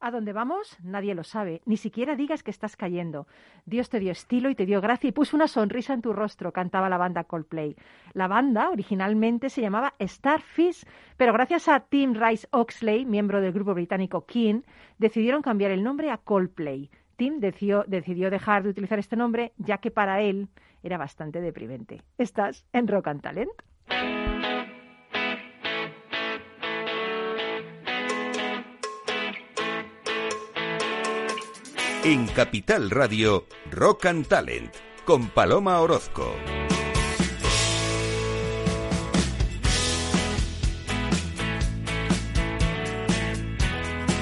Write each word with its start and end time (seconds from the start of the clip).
A 0.00 0.12
dónde 0.12 0.32
vamos, 0.32 0.78
nadie 0.80 1.16
lo 1.16 1.24
sabe. 1.24 1.60
Ni 1.64 1.76
siquiera 1.76 2.14
digas 2.14 2.44
que 2.44 2.52
estás 2.52 2.76
cayendo. 2.76 3.26
Dios 3.66 3.90
te 3.90 3.98
dio 3.98 4.12
estilo 4.12 4.48
y 4.48 4.54
te 4.54 4.64
dio 4.64 4.80
gracia 4.80 5.08
y 5.08 5.12
puso 5.12 5.34
una 5.34 5.48
sonrisa 5.48 5.92
en 5.92 6.02
tu 6.02 6.12
rostro, 6.12 6.52
cantaba 6.52 6.88
la 6.88 6.98
banda 6.98 7.24
Coldplay. 7.24 7.74
La 8.12 8.28
banda 8.28 8.70
originalmente 8.70 9.50
se 9.50 9.60
llamaba 9.60 9.94
Starfish, 10.00 10.84
pero 11.16 11.32
gracias 11.32 11.66
a 11.66 11.80
Tim 11.80 12.14
Rice 12.14 12.46
Oxley, 12.52 13.06
miembro 13.06 13.40
del 13.40 13.52
grupo 13.52 13.74
británico 13.74 14.24
King, 14.24 14.62
decidieron 14.98 15.42
cambiar 15.42 15.72
el 15.72 15.82
nombre 15.82 16.12
a 16.12 16.18
Coldplay. 16.18 16.90
Tim 17.16 17.40
decidió, 17.40 17.84
decidió 17.88 18.30
dejar 18.30 18.62
de 18.62 18.68
utilizar 18.68 19.00
este 19.00 19.16
nombre 19.16 19.52
ya 19.56 19.78
que 19.78 19.90
para 19.90 20.20
él 20.20 20.48
era 20.84 20.96
bastante 20.96 21.40
deprimente. 21.40 22.02
Estás 22.18 22.64
en 22.72 22.86
Rock 22.86 23.08
and 23.08 23.20
Talent. 23.20 24.17
En 32.10 32.26
Capital 32.26 32.88
Radio, 32.88 33.44
Rock 33.70 34.06
and 34.06 34.26
Talent, 34.26 34.74
con 35.04 35.28
Paloma 35.28 35.78
Orozco. 35.82 36.34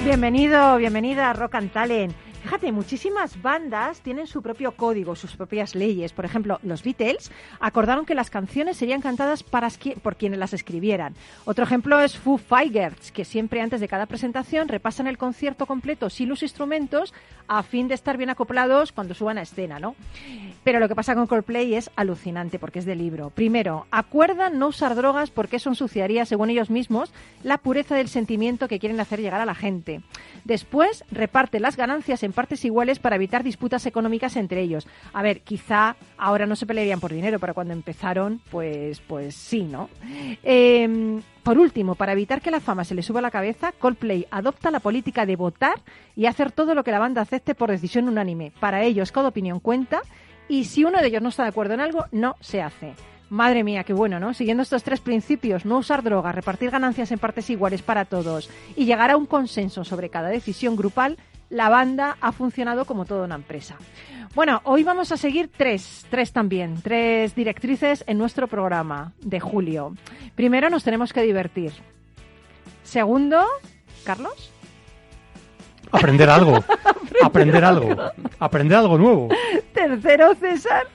Bienvenido, 0.03 0.75
bienvenida 0.75 1.29
a 1.29 1.33
Rock 1.33 1.55
and 1.55 1.71
Talent. 1.71 2.26
Fíjate, 2.47 2.71
muchísimas 2.71 3.41
bandas 3.41 3.99
tienen 3.99 4.25
su 4.25 4.41
propio 4.41 4.71
código, 4.71 5.17
sus 5.17 5.35
propias 5.35 5.75
leyes. 5.75 6.13
Por 6.13 6.23
ejemplo, 6.23 6.59
los 6.63 6.81
Beatles 6.81 7.29
acordaron 7.59 8.05
que 8.05 8.15
las 8.15 8.29
canciones 8.29 8.77
serían 8.77 9.01
cantadas 9.01 9.43
por 9.43 10.15
quienes 10.15 10.39
las 10.39 10.53
escribieran. 10.53 11.13
Otro 11.43 11.65
ejemplo 11.65 11.99
es 11.99 12.17
Foo 12.17 12.37
Fighters, 12.37 13.11
que 13.11 13.25
siempre 13.25 13.59
antes 13.59 13.81
de 13.81 13.89
cada 13.89 14.05
presentación 14.05 14.69
repasan 14.69 15.07
el 15.07 15.17
concierto 15.17 15.65
completo 15.65 16.09
sin 16.09 16.29
los 16.29 16.41
instrumentos 16.41 17.13
a 17.49 17.63
fin 17.63 17.89
de 17.89 17.95
estar 17.95 18.15
bien 18.15 18.29
acoplados 18.29 18.93
cuando 18.93 19.13
suban 19.13 19.37
a 19.37 19.41
escena, 19.41 19.77
¿no? 19.79 19.95
Pero 20.63 20.79
lo 20.79 20.87
que 20.87 20.95
pasa 20.95 21.15
con 21.15 21.27
Coldplay 21.27 21.75
es 21.75 21.91
alucinante 21.97 22.59
porque 22.59 22.79
es 22.79 22.85
de 22.85 22.95
libro. 22.95 23.29
Primero, 23.29 23.87
acuerdan 23.91 24.57
no 24.57 24.67
usar 24.67 24.95
drogas 24.95 25.31
porque 25.31 25.57
eso 25.57 25.69
ensuciaría, 25.69 26.25
según 26.25 26.49
ellos 26.49 26.69
mismos, 26.69 27.11
la 27.43 27.57
pureza 27.57 27.95
del 27.95 28.07
sentimiento 28.07 28.69
que 28.69 28.79
quieren 28.79 29.01
hacer 29.01 29.19
llegar 29.19 29.41
a 29.41 29.45
la 29.45 29.55
gente. 29.55 30.01
Después, 30.45 31.03
reparte 31.11 31.59
las 31.59 31.75
ganancias 31.75 32.23
en 32.23 32.36
partes 32.37 32.63
iguales 32.65 32.99
para 32.99 33.15
evitar 33.15 33.43
disputas 33.43 33.87
económicas 33.87 34.35
entre 34.35 34.61
ellos. 34.61 34.87
A 35.11 35.23
ver, 35.23 35.41
quizá 35.41 35.95
ahora 36.19 36.45
no 36.45 36.55
se 36.55 36.67
pelearían 36.67 36.99
por 36.99 37.11
dinero, 37.11 37.39
pero 37.39 37.55
cuando 37.55 37.73
empezaron, 37.73 38.41
pues, 38.51 39.01
pues 39.01 39.33
sí, 39.33 39.63
¿no? 39.63 39.89
Em, 40.43 41.19
por 41.41 41.57
último, 41.57 41.95
para 41.95 42.11
evitar 42.11 42.39
que 42.39 42.51
la 42.51 42.59
fama 42.59 42.83
se 42.83 42.93
le 42.93 43.01
suba 43.01 43.21
a 43.21 43.23
la 43.23 43.31
cabeza, 43.31 43.71
Coldplay 43.71 44.27
adopta 44.29 44.69
la 44.69 44.79
política 44.79 45.25
de 45.25 45.35
votar 45.35 45.81
y 46.15 46.27
hacer 46.27 46.51
todo 46.51 46.75
lo 46.75 46.83
que 46.83 46.91
la 46.91 46.99
banda 46.99 47.23
acepte 47.23 47.55
por 47.55 47.71
decisión 47.71 48.07
unánime. 48.07 48.51
Para 48.59 48.83
ellos, 48.83 49.11
cada 49.11 49.29
opinión 49.29 49.59
cuenta 49.59 50.03
y 50.47 50.65
si 50.65 50.83
uno 50.83 51.01
de 51.01 51.07
ellos 51.07 51.23
no 51.23 51.29
está 51.29 51.41
de 51.41 51.49
acuerdo 51.49 51.73
en 51.73 51.79
algo, 51.79 52.05
no 52.11 52.35
se 52.39 52.61
hace. 52.61 52.93
Madre 53.29 53.63
mía, 53.63 53.83
qué 53.83 53.93
bueno, 53.93 54.19
¿no? 54.19 54.33
Siguiendo 54.33 54.63
estos 54.63 54.83
tres 54.83 55.01
principios, 55.01 55.65
no 55.65 55.79
usar 55.79 56.01
drogas, 56.01 56.33
repartir 56.33 56.69
ganancias 56.69 57.11
en 57.11 57.19
partes 57.19 57.49
iguales 57.49 57.81
para 57.81 58.05
todos 58.05 58.49
y 58.75 58.85
llegar 58.85 59.11
a 59.11 59.17
un 59.17 59.25
consenso 59.25 59.83
sobre 59.83 60.09
cada 60.09 60.29
decisión 60.29 60.77
grupal, 60.77 61.17
la 61.49 61.69
banda 61.69 62.17
ha 62.21 62.31
funcionado 62.31 62.85
como 62.85 63.05
toda 63.05 63.25
una 63.25 63.35
empresa. 63.35 63.77
Bueno, 64.35 64.61
hoy 64.65 64.83
vamos 64.83 65.11
a 65.11 65.17
seguir 65.17 65.49
tres, 65.55 66.05
tres 66.09 66.31
también, 66.31 66.81
tres 66.81 67.33
directrices 67.35 68.03
en 68.07 68.17
nuestro 68.17 68.47
programa 68.47 69.13
de 69.21 69.39
julio. 69.39 69.93
Primero, 70.35 70.69
nos 70.69 70.83
tenemos 70.83 71.13
que 71.13 71.23
divertir. 71.23 71.71
Segundo, 72.83 73.43
Carlos. 74.03 74.51
Aprender 75.91 76.29
algo. 76.29 76.63
aprender 77.23 77.63
algo. 77.65 77.95
Aprender 78.39 78.77
algo 78.77 78.97
nuevo. 78.97 79.29
Tercero, 79.73 80.35
César. 80.35 80.87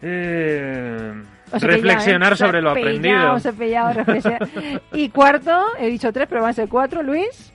Eh, 0.00 1.22
reflexionar 1.52 2.34
¿eh? 2.34 2.36
sobre 2.36 2.62
lo 2.62 2.70
aprendido. 2.70 3.36
y 4.92 5.08
cuarto, 5.08 5.64
he 5.78 5.88
dicho 5.88 6.12
tres, 6.12 6.28
pero 6.28 6.42
van 6.42 6.50
a 6.50 6.54
ser 6.54 6.68
cuatro, 6.68 7.02
Luis. 7.02 7.52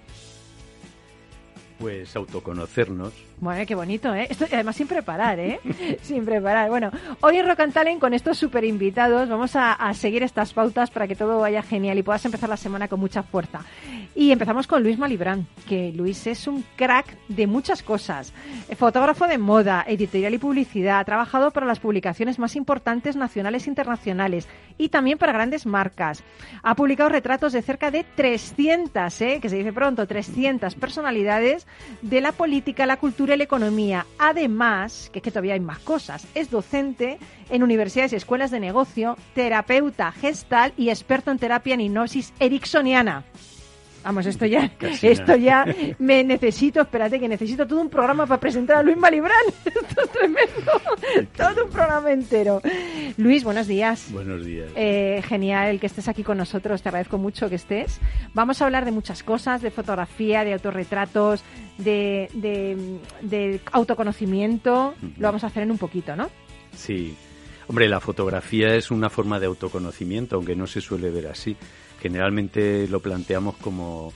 Pues 1.80 2.16
autoconocernos. 2.16 3.14
Bueno, 3.40 3.66
qué 3.66 3.76
bonito, 3.76 4.14
¿eh? 4.14 4.28
Esto, 4.30 4.46
además 4.52 4.76
sin 4.76 4.88
preparar, 4.88 5.40
¿eh? 5.40 5.60
sin 6.02 6.26
preparar. 6.26 6.70
Bueno, 6.70 6.92
hoy 7.22 7.38
en 7.38 7.48
Rock 7.48 7.62
and 7.62 7.74
Talent 7.74 8.00
con 8.00 8.14
estos 8.14 8.38
super 8.38 8.64
invitados 8.64 9.28
vamos 9.28 9.56
a, 9.56 9.74
a, 9.74 9.94
seguir 9.94 10.24
estas 10.24 10.54
pautas 10.54 10.92
para 10.92 11.08
que 11.08 11.16
todo 11.16 11.40
vaya 11.40 11.62
genial 11.62 11.98
y 11.98 12.04
puedas 12.04 12.24
empezar 12.26 12.50
la 12.50 12.58
semana 12.58 12.88
con 12.88 13.00
mucha 13.00 13.24
fuerza. 13.24 13.62
Y 14.16 14.32
empezamos 14.32 14.68
con 14.68 14.84
Luis 14.84 15.00
Malibrán, 15.00 15.48
que 15.68 15.92
Luis 15.92 16.28
es 16.28 16.48
un 16.48 16.64
crack 16.76 17.18
de 17.28 17.48
muchas 17.48 17.82
cosas. 17.82 18.32
Fotógrafo 18.78 19.28
de 19.28 19.40
moda, 19.40 19.84
editorial 19.88 20.36
y 20.36 20.38
publicidad, 20.38 21.00
ha 21.00 21.04
trabajado 21.04 21.52
para 21.52 21.66
las 21.66 21.80
publicaciones 21.80 22.38
más 22.38 22.56
importantes 22.56 23.16
nacionales 23.16 23.66
e 23.66 23.72
internacionales 23.72 24.48
y 24.78 24.90
también 24.90 25.18
para 25.18 25.34
grandes 25.34 25.66
marcas. 25.66 26.24
Ha 26.62 26.76
publicado 26.76 27.10
retratos 27.10 27.54
de 27.54 27.62
cerca 27.62 27.90
de 27.90 28.04
300, 28.04 29.22
¿eh? 29.22 29.40
que 29.42 29.50
se 29.50 29.58
dice 29.58 29.74
pronto, 29.74 30.06
300 30.06 30.76
personalidades 30.76 31.66
de 32.02 32.22
la 32.22 32.32
política, 32.32 32.86
la 32.86 32.98
cultura 32.98 33.23
la 33.28 33.44
economía. 33.44 34.06
Además, 34.20 35.10
que 35.12 35.20
es 35.20 35.24
que 35.24 35.32
todavía 35.32 35.54
hay 35.54 35.60
más 35.60 35.80
cosas, 35.80 36.28
es 36.36 36.52
docente 36.52 37.18
en 37.50 37.64
universidades 37.64 38.14
y 38.14 38.18
escuelas 38.18 38.52
de 38.52 38.60
negocio, 38.60 39.18
terapeuta 39.34 40.12
gestal 40.12 40.74
y 40.78 40.90
experto 40.90 41.32
en 41.32 41.40
terapia 41.40 41.74
en 41.74 41.82
hipnosis 41.82 42.34
ericksoniana. 42.40 43.24
Vamos, 44.04 44.26
esto 44.26 44.46
ya, 44.46 44.72
esto 45.02 45.36
ya 45.36 45.66
me 46.00 46.24
necesito, 46.24 46.82
espérate 46.82 47.20
que 47.20 47.28
necesito 47.28 47.66
todo 47.66 47.80
un 47.80 47.90
programa 47.90 48.26
para 48.26 48.40
presentar 48.40 48.78
a 48.78 48.84
Luis 48.84 48.98
Malibrán. 48.98 49.34
Esto 49.66 50.02
es 50.02 50.10
tremendo. 50.12 51.32
Todo 51.36 51.66
un 51.66 51.72
programa 51.72 52.12
entero. 52.12 52.62
Luis, 53.18 53.44
buenos 53.44 53.68
días. 53.68 54.12
Buenos 54.12 54.46
días. 54.46 54.70
Eh, 54.76 55.22
genial 55.26 55.80
que 55.80 55.88
estés 55.88 56.08
aquí 56.08 56.24
con 56.24 56.38
nosotros, 56.38 56.82
te 56.82 56.90
agradezco 56.90 57.18
mucho 57.18 57.50
que 57.50 57.56
estés. 57.56 58.00
Vamos 58.34 58.62
a 58.62 58.66
hablar 58.66 58.86
de 58.86 58.92
muchas 58.92 59.24
cosas, 59.24 59.62
de 59.62 59.72
fotografía, 59.72 60.44
de 60.44 60.54
autorretratos, 60.54 61.44
de, 61.78 62.30
de, 63.22 63.62
autoconocimiento. 63.72 64.94
Lo 65.18 65.28
vamos 65.28 65.44
a 65.44 65.48
hacer 65.48 65.64
en 65.64 65.72
un 65.72 65.78
poquito, 65.78 66.16
¿no? 66.16 66.30
Sí. 66.76 67.16
Hombre, 67.68 67.88
la 67.88 68.00
fotografía 68.00 68.76
es 68.76 68.92
una 68.92 69.10
forma 69.10 69.40
de 69.40 69.46
autoconocimiento, 69.46 70.36
aunque 70.36 70.56
no 70.56 70.68
se 70.68 70.82
suele 70.82 71.10
ver 71.10 71.28
así 71.28 71.56
generalmente 72.04 72.86
lo 72.90 73.00
planteamos 73.00 73.56
como, 73.56 74.12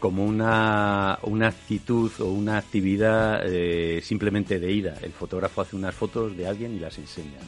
como 0.00 0.24
una, 0.24 1.20
una 1.22 1.46
actitud 1.46 2.10
o 2.18 2.24
una 2.24 2.58
actividad 2.58 3.40
eh, 3.44 4.00
simplemente 4.02 4.58
de 4.58 4.72
ida. 4.72 4.96
El 5.00 5.12
fotógrafo 5.12 5.60
hace 5.60 5.76
unas 5.76 5.94
fotos 5.94 6.36
de 6.36 6.48
alguien 6.48 6.74
y 6.74 6.80
las 6.80 6.98
enseña. 6.98 7.38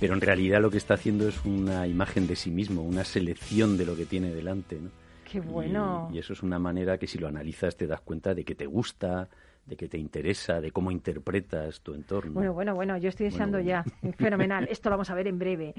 Pero 0.00 0.14
en 0.14 0.22
realidad 0.22 0.62
lo 0.62 0.70
que 0.70 0.78
está 0.78 0.94
haciendo 0.94 1.28
es 1.28 1.44
una 1.44 1.86
imagen 1.86 2.26
de 2.26 2.36
sí 2.36 2.50
mismo, 2.50 2.82
una 2.82 3.04
selección 3.04 3.76
de 3.76 3.84
lo 3.84 3.94
que 3.94 4.06
tiene 4.06 4.30
delante. 4.30 4.76
¿no? 4.80 4.88
Qué 5.30 5.40
bueno. 5.40 6.08
y, 6.10 6.18
eso 6.18 6.32
es 6.32 6.42
una 6.42 6.58
manera 6.58 6.96
que 6.96 7.06
si 7.06 7.18
lo 7.18 7.28
analizas 7.28 7.76
te 7.76 7.86
das 7.86 8.00
cuenta 8.00 8.32
de 8.32 8.44
que 8.44 8.54
te 8.54 8.64
gusta, 8.64 9.28
de 9.66 9.76
que 9.76 9.88
te 9.88 9.98
interesa, 9.98 10.60
de 10.60 10.72
cómo 10.72 10.90
interpretas 10.90 11.80
tu 11.80 11.94
entorno. 11.94 12.32
Bueno, 12.32 12.52
bueno, 12.52 12.74
bueno, 12.74 12.98
yo 12.98 13.08
estoy 13.08 13.26
deseando 13.26 13.60
ya. 13.60 13.84
Fenomenal. 14.18 14.66
Esto 14.70 14.90
lo 14.90 14.96
vamos 14.96 15.10
a 15.10 15.14
ver 15.14 15.28
en 15.28 15.38
breve. 15.38 15.74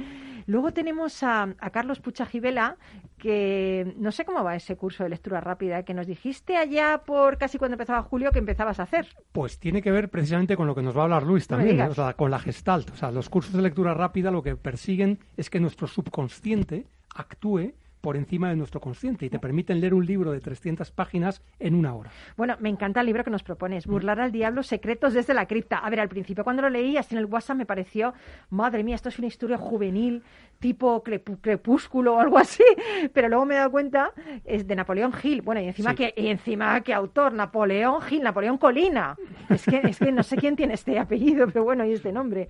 Luego 0.46 0.72
tenemos 0.72 1.24
a, 1.24 1.54
Carlos 1.72 2.00
Puchajivela, 2.00 2.78
que 3.18 3.94
no 3.98 4.12
sé 4.12 4.26
cómo 4.26 4.44
va 4.44 4.56
ese 4.56 4.76
curso 4.78 5.04
de 5.04 5.10
lectura 5.10 5.42
rápida 5.42 5.84
que 5.84 5.94
nos 5.94 6.08
dijiste 6.08 6.58
allá 6.58 7.02
por 7.06 7.38
casi 7.38 7.58
cuando 7.58 7.76
empezaba 7.76 8.02
julio 8.04 8.32
que 8.32 8.40
empezabas 8.40 8.80
a 8.80 8.84
hacer. 8.84 9.08
Pues 9.32 9.60
tiene 9.60 9.82
que 9.82 9.92
ver 9.92 10.10
precisamente 10.10 10.56
con 10.56 10.68
lo 10.68 10.76
que 10.76 10.82
nos 10.82 10.96
va 10.96 11.02
a 11.02 11.04
hablar 11.04 11.24
Luis 11.24 11.48
también, 11.48 11.82
o 11.82 11.94
sea, 11.94 12.14
con 12.14 12.32
la 12.32 12.40
gestalt. 12.40 12.90
O 12.92 12.96
sea, 12.96 13.12
los 13.12 13.30
cursos 13.30 13.54
de 13.54 13.62
lectura 13.62 13.94
rápida 13.94 14.32
lo 14.32 14.42
que 14.42 14.56
persiguen 14.56 15.20
es 15.38 15.50
que 15.50 15.60
nuestro 15.60 15.88
subconsciente 15.88 16.88
actúe 17.14 17.74
por 18.02 18.18
encima 18.18 18.50
de 18.50 18.56
nuestro 18.56 18.82
consciente 18.82 19.26
y 19.26 19.30
te 19.30 19.40
permiten 19.40 19.80
leer 19.80 19.94
un 19.94 20.06
libro 20.06 20.32
de 20.32 20.40
300 20.40 20.92
páginas 20.92 21.42
en 21.60 21.76
una 21.76 21.94
hora. 21.94 22.12
Bueno, 22.36 22.58
me 22.60 22.70
encanta 22.70 23.00
el 23.00 23.06
libro 23.06 23.24
que 23.24 23.30
nos 23.30 23.44
propones, 23.44 23.88
Burlar 23.88 24.20
al 24.20 24.32
Diablo, 24.32 24.64
Secretos 24.64 25.14
desde 25.14 25.34
la 25.34 25.46
Cripta. 25.46 25.78
A 25.78 25.90
ver, 25.90 26.00
al 26.00 26.10
principio 26.10 26.44
cuando 26.44 26.64
lo 26.64 26.70
leí, 26.70 26.98
así 26.98 27.16
en 27.16 27.20
el 27.20 27.26
WhatsApp 27.26 27.58
me 27.58 27.66
pareció, 27.66 28.14
madre 28.50 28.84
mía, 28.84 28.96
esto 28.96 29.10
es 29.10 29.20
una 29.20 29.28
historia 29.28 29.58
juvenil, 29.58 30.24
tipo 30.62 31.04
crepúsculo 31.04 32.16
o 32.16 32.20
algo 32.20 32.38
así, 32.38 32.64
pero 33.14 33.28
luego 33.28 33.46
me 33.46 33.56
he 33.56 33.58
dado 33.58 33.72
cuenta, 33.72 34.14
es 34.46 34.66
de 34.68 34.76
Napoleón 34.76 35.12
Gil. 35.12 35.42
Bueno, 35.42 35.60
y 35.60 35.68
encima, 35.68 35.96
que, 35.96 36.14
y 36.16 36.28
encima 36.28 36.80
¿qué 36.82 36.94
autor, 36.94 37.34
Napoleón 37.34 38.02
Gil, 38.02 38.24
Napoleón 38.24 38.58
Colina. 38.58 39.18
Es 39.50 39.66
que, 39.66 39.82
es 39.84 39.98
que 40.00 40.12
no 40.12 40.24
sé 40.24 40.38
quién 40.38 40.56
tiene 40.56 40.76
este 40.76 40.98
apellido, 41.00 41.48
pero 41.48 41.66
bueno, 41.66 41.84
y 41.84 41.94
este 41.94 42.14
nombre. 42.14 42.48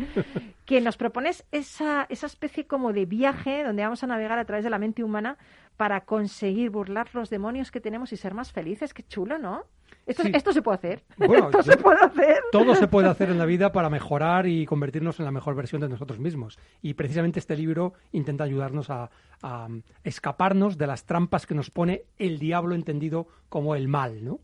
Que 0.65 0.81
nos 0.81 0.97
propones 0.97 1.45
esa, 1.51 2.05
esa 2.09 2.27
especie 2.27 2.67
como 2.67 2.93
de 2.93 3.05
viaje 3.05 3.63
donde 3.63 3.81
vamos 3.81 4.03
a 4.03 4.07
navegar 4.07 4.37
a 4.37 4.45
través 4.45 4.63
de 4.63 4.69
la 4.69 4.77
mente 4.77 5.03
humana 5.03 5.37
para 5.77 6.01
conseguir 6.01 6.69
burlar 6.69 7.07
los 7.13 7.29
demonios 7.29 7.71
que 7.71 7.79
tenemos 7.79 8.11
y 8.11 8.17
ser 8.17 8.33
más 8.33 8.51
felices. 8.51 8.93
Qué 8.93 9.03
chulo, 9.03 9.37
¿no? 9.39 9.63
Esto, 10.05 10.23
esto 10.23 10.53
se 10.53 10.61
puede 10.61 10.75
hacer. 10.75 11.03
esto 11.19 11.63
se 11.63 11.77
puede 11.77 11.99
hacer. 12.03 12.37
Todo 12.51 12.75
se 12.75 12.87
puede 12.87 13.07
hacer 13.07 13.29
en 13.29 13.37
la 13.37 13.45
vida 13.53 13.71
para 13.71 13.89
mejorar 13.89 14.47
y 14.47 14.65
convertirnos 14.65 15.19
en 15.19 15.25
la 15.25 15.31
mejor 15.31 15.55
versión 15.55 15.81
de 15.81 15.89
nosotros 15.89 16.19
mismos. 16.19 16.59
Y 16.81 16.93
precisamente 16.93 17.39
este 17.39 17.55
libro 17.55 17.93
intenta 18.11 18.43
ayudarnos 18.43 18.89
a, 18.89 19.09
a 19.41 19.67
escaparnos 20.03 20.77
de 20.77 20.87
las 20.87 21.05
trampas 21.05 21.45
que 21.45 21.55
nos 21.55 21.69
pone 21.69 22.03
el 22.17 22.39
diablo 22.39 22.75
entendido 22.75 23.27
como 23.49 23.75
el 23.75 23.87
mal, 23.87 24.23
¿no? 24.23 24.39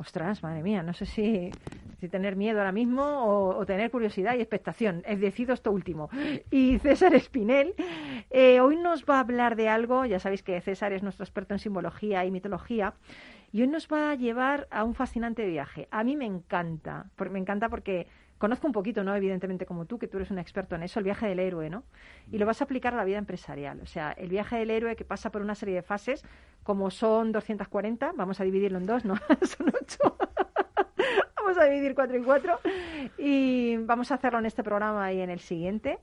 Ostras, 0.00 0.44
madre 0.44 0.62
mía, 0.62 0.84
no 0.84 0.92
sé 0.92 1.06
si, 1.06 1.50
si 1.98 2.08
tener 2.08 2.36
miedo 2.36 2.58
ahora 2.58 2.70
mismo 2.70 3.02
o, 3.56 3.66
tener 3.66 3.90
curiosidad 3.90 4.36
y 4.36 4.40
expectación. 4.40 5.02
He 5.04 5.16
decidido 5.16 5.54
esto 5.54 5.72
último. 5.72 6.08
Y 6.52 6.78
César 6.78 7.14
Espinel, 7.16 7.74
eh, 8.30 8.60
hoy 8.60 8.76
nos 8.76 9.04
va 9.04 9.16
a 9.16 9.20
hablar 9.20 9.56
de 9.56 9.68
algo, 9.68 10.06
ya 10.06 10.20
sabéis 10.20 10.44
que 10.44 10.60
César 10.60 10.92
es 10.92 11.02
nuestro 11.02 11.24
experto 11.24 11.52
en 11.52 11.58
simbología 11.58 12.24
y 12.24 12.30
mitología, 12.30 12.94
y 13.52 13.62
hoy 13.62 13.68
nos 13.68 13.88
va 13.88 14.10
a 14.10 14.14
llevar 14.14 14.68
a 14.70 14.84
un 14.84 14.94
fascinante 14.94 15.46
viaje. 15.46 15.88
A 15.90 16.04
mí 16.04 16.16
me 16.16 16.26
encanta, 16.26 17.06
porque 17.16 17.32
me 17.32 17.38
encanta 17.38 17.68
porque 17.68 18.06
conozco 18.38 18.66
un 18.66 18.72
poquito, 18.72 19.02
¿no? 19.04 19.14
Evidentemente 19.14 19.66
como 19.66 19.84
tú, 19.86 19.98
que 19.98 20.06
tú 20.06 20.16
eres 20.18 20.30
un 20.30 20.38
experto 20.38 20.76
en 20.76 20.84
eso, 20.84 21.00
el 21.00 21.04
viaje 21.04 21.26
del 21.26 21.40
héroe, 21.40 21.70
¿no? 21.70 21.84
Y 22.30 22.38
lo 22.38 22.46
vas 22.46 22.60
a 22.60 22.64
aplicar 22.64 22.94
a 22.94 22.96
la 22.96 23.04
vida 23.04 23.18
empresarial. 23.18 23.80
O 23.80 23.86
sea, 23.86 24.12
el 24.12 24.28
viaje 24.28 24.56
del 24.56 24.70
héroe 24.70 24.96
que 24.96 25.04
pasa 25.04 25.30
por 25.30 25.42
una 25.42 25.54
serie 25.54 25.74
de 25.74 25.82
fases, 25.82 26.24
como 26.62 26.90
son 26.90 27.32
240, 27.32 28.12
vamos 28.14 28.40
a 28.40 28.44
dividirlo 28.44 28.78
en 28.78 28.86
dos, 28.86 29.04
¿no? 29.04 29.14
son 29.42 29.68
ocho. 29.68 30.16
vamos 31.36 31.58
a 31.58 31.64
dividir 31.64 31.94
cuatro 31.94 32.18
y 32.18 32.22
cuatro. 32.22 32.60
Y 33.16 33.76
vamos 33.78 34.10
a 34.12 34.14
hacerlo 34.14 34.38
en 34.38 34.46
este 34.46 34.62
programa 34.62 35.12
y 35.12 35.20
en 35.20 35.30
el 35.30 35.40
siguiente. 35.40 35.98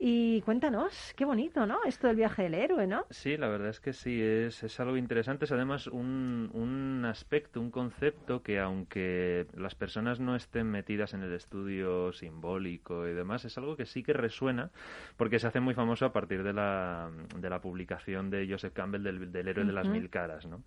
Y 0.00 0.42
cuéntanos, 0.42 1.12
qué 1.16 1.24
bonito, 1.24 1.66
¿no? 1.66 1.82
Esto 1.84 2.06
del 2.06 2.16
viaje 2.16 2.44
del 2.44 2.54
héroe, 2.54 2.86
¿no? 2.86 3.04
Sí, 3.10 3.36
la 3.36 3.48
verdad 3.48 3.70
es 3.70 3.80
que 3.80 3.92
sí, 3.92 4.22
es, 4.22 4.62
es 4.62 4.78
algo 4.78 4.96
interesante. 4.96 5.44
Es 5.44 5.52
además 5.52 5.88
un, 5.88 6.50
un 6.52 7.04
aspecto, 7.04 7.60
un 7.60 7.72
concepto 7.72 8.42
que 8.42 8.60
aunque 8.60 9.46
las 9.56 9.74
personas 9.74 10.20
no 10.20 10.36
estén 10.36 10.70
metidas 10.70 11.14
en 11.14 11.22
el 11.24 11.32
estudio 11.32 12.12
simbólico 12.12 13.08
y 13.08 13.12
demás, 13.12 13.44
es 13.44 13.58
algo 13.58 13.76
que 13.76 13.86
sí 13.86 14.04
que 14.04 14.12
resuena 14.12 14.70
porque 15.16 15.40
se 15.40 15.48
hace 15.48 15.58
muy 15.58 15.74
famoso 15.74 16.06
a 16.06 16.12
partir 16.12 16.44
de 16.44 16.52
la, 16.52 17.10
de 17.36 17.50
la 17.50 17.60
publicación 17.60 18.30
de 18.30 18.46
Joseph 18.48 18.72
Campbell 18.72 19.02
del, 19.02 19.32
del 19.32 19.48
héroe 19.48 19.64
de 19.64 19.72
las 19.72 19.88
mil 19.88 20.10
caras, 20.10 20.46
¿no? 20.46 20.62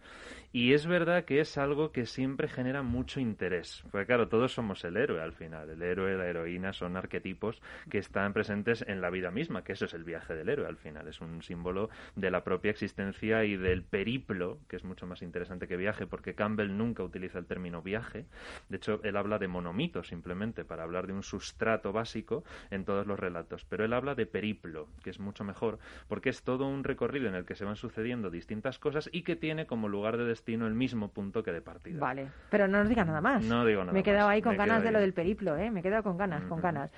Y 0.51 0.73
es 0.73 0.85
verdad 0.85 1.23
que 1.23 1.39
es 1.39 1.57
algo 1.57 1.93
que 1.93 2.05
siempre 2.05 2.49
genera 2.49 2.81
mucho 2.81 3.21
interés. 3.21 3.85
Porque 3.91 4.07
claro, 4.07 4.27
todos 4.27 4.51
somos 4.51 4.83
el 4.83 4.97
héroe 4.97 5.21
al 5.21 5.31
final. 5.31 5.69
El 5.69 5.81
héroe, 5.81 6.17
la 6.17 6.27
heroína 6.27 6.73
son 6.73 6.97
arquetipos 6.97 7.61
que 7.89 7.99
están 7.99 8.33
presentes 8.33 8.83
en 8.85 8.99
la 8.99 9.09
vida 9.09 9.20
misma, 9.29 9.63
que 9.63 9.73
eso 9.73 9.85
es 9.85 9.93
el 9.93 10.03
viaje 10.03 10.33
del 10.33 10.49
héroe 10.49 10.65
al 10.67 10.77
final, 10.77 11.07
es 11.07 11.21
un 11.21 11.43
símbolo 11.43 11.89
de 12.15 12.31
la 12.31 12.43
propia 12.43 12.71
existencia 12.71 13.43
y 13.43 13.57
del 13.57 13.83
periplo, 13.83 14.57
que 14.67 14.77
es 14.77 14.83
mucho 14.83 15.05
más 15.05 15.21
interesante 15.21 15.67
que 15.67 15.77
viaje, 15.77 16.07
porque 16.07 16.33
Campbell 16.33 16.75
nunca 16.75 17.03
utiliza 17.03 17.37
el 17.37 17.45
término 17.45 17.83
viaje, 17.83 18.25
de 18.69 18.77
hecho 18.77 18.99
él 19.03 19.17
habla 19.17 19.37
de 19.37 19.47
monomito 19.47 20.03
simplemente 20.03 20.65
para 20.65 20.83
hablar 20.83 21.05
de 21.05 21.13
un 21.13 21.21
sustrato 21.21 21.93
básico 21.93 22.43
en 22.71 22.85
todos 22.85 23.05
los 23.05 23.19
relatos, 23.19 23.65
pero 23.65 23.85
él 23.85 23.93
habla 23.93 24.15
de 24.15 24.25
periplo, 24.25 24.87
que 25.03 25.09
es 25.09 25.19
mucho 25.19 25.43
mejor, 25.43 25.77
porque 26.07 26.29
es 26.29 26.43
todo 26.43 26.67
un 26.67 26.83
recorrido 26.83 27.27
en 27.27 27.35
el 27.35 27.45
que 27.45 27.55
se 27.55 27.65
van 27.65 27.75
sucediendo 27.75 28.29
distintas 28.29 28.79
cosas 28.79 29.09
y 29.11 29.23
que 29.23 29.35
tiene 29.35 29.65
como 29.65 29.89
lugar 29.89 30.17
de 30.17 30.25
destino 30.25 30.67
el 30.67 30.73
mismo 30.73 31.09
punto 31.09 31.43
que 31.43 31.51
de 31.51 31.61
partida. 31.61 31.99
Vale, 31.99 32.29
pero 32.49 32.67
no 32.67 32.79
nos 32.79 32.89
digas 32.89 33.05
nada 33.05 33.21
más. 33.21 33.43
No 33.43 33.65
digo 33.65 33.81
nada 33.81 33.93
Me 33.93 33.99
he 33.99 34.03
quedado 34.03 34.29
ahí 34.29 34.41
con 34.41 34.55
ganas 34.55 34.83
de 34.83 34.91
lo 34.91 34.99
del 34.99 35.13
periplo, 35.13 35.57
¿eh? 35.57 35.69
Me 35.69 35.81
he 35.81 35.83
quedado 35.83 36.03
con 36.03 36.17
ganas, 36.17 36.43
con 36.45 36.61
ganas. 36.61 36.91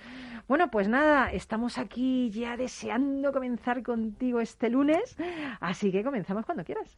Bueno, 0.47 0.69
pues 0.69 0.87
nada, 0.87 1.31
estamos 1.31 1.77
aquí 1.77 2.12
ya 2.31 2.57
deseando 2.57 3.31
comenzar 3.31 3.83
contigo 3.83 4.39
este 4.39 4.69
lunes, 4.69 5.15
así 5.59 5.91
que 5.91 6.03
comenzamos 6.03 6.45
cuando 6.45 6.63
quieras. 6.63 6.97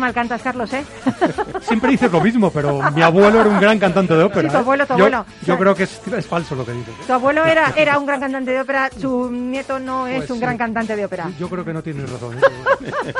Mal 0.00 0.12
cantas, 0.12 0.42
Carlos, 0.42 0.72
¿eh? 0.72 0.84
Siempre 1.62 1.90
dices 1.90 2.10
lo 2.10 2.20
mismo, 2.20 2.50
pero 2.50 2.80
mi 2.92 3.02
abuelo 3.02 3.40
era 3.40 3.48
un 3.48 3.60
gran 3.60 3.78
cantante 3.78 4.14
de 4.14 4.24
ópera. 4.24 4.48
Sí, 4.48 4.48
tu 4.48 4.56
¿eh? 4.56 4.60
abuelo, 4.60 4.86
tu 4.86 4.92
abuelo. 4.94 5.26
Yo, 5.46 5.58
creo 5.58 5.74
que 5.74 5.84
es, 5.84 6.00
es, 6.06 6.26
falso 6.26 6.54
lo 6.54 6.64
que 6.64 6.72
dices. 6.72 6.94
Tu 7.06 7.12
abuelo 7.12 7.44
era, 7.44 7.72
era 7.76 7.98
un 7.98 8.06
gran 8.06 8.20
cantante 8.20 8.50
de 8.50 8.60
ópera, 8.60 8.90
su 8.98 9.30
nieto 9.30 9.78
no 9.78 10.06
es 10.06 10.18
pues 10.18 10.30
un 10.30 10.40
gran 10.40 10.56
cantante 10.58 10.96
de 10.96 11.04
ópera. 11.04 11.30
Yo 11.38 11.48
creo 11.48 11.64
que 11.64 11.72
no 11.72 11.82
tienes 11.82 12.10
razón. 12.10 12.38
¿eh? 12.38 13.12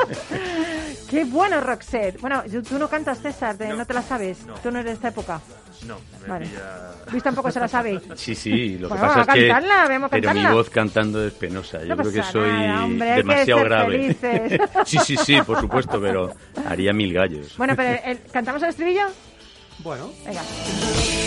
qué 1.10 1.24
bueno, 1.24 1.60
Roxette. 1.60 2.20
Bueno, 2.20 2.42
tú 2.68 2.78
no 2.78 2.88
cantas, 2.88 3.20
César, 3.20 3.56
no, 3.76 3.84
te 3.84 3.94
la 3.94 4.02
sabes. 4.02 4.38
Tú 4.62 4.70
no 4.70 4.78
eres 4.78 4.86
de 4.86 4.94
esta 4.94 5.08
época. 5.08 5.40
No, 5.86 5.98
me 6.22 6.28
vale. 6.28 6.46
Luis 7.10 7.22
tampoco 7.22 7.50
se 7.50 7.60
la 7.60 7.68
sabe. 7.68 8.00
Sí, 8.14 8.34
sí, 8.34 8.78
lo 8.78 8.88
que 8.88 8.94
pasa 8.96 9.20
es 9.22 9.26
que... 9.28 9.54
Pero 10.10 10.34
mi 10.34 10.46
voz 10.46 10.70
cantando 10.70 11.26
es 11.26 11.32
penosa. 11.32 11.82
Yo 11.84 11.96
creo 11.96 12.12
que 12.12 12.22
soy 12.22 12.50
demasiado 12.98 13.64
grave. 13.64 14.16
sí, 14.84 14.98
sí, 15.04 15.16
sí, 15.16 15.40
por 15.42 15.60
supuesto, 15.60 16.00
pero 16.00 16.32
haría 16.66 16.92
mil 16.92 17.12
gallos. 17.12 17.56
Bueno, 17.56 17.74
pero 17.76 18.00
el, 18.04 18.20
¿cantamos 18.32 18.62
el 18.62 18.68
estribillo? 18.70 19.06
Bueno. 19.82 20.10
Venga. 20.24 20.42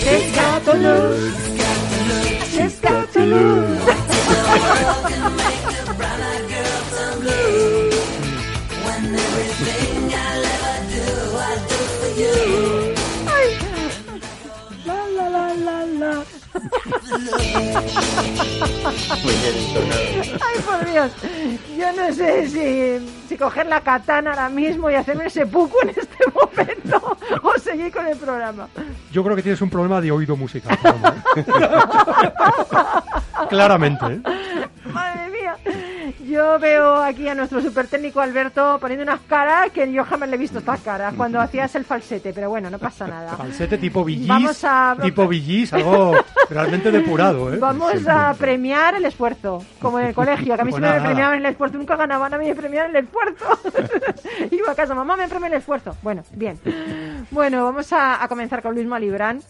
She's 0.03 0.35
got 0.35 0.63
to 0.65 0.73
lose. 0.75 1.33
She's 2.51 2.79
got 2.81 3.11
to 3.13 3.19
lose. 3.19 3.79
When 8.83 9.15
everything 9.15 10.13
I'll 10.13 10.45
ever 10.53 10.77
do, 10.94 11.07
I 11.38 11.56
do 11.67 11.77
for 11.97 12.11
you. 12.19 12.72
La 16.03 16.13
la. 16.13 16.23
Ay, 20.41 20.59
por 20.65 20.91
Dios. 20.91 21.11
Yo 21.77 21.94
no 21.94 22.13
sé 22.13 22.50
si, 22.50 23.27
si 23.27 23.38
coger 23.38 23.67
la 23.67 23.81
katana 23.81 24.31
ahora 24.31 24.50
mismo 24.50 24.89
y 24.89 24.95
hacerme 24.95 25.25
ese 25.25 25.45
puco 25.45 25.78
en 25.83 25.89
este 25.89 26.25
momento 26.33 27.18
o 27.42 27.59
seguir 27.59 27.92
con 27.92 28.07
el 28.07 28.18
programa. 28.18 28.68
Yo 29.11 29.23
creo 29.23 29.35
que 29.35 29.44
tienes 29.44 29.61
un 29.61 29.69
problema 29.69 30.01
de 30.01 30.11
oído 30.11 30.35
musical. 30.35 30.78
Claramente. 33.49 34.06
¿eh? 34.06 34.21
Yo 36.33 36.57
veo 36.57 36.95
aquí 36.95 37.30
a 37.30 37.35
nuestro 37.35 37.61
super 37.61 37.85
técnico 37.85 38.19
Alberto 38.19 38.80
poniendo 38.81 39.04
unas 39.04 39.19
caras 39.21 39.69
que 39.69 39.92
yo 39.94 40.04
jamás 40.04 40.28
le 40.30 40.35
he 40.35 40.40
visto 40.40 40.57
estas 40.57 40.81
caras 40.81 41.13
cuando 41.13 41.40
hacías 41.40 41.75
el 41.75 41.85
falsete, 41.85 42.33
pero 42.33 42.49
bueno, 42.49 42.71
no 42.71 42.80
pasa 42.80 43.06
nada. 43.06 43.37
Falsete 43.37 43.78
tipo 43.78 44.04
Villis, 44.04 44.63
a... 44.63 44.97
tipo 44.99 45.28
Villis, 45.28 45.71
algo 45.73 46.13
realmente 46.49 46.90
depurado, 46.90 47.54
¿eh? 47.54 47.57
Vamos 47.59 48.07
a 48.07 48.33
premiar 48.33 48.95
el 48.95 49.06
esfuerzo, 49.06 49.63
como 49.80 49.99
en 49.99 50.07
el 50.07 50.16
colegio, 50.16 50.56
que 50.56 50.61
a 50.61 50.66
mí 50.66 50.71
siempre 50.71 50.92
me 50.99 51.02
premiaban 51.02 51.37
el 51.37 51.45
esfuerzo, 51.45 51.78
nunca 51.78 51.95
ganaban, 51.97 52.33
a 52.33 52.37
mí 52.40 52.47
me 52.47 52.56
premiaban 52.56 52.95
el 52.95 53.04
esfuerzo. 53.04 53.45
Iba 54.52 54.71
a 54.71 54.75
casa, 54.75 54.95
mamá 54.95 55.16
me 55.16 55.28
premia 55.28 55.49
el 55.49 55.54
esfuerzo. 55.54 55.95
Bueno, 56.02 56.23
bien. 56.31 56.59
Bueno, 57.30 57.63
vamos 57.63 57.94
a, 57.94 58.23
a 58.23 58.28
comenzar 58.28 58.63
con 58.63 58.73
Luis 58.73 58.87
Malibrán. 58.87 59.44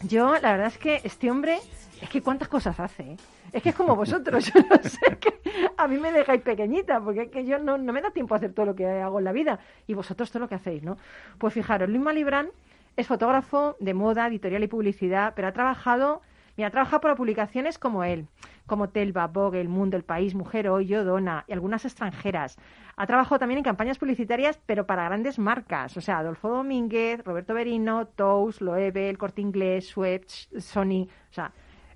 Yo, 0.00 0.32
la 0.32 0.50
verdad 0.50 0.66
es 0.66 0.78
que 0.78 1.00
este 1.04 1.30
hombre, 1.30 1.60
es 2.00 2.08
que 2.08 2.22
cuántas 2.22 2.48
cosas 2.48 2.80
hace, 2.80 3.04
¿eh? 3.04 3.16
Es 3.52 3.62
que 3.62 3.68
es 3.68 3.74
como 3.74 3.94
vosotros, 3.94 4.44
yo 4.54 4.60
no 4.68 4.82
sé, 4.82 5.18
que 5.18 5.40
a 5.76 5.86
mí 5.86 5.98
me 5.98 6.10
dejáis 6.10 6.40
pequeñita, 6.42 7.00
porque 7.00 7.22
es 7.22 7.30
que 7.30 7.44
yo 7.44 7.58
no, 7.58 7.76
no 7.76 7.92
me 7.92 8.00
da 8.00 8.10
tiempo 8.10 8.34
a 8.34 8.38
hacer 8.38 8.52
todo 8.52 8.66
lo 8.66 8.74
que 8.74 8.86
hago 8.86 9.18
en 9.18 9.24
la 9.24 9.32
vida, 9.32 9.60
y 9.86 9.94
vosotros 9.94 10.30
todo 10.30 10.40
lo 10.40 10.48
que 10.48 10.54
hacéis, 10.54 10.82
¿no? 10.82 10.96
Pues 11.38 11.52
fijaros, 11.52 11.88
Luis 11.88 12.00
Malibrán 12.00 12.48
es 12.96 13.06
fotógrafo 13.06 13.76
de 13.80 13.94
moda, 13.94 14.26
editorial 14.26 14.62
y 14.62 14.68
publicidad, 14.68 15.34
pero 15.36 15.48
ha 15.48 15.52
trabajado, 15.52 16.22
mira, 16.56 16.68
ha 16.68 16.70
trabajado 16.70 17.00
para 17.00 17.14
publicaciones 17.14 17.78
como 17.78 18.04
él, 18.04 18.26
como 18.66 18.88
Telva, 18.88 19.26
Vogue, 19.26 19.60
El 19.60 19.68
Mundo, 19.68 19.96
El 19.96 20.04
País, 20.04 20.34
Mujer 20.34 20.68
Hoy, 20.68 20.86
Dona 20.86 21.44
y 21.46 21.52
algunas 21.52 21.84
extranjeras. 21.84 22.56
Ha 22.96 23.06
trabajado 23.06 23.38
también 23.38 23.58
en 23.58 23.64
campañas 23.64 23.98
publicitarias, 23.98 24.60
pero 24.66 24.86
para 24.86 25.04
grandes 25.04 25.38
marcas, 25.38 25.96
o 25.96 26.00
sea, 26.00 26.18
Adolfo 26.18 26.48
Domínguez, 26.48 27.24
Roberto 27.24 27.54
Berino, 27.54 28.06
Tous, 28.06 28.60
Loewe, 28.60 29.08
El 29.08 29.18
Corte 29.18 29.40
Inglés, 29.40 29.88
Swatch, 29.88 30.48
Sony, 30.58 31.08
o 31.30 31.32
sea, 31.32 31.52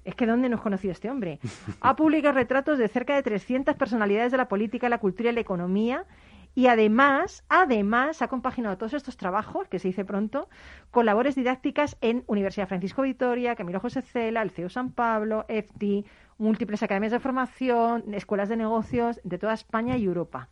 es 0.07 0.15
que 0.15 0.25
¿dónde 0.25 0.49
nos 0.49 0.61
conoció 0.61 0.93
este 0.93 1.11
hombre? 1.11 1.41
Ha 1.81 1.97
publicado 1.97 2.35
retratos 2.35 2.79
de 2.79 2.89
cerca 2.89 3.15
de 3.17 3.23
300 3.23 3.75
personalidades 3.77 4.31
de 4.31 4.39
la 4.39 4.49
política, 4.49 4.89
la 4.89 4.99
cultura 4.99 5.31
y 5.31 5.35
la 5.35 5.41
economía 5.41 6.07
y 6.55 6.69
además, 6.69 7.45
además, 7.51 8.23
ha 8.23 8.29
compaginado 8.29 8.79
todos 8.79 8.95
estos 8.95 9.19
trabajos, 9.19 9.69
que 9.69 9.79
se 9.79 9.89
dice 9.89 10.07
pronto, 10.07 10.49
con 10.91 11.05
labores 11.05 11.35
didácticas 11.35 11.99
en 12.01 12.25
Universidad 12.29 12.67
Francisco 12.67 13.03
Vitoria, 13.03 13.57
Camilo 13.57 13.79
José 13.79 14.01
Cela, 14.01 14.41
el 14.41 14.51
CEU 14.51 14.71
San 14.71 14.91
Pablo, 14.91 15.45
EFTI, 15.49 16.07
múltiples 16.39 16.83
academias 16.83 17.13
de 17.13 17.21
formación, 17.21 18.15
escuelas 18.15 18.49
de 18.49 18.57
negocios 18.57 19.21
de 19.23 19.37
toda 19.37 19.53
España 19.53 19.99
y 19.99 20.05
Europa. 20.05 20.49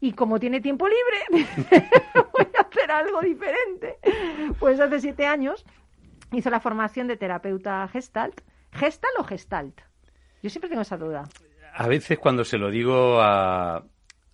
y 0.00 0.12
como 0.12 0.40
tiene 0.40 0.62
tiempo 0.62 0.88
libre, 0.88 1.44
voy 2.32 2.46
a 2.56 2.62
hacer 2.62 2.90
algo 2.90 3.20
diferente. 3.20 3.98
Pues 4.58 4.80
hace 4.80 5.00
siete 5.00 5.26
años 5.26 5.66
hizo 6.32 6.48
la 6.48 6.60
formación 6.60 7.08
de 7.08 7.18
terapeuta 7.18 7.86
gestalt. 7.88 8.40
¿Gestalt 8.72 9.18
o 9.18 9.24
gestalt? 9.24 9.80
Yo 10.42 10.50
siempre 10.50 10.68
tengo 10.68 10.82
esa 10.82 10.96
duda. 10.96 11.24
A 11.74 11.86
veces 11.86 12.18
cuando 12.18 12.44
se 12.44 12.58
lo 12.58 12.70
digo 12.70 13.20
a 13.20 13.84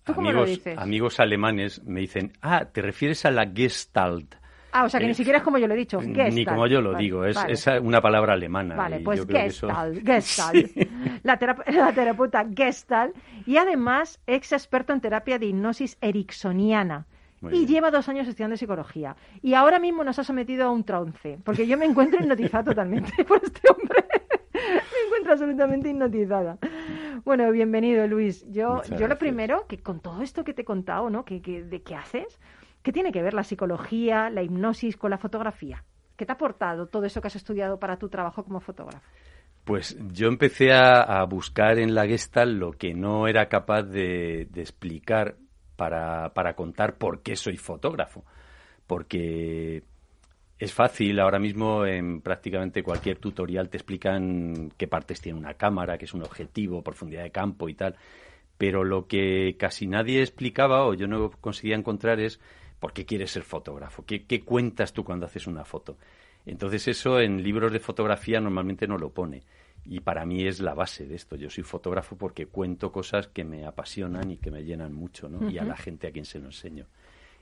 amigos, 0.05 0.61
amigos 0.77 1.19
alemanes, 1.19 1.83
me 1.83 2.01
dicen, 2.01 2.33
ah, 2.41 2.65
¿te 2.65 2.81
refieres 2.81 3.25
a 3.25 3.31
la 3.31 3.49
gestalt? 3.53 4.35
Ah, 4.71 4.83
o 4.83 4.89
sea 4.89 4.99
que 4.99 5.07
ni 5.07 5.13
siquiera 5.13 5.39
es 5.39 5.43
como 5.43 5.57
yo 5.57 5.67
lo 5.67 5.73
he 5.73 5.77
dicho. 5.77 5.99
Gestalt. 5.99 6.33
Ni 6.33 6.45
como 6.45 6.67
yo 6.67 6.81
lo 6.81 6.93
digo, 6.95 7.25
es, 7.25 7.37
una 7.81 8.01
palabra 8.01 8.33
alemana. 8.33 8.75
Vale, 8.75 8.99
pues 8.99 9.25
Gestalt, 9.25 10.05
Gestalt. 10.05 10.71
La, 11.23 11.37
terapeuta 11.37 12.45
Gestalt 12.55 13.15
y 13.45 13.57
además 13.57 14.19
ex 14.27 14.51
experto 14.51 14.93
en 14.93 15.01
terapia 15.01 15.39
de 15.39 15.47
hipnosis 15.47 15.97
ericksoniana. 16.01 17.07
Y 17.51 17.65
lleva 17.65 17.91
dos 17.91 18.09
años 18.09 18.27
estudiando 18.27 18.57
psicología. 18.57 19.15
Y 19.41 19.53
ahora 19.53 19.79
mismo 19.79 20.03
nos 20.03 20.19
ha 20.19 20.23
sometido 20.23 20.65
a 20.65 20.71
un 20.71 20.83
trance, 20.83 21.39
porque 21.43 21.67
yo 21.67 21.77
me 21.77 21.85
encuentro 21.85 22.19
hipnotizada 22.19 22.63
totalmente 22.71 23.23
por 23.25 23.43
este 23.43 23.61
hombre. 23.69 24.05
me 24.53 25.05
encuentro 25.05 25.33
absolutamente 25.33 25.89
hipnotizada. 25.89 26.57
Bueno, 27.23 27.51
bienvenido, 27.51 28.07
Luis. 28.07 28.45
Yo, 28.49 28.81
yo 28.97 29.07
lo 29.07 29.17
primero, 29.17 29.65
que 29.67 29.77
con 29.79 29.99
todo 29.99 30.21
esto 30.21 30.43
que 30.43 30.53
te 30.53 30.61
he 30.61 30.65
contado, 30.65 31.09
¿no? 31.09 31.25
Que, 31.25 31.39
¿De 31.39 31.81
qué 31.81 31.95
haces? 31.95 32.39
¿Qué 32.81 32.91
tiene 32.91 33.11
que 33.11 33.21
ver 33.21 33.33
la 33.33 33.43
psicología, 33.43 34.29
la 34.29 34.43
hipnosis 34.43 34.95
con 34.95 35.11
la 35.11 35.17
fotografía? 35.17 35.83
¿Qué 36.15 36.25
te 36.25 36.31
ha 36.31 36.35
aportado 36.35 36.87
todo 36.87 37.05
eso 37.05 37.21
que 37.21 37.27
has 37.27 37.35
estudiado 37.35 37.79
para 37.79 37.97
tu 37.97 38.09
trabajo 38.09 38.43
como 38.43 38.59
fotógrafo? 38.59 39.05
Pues 39.67 39.97
yo 40.13 40.29
empecé 40.29 40.71
a, 40.71 41.21
buscar 41.25 41.77
en 41.77 41.93
la 41.93 42.07
Gestalt 42.07 42.57
lo 42.57 42.71
que 42.71 42.93
no 42.93 43.27
era 43.27 43.49
capaz 43.49 43.83
de, 43.83 44.47
explicar 44.55 45.35
para, 45.77 46.33
para, 46.33 46.55
contar 46.55 46.97
por 46.97 47.21
qué 47.21 47.37
soy 47.37 47.55
fotógrafo. 47.55 48.25
Porque 48.85 49.83
es 50.59 50.73
fácil, 50.73 51.19
ahora 51.21 51.39
mismo 51.39 51.85
en 51.85 52.21
prácticamente 52.21 52.83
cualquier 52.83 53.19
tutorial 53.19 53.69
te 53.69 53.77
explican 53.77 54.71
qué 54.77 54.87
partes 54.87 55.21
tiene 55.21 55.39
una 55.39 55.53
cámara, 55.53 55.97
qué 55.97 56.05
es 56.05 56.13
un 56.13 56.23
objetivo, 56.23 56.83
profundidad 56.83 57.23
de 57.23 57.31
campo 57.31 57.69
y 57.69 57.75
tal. 57.75 57.95
Pero 58.57 58.83
lo 58.83 59.07
que 59.07 59.55
casi 59.57 59.87
nadie 59.87 60.21
explicaba 60.21 60.85
o 60.85 60.93
yo 60.93 61.07
no 61.07 61.31
conseguía 61.31 61.75
encontrar 61.75 62.19
es 62.19 62.39
¿Por 62.79 62.93
qué 62.93 63.05
quieres 63.05 63.31
ser 63.31 63.43
fotógrafo? 63.43 64.05
¿Qué, 64.05 64.43
cuentas 64.43 64.93
tú 64.93 65.03
cuando 65.03 65.25
haces 65.25 65.47
una 65.47 65.65
foto? 65.65 65.97
Entonces 66.45 66.87
eso 66.87 67.19
en 67.19 67.41
libros 67.41 67.71
de 67.71 67.79
fotografía 67.79 68.39
normalmente 68.39 68.87
no 68.87 68.97
lo 68.97 69.09
pone. 69.09 69.41
Y 69.89 70.01
para 70.01 70.25
mí 70.25 70.45
es 70.45 70.59
la 70.59 70.73
base 70.73 71.05
de 71.05 71.15
esto. 71.15 71.35
Yo 71.35 71.49
soy 71.49 71.63
fotógrafo 71.63 72.17
porque 72.17 72.47
cuento 72.47 72.91
cosas 72.91 73.27
que 73.27 73.43
me 73.43 73.65
apasionan 73.65 74.31
y 74.31 74.37
que 74.37 74.51
me 74.51 74.63
llenan 74.63 74.93
mucho, 74.93 75.29
¿no? 75.29 75.49
Y 75.49 75.57
a 75.57 75.63
la 75.63 75.77
gente 75.77 76.07
a 76.07 76.11
quien 76.11 76.25
se 76.25 76.39
lo 76.39 76.47
enseño. 76.47 76.85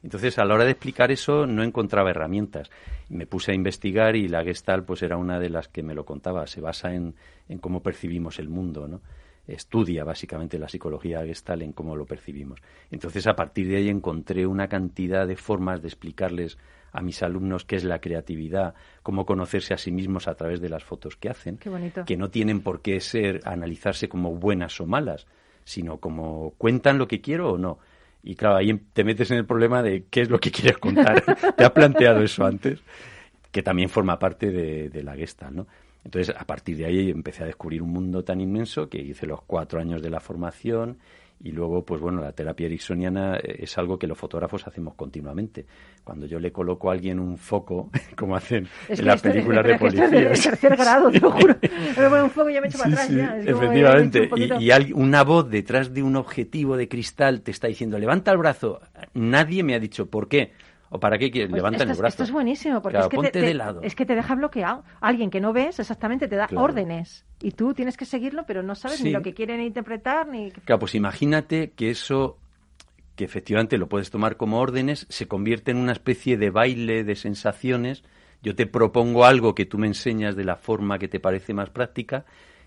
Entonces, 0.03 0.37
a 0.37 0.45
la 0.45 0.53
hora 0.53 0.65
de 0.65 0.71
explicar 0.71 1.11
eso, 1.11 1.47
no 1.47 1.63
encontraba 1.63 2.11
herramientas. 2.11 2.69
Me 3.09 3.25
puse 3.25 3.51
a 3.51 3.55
investigar 3.55 4.15
y 4.15 4.27
la 4.27 4.43
Gestalt, 4.43 4.85
pues, 4.85 5.01
era 5.01 5.17
una 5.17 5.39
de 5.39 5.49
las 5.49 5.67
que 5.67 5.81
me 5.81 5.95
lo 5.95 6.05
contaba. 6.05 6.45
Se 6.45 6.61
basa 6.61 6.93
en, 6.93 7.15
en 7.49 7.57
cómo 7.57 7.81
percibimos 7.81 8.37
el 8.37 8.49
mundo, 8.49 8.87
¿no? 8.87 9.01
estudia 9.47 10.03
básicamente 10.03 10.57
la 10.57 10.67
psicología 10.67 11.23
gestal 11.23 11.61
en 11.61 11.71
cómo 11.71 11.95
lo 11.95 12.05
percibimos. 12.05 12.59
Entonces, 12.91 13.27
a 13.27 13.35
partir 13.35 13.67
de 13.67 13.77
ahí 13.77 13.89
encontré 13.89 14.47
una 14.47 14.67
cantidad 14.67 15.27
de 15.27 15.35
formas 15.35 15.81
de 15.81 15.87
explicarles 15.87 16.57
a 16.95 17.01
mis 17.01 17.21
alumnos 17.21 17.65
qué 17.65 17.75
es 17.75 17.83
la 17.83 17.99
creatividad, 17.99 18.73
cómo 19.03 19.25
conocerse 19.25 19.73
a 19.73 19.77
sí 19.77 19.91
mismos 19.91 20.27
a 20.27 20.35
través 20.35 20.61
de 20.61 20.69
las 20.69 20.83
fotos 20.83 21.17
que 21.17 21.29
hacen, 21.29 21.59
que 22.05 22.17
no 22.17 22.29
tienen 22.29 22.61
por 22.61 22.81
qué 22.81 22.99
ser 23.01 23.41
analizarse 23.43 24.07
como 24.07 24.35
buenas 24.35 24.79
o 24.79 24.85
malas, 24.85 25.27
sino 25.65 25.97
como 25.97 26.51
cuentan 26.57 26.97
lo 26.97 27.07
que 27.07 27.21
quiero 27.21 27.53
o 27.53 27.57
no. 27.57 27.79
Y 28.23 28.35
claro, 28.35 28.55
ahí 28.55 28.73
te 28.93 29.03
metes 29.03 29.29
en 29.31 29.37
el 29.37 29.45
problema 29.45 29.83
de 29.83 30.05
qué 30.09 30.21
es 30.21 30.29
lo 30.29 30.39
que 30.39 30.51
quieres 30.51 30.77
contar. 30.77 31.23
¿Te 31.57 31.65
ha 31.65 31.73
planteado 31.73 32.23
eso 32.23 32.45
antes? 32.45 32.79
Que 33.51 33.61
también 33.61 33.89
forma 33.89 34.17
parte 34.17 34.49
de, 34.49 34.89
de 34.89 35.03
la 35.03 35.15
Gestalt, 35.15 35.55
¿no? 35.55 35.67
Entonces, 36.03 36.35
a 36.37 36.45
partir 36.45 36.77
de 36.77 36.85
ahí 36.85 37.09
empecé 37.09 37.43
a 37.43 37.47
descubrir 37.47 37.81
un 37.81 37.89
mundo 37.89 38.23
tan 38.23 38.39
inmenso 38.39 38.89
que 38.89 38.99
hice 38.99 39.25
los 39.25 39.41
cuatro 39.41 39.79
años 39.79 40.01
de 40.01 40.11
la 40.11 40.19
formación 40.19 40.99
y 41.43 41.51
luego, 41.51 41.83
pues 41.83 42.01
bueno, 42.01 42.21
la 42.21 42.31
terapia 42.31 42.65
ericksoniana 42.65 43.37
eh, 43.37 43.57
es 43.59 43.77
algo 43.77 43.99
que 43.99 44.07
los 44.07 44.17
fotógrafos 44.17 44.65
hacemos 44.67 44.95
continuamente. 44.95 45.65
Cuando 46.03 46.25
yo 46.25 46.39
le 46.39 46.51
coloco 46.51 46.89
a 46.89 46.93
alguien 46.93 47.19
un 47.19 47.37
foco, 47.37 47.91
como 48.17 48.35
hacen 48.35 48.67
en 48.89 49.05
las 49.05 49.21
películas 49.21 49.65
de 49.65 49.77
policía. 49.77 50.31
Es 50.31 50.43
tercer 50.43 50.75
grado, 50.75 51.11
te 51.11 51.19
lo 51.19 51.31
juro. 51.31 51.55
Me 51.97 52.23
un 52.23 52.29
foco 52.29 52.49
y 52.49 52.53
ya 52.53 52.61
me 52.61 52.67
echo 52.67 52.77
para 52.77 52.91
atrás. 52.91 53.09
ya. 53.09 53.37
efectivamente. 53.39 54.29
y, 54.35 54.71
y 54.71 54.93
una 54.93 55.23
voz 55.23 55.49
detrás 55.49 55.93
de 55.93 56.03
un 56.03 56.15
objetivo 56.15 56.77
de 56.77 56.87
cristal 56.87 57.41
te 57.41 57.51
está 57.51 57.67
diciendo, 57.67 57.99
levanta 57.99 58.31
el 58.31 58.37
brazo. 58.37 58.79
Nadie 59.13 59.63
me 59.63 59.75
ha 59.75 59.79
dicho 59.79 60.07
por 60.07 60.27
qué. 60.27 60.51
¿O 60.95 60.99
para 60.99 61.17
qué 61.17 61.29
quieres? 61.29 61.51
Pues 61.51 61.61
el 61.61 61.87
brazo. 61.87 62.07
Esto 62.07 62.23
es 62.23 62.31
buenísimo, 62.31 62.81
porque 62.81 62.99
es, 62.99 63.07
que 63.09 63.17
te, 63.29 63.41
de 63.41 63.53
lado. 63.53 63.81
es 63.83 63.95
que 63.95 64.05
te 64.05 64.15
deja 64.15 64.33
bloqueado. 64.33 64.85
Alguien 65.01 65.29
que 65.29 65.41
no 65.41 65.51
ves 65.51 65.77
exactamente 65.77 66.29
te 66.29 66.37
da 66.37 66.47
órdenes 66.55 67.25
y 67.41 67.51
tú 67.51 67.73
tienes 67.73 67.97
que 67.97 68.05
seguirlo, 68.05 68.45
pero 68.47 68.63
no 68.63 68.75
sabes 68.75 69.03
ni 69.03 69.11
lo 69.11 69.21
que 69.21 69.33
quieren 69.33 69.59
interpretar 69.59 70.25
ni... 70.29 70.51
Claro, 70.51 70.79
pues 70.79 70.95
imagínate 70.95 71.71
que 71.71 71.89
eso, 71.89 72.37
que 73.17 73.25
efectivamente 73.25 73.77
lo 73.77 73.89
puedes 73.89 74.09
tomar 74.09 74.37
como 74.37 74.59
órdenes, 74.59 75.05
se 75.09 75.27
convierte 75.27 75.71
en 75.71 75.77
una 75.77 75.91
especie 75.91 76.37
de 76.37 76.49
baile 76.49 77.03
de 77.03 77.15
sensaciones. 77.15 78.05
Yo 78.41 78.55
te 78.55 78.65
propongo 78.65 79.25
algo 79.25 79.53
que 79.53 79.65
tú 79.65 79.77
me 79.77 79.87
enseñas 79.87 80.37
de 80.37 80.45
la 80.45 80.55
forma 80.55 80.97
que 80.97 81.09
te 81.09 81.19
parece 81.19 81.53
más 81.53 81.71
práctica 81.71 82.23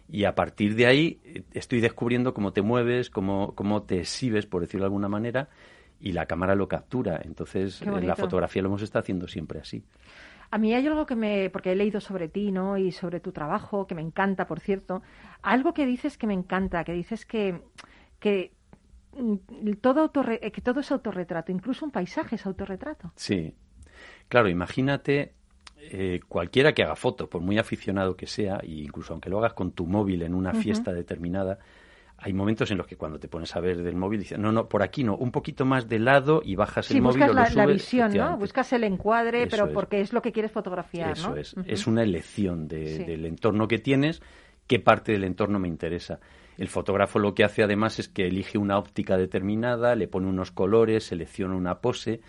y 0.06 0.24
a 0.24 0.34
partir 0.34 0.74
de 0.74 0.86
ahí 0.86 1.18
eh, 1.24 1.44
estoy 1.54 1.80
descubriendo 1.80 2.34
cómo 2.34 2.52
te 2.52 2.60
mueves, 2.60 3.08
cómo, 3.08 3.54
cómo 3.54 3.84
te 3.84 4.00
exhibes, 4.00 4.44
por 4.44 4.60
decirlo 4.60 4.84
de 4.84 4.88
alguna 4.88 5.08
manera, 5.08 5.48
y 6.00 6.12
la 6.12 6.26
cámara 6.26 6.54
lo 6.54 6.68
captura. 6.68 7.20
Entonces, 7.24 7.84
la 7.84 8.16
fotografía 8.16 8.62
lo 8.62 8.68
hemos 8.68 8.82
estado 8.82 9.02
haciendo 9.02 9.28
siempre 9.28 9.60
así. 9.60 9.84
A 10.50 10.58
mí 10.58 10.72
hay 10.72 10.86
algo 10.86 11.04
que 11.04 11.14
me, 11.14 11.50
porque 11.50 11.72
he 11.72 11.76
leído 11.76 12.00
sobre 12.00 12.28
ti, 12.28 12.52
¿no? 12.52 12.78
Y 12.78 12.90
sobre 12.92 13.20
tu 13.20 13.32
trabajo, 13.32 13.86
que 13.86 13.94
me 13.94 14.00
encanta, 14.00 14.46
por 14.46 14.60
cierto. 14.60 15.02
Algo 15.42 15.74
que 15.74 15.84
dices 15.84 16.16
que 16.16 16.26
me 16.26 16.34
encanta, 16.34 16.84
que 16.84 16.92
dices 16.92 17.26
que, 17.26 17.60
que 18.18 18.52
mm, 19.12 19.72
todo, 19.80 20.10
que 20.10 20.60
todo 20.62 20.80
es 20.80 20.90
autorretrato, 20.90 21.52
incluso 21.52 21.84
un 21.84 21.90
paisaje 21.90 22.36
es 22.36 22.46
autorretrato. 22.46 23.12
Sí. 23.14 23.54
Claro, 24.28 24.48
imagínate 24.48 25.34
eh, 25.80 26.20
cualquiera 26.28 26.72
que 26.72 26.82
haga 26.82 26.96
fotos, 26.96 27.28
por 27.28 27.40
muy 27.40 27.58
aficionado 27.58 28.16
que 28.16 28.26
sea, 28.26 28.58
e 28.62 28.82
incluso 28.82 29.12
aunque 29.12 29.30
lo 29.30 29.38
hagas 29.38 29.52
con 29.52 29.72
tu 29.72 29.86
móvil 29.86 30.22
en 30.22 30.34
una 30.34 30.52
fiesta 30.52 30.92
determinada, 30.92 31.58
hay 32.20 32.32
momentos 32.32 32.70
en 32.72 32.78
los 32.78 32.86
que 32.86 32.96
cuando 32.96 33.20
te 33.20 33.28
pones 33.28 33.54
a 33.54 33.60
ver 33.60 33.82
del 33.82 33.94
móvil 33.94 34.20
dices, 34.20 34.38
no, 34.38 34.50
no, 34.50 34.68
por 34.68 34.82
aquí 34.82 35.04
no, 35.04 35.16
un 35.16 35.30
poquito 35.30 35.64
más 35.64 35.88
de 35.88 36.00
lado 36.00 36.42
y 36.44 36.56
bajas 36.56 36.90
el 36.90 37.00
móvil. 37.00 37.22
Sí, 37.22 37.28
buscas 37.28 37.54
la, 37.54 37.66
visión, 37.66 38.12
¿no? 38.12 38.36
Buscas 38.36 38.72
el 38.72 38.82
encuadre, 38.82 39.46
pero 39.46 39.72
porque 39.72 40.00
es 40.00 40.12
lo 40.12 40.20
que 40.20 40.32
quieres 40.32 40.50
fotografiar, 40.50 41.12
Eso 41.12 41.36
es, 41.36 41.54
es 41.64 41.86
una 41.86 42.02
elección 42.02 42.66
del 42.66 43.24
entorno 43.24 43.68
que 43.68 43.78
tienes, 43.78 44.20
qué 44.66 44.80
parte 44.80 45.12
del 45.12 45.22
entorno 45.22 45.60
me 45.60 45.68
interesa. 45.68 46.18
El 46.56 46.66
fotógrafo 46.66 47.20
lo 47.20 47.34
que 47.36 47.44
hace 47.44 47.62
además 47.62 48.00
es 48.00 48.08
que 48.08 48.26
elige 48.26 48.58
una 48.58 48.78
óptica 48.78 49.16
determinada, 49.16 49.94
le 49.94 50.08
pone 50.08 50.26
unos 50.26 50.50
colores, 50.50 51.04
selecciona 51.04 51.54
una 51.54 51.78
pose, 51.78 52.20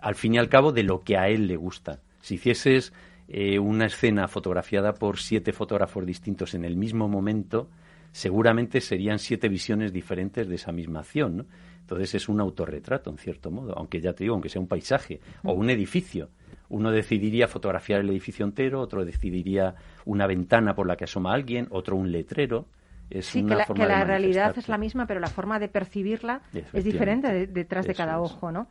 al 0.00 0.14
fin 0.14 0.34
y 0.34 0.38
al 0.38 0.48
cabo 0.48 0.72
de 0.72 0.84
lo 0.84 1.02
que 1.02 1.18
a 1.18 1.28
él 1.28 1.48
le 1.48 1.56
gusta. 1.56 2.00
Si 2.22 2.36
hicieses 2.36 2.94
eh, 3.28 3.58
una 3.58 3.84
escena 3.84 4.26
fotografiada 4.26 4.94
por 4.94 5.18
siete 5.18 5.52
fotógrafos 5.52 6.06
distintos 6.06 6.54
en 6.54 6.64
el 6.64 6.76
mismo 6.76 7.08
momento, 7.08 7.68
seguramente 8.14 8.80
serían 8.80 9.18
siete 9.18 9.48
visiones 9.48 9.92
diferentes 9.92 10.48
de 10.48 10.54
esa 10.54 10.70
misma 10.70 11.00
acción. 11.00 11.36
¿no? 11.36 11.46
Entonces 11.80 12.14
es 12.14 12.28
un 12.28 12.40
autorretrato, 12.40 13.10
en 13.10 13.18
cierto 13.18 13.50
modo, 13.50 13.76
aunque 13.76 14.00
ya 14.00 14.12
te 14.12 14.22
digo, 14.22 14.34
aunque 14.34 14.48
sea 14.48 14.62
un 14.62 14.68
paisaje 14.68 15.20
o 15.42 15.52
un 15.52 15.68
edificio. 15.68 16.30
Uno 16.68 16.92
decidiría 16.92 17.48
fotografiar 17.48 18.02
el 18.02 18.10
edificio 18.10 18.46
entero, 18.46 18.80
otro 18.80 19.04
decidiría 19.04 19.74
una 20.04 20.28
ventana 20.28 20.76
por 20.76 20.86
la 20.86 20.96
que 20.96 21.04
asoma 21.04 21.34
alguien, 21.34 21.66
otro 21.70 21.96
un 21.96 22.12
letrero. 22.12 22.68
Es 23.10 23.26
sí, 23.26 23.44
que 23.44 23.56
la, 23.56 23.66
que 23.66 23.84
la 23.84 24.04
realidad 24.04 24.56
es 24.56 24.68
la 24.68 24.78
misma, 24.78 25.06
pero 25.06 25.18
la 25.18 25.26
forma 25.26 25.58
de 25.58 25.68
percibirla 25.68 26.40
es 26.72 26.84
diferente 26.84 27.48
detrás 27.48 27.84
de 27.84 27.94
cada 27.94 28.20
ojo, 28.20 28.52
¿no? 28.52 28.68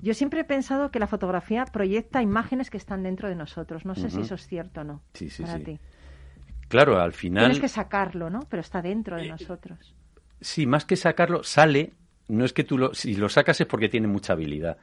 Yo 0.00 0.14
siempre 0.14 0.40
he 0.40 0.44
pensado 0.44 0.92
que 0.92 1.00
la 1.00 1.08
fotografía 1.08 1.64
proyecta 1.64 2.22
imágenes 2.22 2.70
que 2.70 2.76
están 2.76 3.02
dentro 3.02 3.28
de 3.28 3.34
nosotros. 3.34 3.84
No 3.84 3.96
sé 3.96 4.08
si 4.08 4.20
eso 4.20 4.36
es 4.36 4.46
cierto 4.46 4.82
o 4.82 4.84
no. 4.84 5.02
Sí, 5.14 5.28
sí, 5.28 5.44
sí. 5.44 5.78
Claro, 6.74 7.00
al 7.00 7.12
final... 7.12 7.44
Tienes 7.44 7.60
que 7.60 7.68
sacarlo, 7.68 8.30
¿no? 8.30 8.40
Pero 8.50 8.60
está 8.60 8.82
dentro 8.82 9.16
de 9.16 9.26
eh, 9.26 9.28
nosotros. 9.28 9.94
Sí, 10.40 10.66
más 10.66 10.84
que 10.84 10.96
sacarlo, 10.96 11.44
sale. 11.44 11.92
No 12.26 12.44
es 12.44 12.52
que 12.52 12.64
tú 12.64 12.76
lo... 12.76 12.92
Si 12.94 13.14
lo 13.14 13.28
sacas 13.28 13.60
es 13.60 13.68
porque 13.68 13.88
tiene 13.88 14.08
mucha 14.08 14.32
habilidad. 14.32 14.76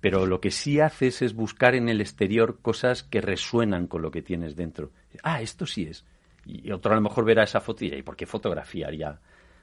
Pero 0.00 0.26
lo 0.26 0.40
que 0.40 0.52
sí 0.52 0.78
haces 0.78 1.22
es 1.22 1.34
buscar 1.34 1.74
en 1.74 1.88
el 1.88 2.00
exterior 2.00 2.60
cosas 2.62 3.02
que 3.02 3.20
resuenan 3.20 3.88
con 3.88 4.00
lo 4.00 4.12
que 4.12 4.22
tienes 4.22 4.54
dentro. 4.54 4.92
Ah, 5.24 5.42
esto 5.42 5.66
sí 5.66 5.88
es. 5.88 6.06
Y 6.46 6.70
otro 6.70 6.92
a 6.92 6.94
lo 6.94 7.00
mejor 7.00 7.24
verá 7.24 7.42
esa 7.42 7.60
foto 7.60 7.84
y 7.84 7.88
dirá, 7.88 7.98
¿y 7.98 8.02
por 8.02 8.14
qué 8.14 8.26
fotografiaría? 8.26 9.18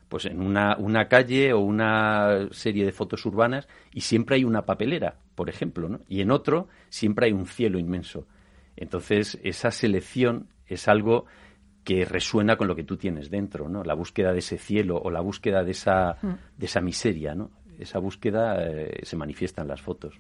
Pues 0.10 0.26
en 0.26 0.42
una, 0.42 0.76
una 0.76 1.08
calle 1.08 1.54
o 1.54 1.60
una 1.60 2.50
serie 2.52 2.84
de 2.84 2.92
fotos 2.92 3.26
urbanas 3.26 3.70
y 3.94 4.02
siempre 4.02 4.36
hay 4.36 4.44
una 4.44 4.66
papelera, 4.66 5.16
por 5.36 5.48
ejemplo, 5.48 5.88
¿no? 5.88 6.02
Y 6.10 6.20
en 6.20 6.32
otro 6.32 6.68
siempre 6.90 7.28
hay 7.28 7.32
un 7.32 7.46
cielo 7.46 7.80
inmenso. 7.80 8.28
Entonces, 8.76 9.40
esa 9.42 9.72
selección 9.72 10.50
es 10.68 10.90
algo 10.90 11.28
que 11.84 12.06
resuena 12.06 12.58
con 12.58 12.68
lo 12.68 12.76
que 12.76 12.84
tú 12.84 12.98
tienes 12.98 13.30
dentro, 13.30 13.68
¿no? 13.68 13.84
La 13.84 13.96
búsqueda 13.96 14.32
de 14.34 14.40
ese 14.40 14.58
cielo 14.58 15.02
o 15.04 15.10
la 15.10 15.22
búsqueda 15.22 15.64
de 15.64 15.72
esa, 15.72 16.18
mm. 16.22 16.34
de 16.58 16.66
esa 16.66 16.82
miseria, 16.82 17.34
¿no? 17.34 17.50
esa 17.82 18.00
búsqueda 18.00 18.64
eh, 18.64 19.00
se 19.04 19.18
manifiesta 19.18 19.62
en 19.62 19.68
las 19.68 19.82
fotos. 19.82 20.20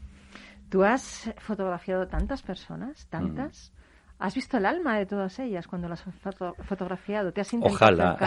¿Tú 0.70 0.84
has 0.84 1.34
fotografiado 1.38 2.08
tantas 2.08 2.42
personas, 2.42 3.06
tantas? 3.08 3.72
Mm. 3.72 3.82
¿Has 4.24 4.36
visto 4.36 4.58
el 4.58 4.66
alma 4.66 4.98
de 4.98 5.06
todas 5.06 5.40
ellas 5.40 5.68
cuando 5.68 5.90
las 5.90 6.06
has 6.08 6.16
fotografiado? 6.64 7.34
¿Te 7.34 7.42
has 7.42 7.54
intentado 7.54 7.76
Ojalá. 7.76 8.18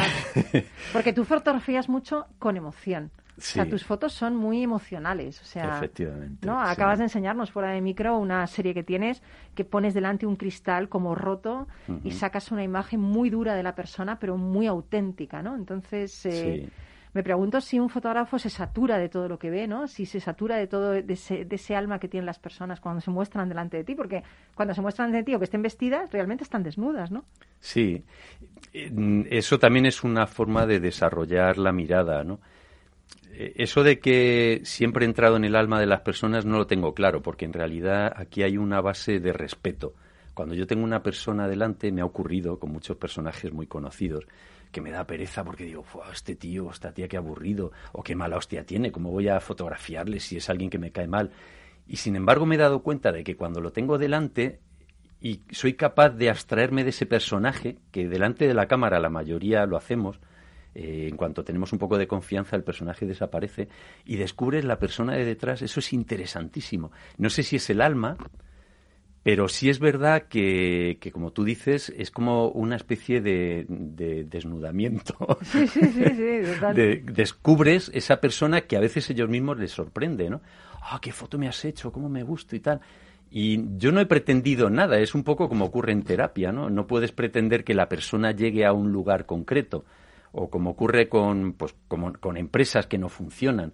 Porque 0.93 1.13
tú 1.13 1.25
fotografías 1.25 1.89
mucho 1.89 2.27
con 2.39 2.57
emoción. 2.57 3.11
O 3.37 3.41
sea, 3.41 3.69
tus 3.69 3.85
fotos 3.85 4.13
son 4.13 4.37
muy 4.37 4.63
emocionales. 4.63 5.41
O 5.41 5.45
sea, 5.45 5.77
Efectivamente. 5.77 6.47
¿no? 6.47 6.61
Acabas 6.61 6.99
de 6.99 7.05
enseñarnos 7.05 7.51
fuera 7.51 7.71
de 7.71 7.81
micro 7.81 8.17
una 8.19 8.47
serie 8.47 8.75
que 8.75 8.85
tienes 8.85 9.23
que 9.55 9.65
pones 9.65 9.93
delante 9.93 10.27
un 10.27 10.37
cristal 10.37 10.89
como 10.89 11.15
roto 11.15 11.67
y 12.05 12.13
sacas 12.13 12.53
una 12.53 12.63
imagen 12.63 13.01
muy 13.01 13.31
dura 13.31 13.55
de 13.55 13.63
la 13.63 13.75
persona, 13.75 14.19
pero 14.19 14.37
muy 14.37 14.67
auténtica, 14.67 15.43
¿no? 15.43 15.57
Entonces, 15.57 16.25
eh, 16.27 16.69
me 17.15 17.23
pregunto 17.23 17.61
si 17.61 17.79
un 17.79 17.89
fotógrafo 17.89 18.39
se 18.41 18.51
satura 18.51 18.99
de 18.99 19.09
todo 19.09 19.29
lo 19.29 19.39
que 19.39 19.49
ve, 19.49 19.69
¿no? 19.69 19.87
Si 19.87 20.05
se 20.05 20.19
satura 20.19 20.57
de 20.57 20.67
todo 20.67 20.91
de 20.91 21.05
ese, 21.09 21.77
alma 21.77 22.01
que 22.01 22.09
tienen 22.09 22.27
las 22.27 22.41
personas 22.41 22.81
cuando 22.81 23.01
se 23.01 23.11
muestran 23.11 23.49
delante 23.49 23.77
de 23.77 23.85
ti, 23.85 23.95
porque 23.95 24.25
cuando 24.55 24.75
se 24.75 24.81
muestran 24.81 25.11
delante 25.11 25.31
de 25.31 25.33
ti 25.33 25.35
o 25.37 25.39
que 25.39 25.45
estén 25.45 25.63
vestidas, 25.63 26.11
realmente 26.11 26.43
están 26.43 26.65
desnudas, 26.65 27.13
¿no? 27.13 27.25
Sí, 27.61 28.05
eso 28.73 29.59
también 29.61 29.87
es 29.87 30.03
una 30.03 30.27
forma 30.27 30.67
de 30.67 30.81
desarrollar 30.81 31.57
la 31.57 31.73
mirada, 31.73 32.25
¿no? 32.25 32.41
Eh, 33.33 33.55
eso 33.57 33.83
de 33.83 33.99
que 33.99 34.61
siempre 34.65 35.05
he 35.05 35.09
entrado 35.09 35.37
en 35.37 35.45
el 35.45 35.57
alma 35.57 35.81
de 35.81 35.87
las 35.87 36.01
personas 36.03 36.45
no 36.45 36.59
lo 36.59 36.67
tengo 36.67 36.95
claro, 36.95 37.23
porque 37.23 37.45
en 37.45 37.53
realidad 37.53 38.13
aquí 38.17 38.43
hay 38.43 38.57
una 38.57 38.81
base 38.81 39.21
de 39.21 39.33
respeto. 39.33 39.95
Cuando 40.35 40.55
yo 40.55 40.67
tengo 40.67 40.85
una 40.85 41.03
persona 41.03 41.47
delante, 41.47 41.93
me 41.93 42.01
ha 42.01 42.05
ocurrido 42.05 42.59
con 42.59 42.71
muchos 42.71 42.97
personajes 42.97 43.53
muy 43.53 43.67
conocidos, 43.67 44.27
que 44.73 44.81
me 44.81 44.91
da 44.91 45.07
pereza 45.07 45.45
porque 45.45 45.65
digo, 45.65 45.85
este 46.13 46.35
tío, 46.35 46.71
esta 46.71 46.93
tía 46.93 47.07
qué 47.07 47.17
aburrido, 47.17 47.71
o 47.93 48.03
qué 48.03 48.17
mala 48.17 48.37
hostia 48.37 48.67
tiene, 48.67 48.91
¿cómo 48.91 49.11
voy 49.11 49.29
a 49.29 49.41
fotografiarle 49.41 50.19
si 50.19 50.37
es 50.37 50.51
alguien 50.51 50.71
que 50.71 50.79
me 50.79 50.91
cae 50.91 51.07
mal? 51.07 51.31
Y 51.87 51.97
sin 51.97 52.17
embargo 52.17 52.47
me 52.47 52.57
he 52.57 52.59
dado 52.59 52.83
cuenta 52.83 53.13
de 53.13 53.23
que 53.23 53.37
cuando 53.37 53.61
lo 53.61 53.73
tengo 53.73 53.99
delante 53.99 54.61
y 55.21 55.43
soy 55.53 55.75
capaz 55.75 56.11
de 56.11 56.29
abstraerme 56.29 56.83
de 56.83 56.91
ese 56.91 57.07
personaje, 57.07 57.79
que 57.93 58.09
delante 58.09 58.49
de 58.49 58.55
la 58.55 58.67
cámara 58.67 58.99
la 58.99 59.11
mayoría 59.11 59.65
lo 59.67 59.77
hacemos, 59.77 60.19
eh, 60.75 61.09
en 61.09 61.17
cuanto 61.17 61.45
tenemos 61.45 61.73
un 61.73 61.79
poco 61.79 61.99
de 61.99 62.07
confianza, 62.07 62.57
el 62.57 62.65
personaje 62.65 63.07
desaparece 63.07 63.69
y 64.05 64.17
descubres 64.17 64.65
la 64.65 64.79
persona 64.79 65.15
de 65.15 65.25
detrás. 65.25 65.63
Eso 65.63 65.81
es 65.81 65.93
interesantísimo. 65.93 66.91
No 67.17 67.31
sé 67.31 67.43
si 67.43 67.57
es 67.57 67.71
el 67.71 67.81
alma, 67.81 68.17
pero 69.23 69.49
sí 69.49 69.71
es 69.71 69.79
verdad 69.79 70.25
que, 70.29 70.99
como 71.13 71.33
tú 71.33 71.45
dices, 71.45 71.93
es 71.97 72.11
como 72.11 72.49
una 72.49 72.77
especie 72.77 73.21
de, 73.21 73.65
desnudamiento. 74.29 75.15
Sí, 75.45 75.67
sí, 75.67 75.81
sí, 75.81 76.05
sí 76.15 77.03
descubres 77.05 77.91
esa 77.95 78.21
persona 78.21 78.63
que 78.63 78.77
a 78.77 78.81
veces 78.81 79.09
ellos 79.11 79.29
mismos 79.29 79.59
les 79.59 79.71
sorprende, 79.71 80.29
¿no? 80.29 80.43
Ah, 80.83 80.99
qué 81.01 81.13
foto 81.13 81.39
me 81.39 81.49
has 81.49 81.65
hecho, 81.65 81.93
cómo 81.93 82.09
me 82.09 82.23
gusta 82.23 82.57
y 82.57 82.61
tal. 82.61 82.81
Y 83.31 83.79
yo 83.79 83.93
no 83.93 84.01
he 84.01 84.07
pretendido 84.07 84.69
nada, 84.69 84.99
es 84.99 85.15
un 85.15 85.25
poco 85.25 85.49
como 85.49 85.65
ocurre 85.67 85.93
en 85.93 86.03
terapia, 86.03 86.53
¿no? 86.53 86.69
No 86.69 86.87
puedes 86.87 87.13
pretender 87.13 87.65
que 87.65 87.75
la 87.75 87.89
persona 87.89 88.33
llegue 88.33 88.67
a 88.67 88.73
un 88.73 88.93
lugar 88.93 89.25
concreto 89.25 89.85
o 90.37 90.51
como 90.51 90.71
ocurre 90.71 91.09
con, 91.09 91.55
pues, 91.55 91.75
como, 91.89 92.13
con 92.15 92.37
empresas 92.37 92.87
que 92.87 92.99
no 92.99 93.09
funcionan 93.09 93.73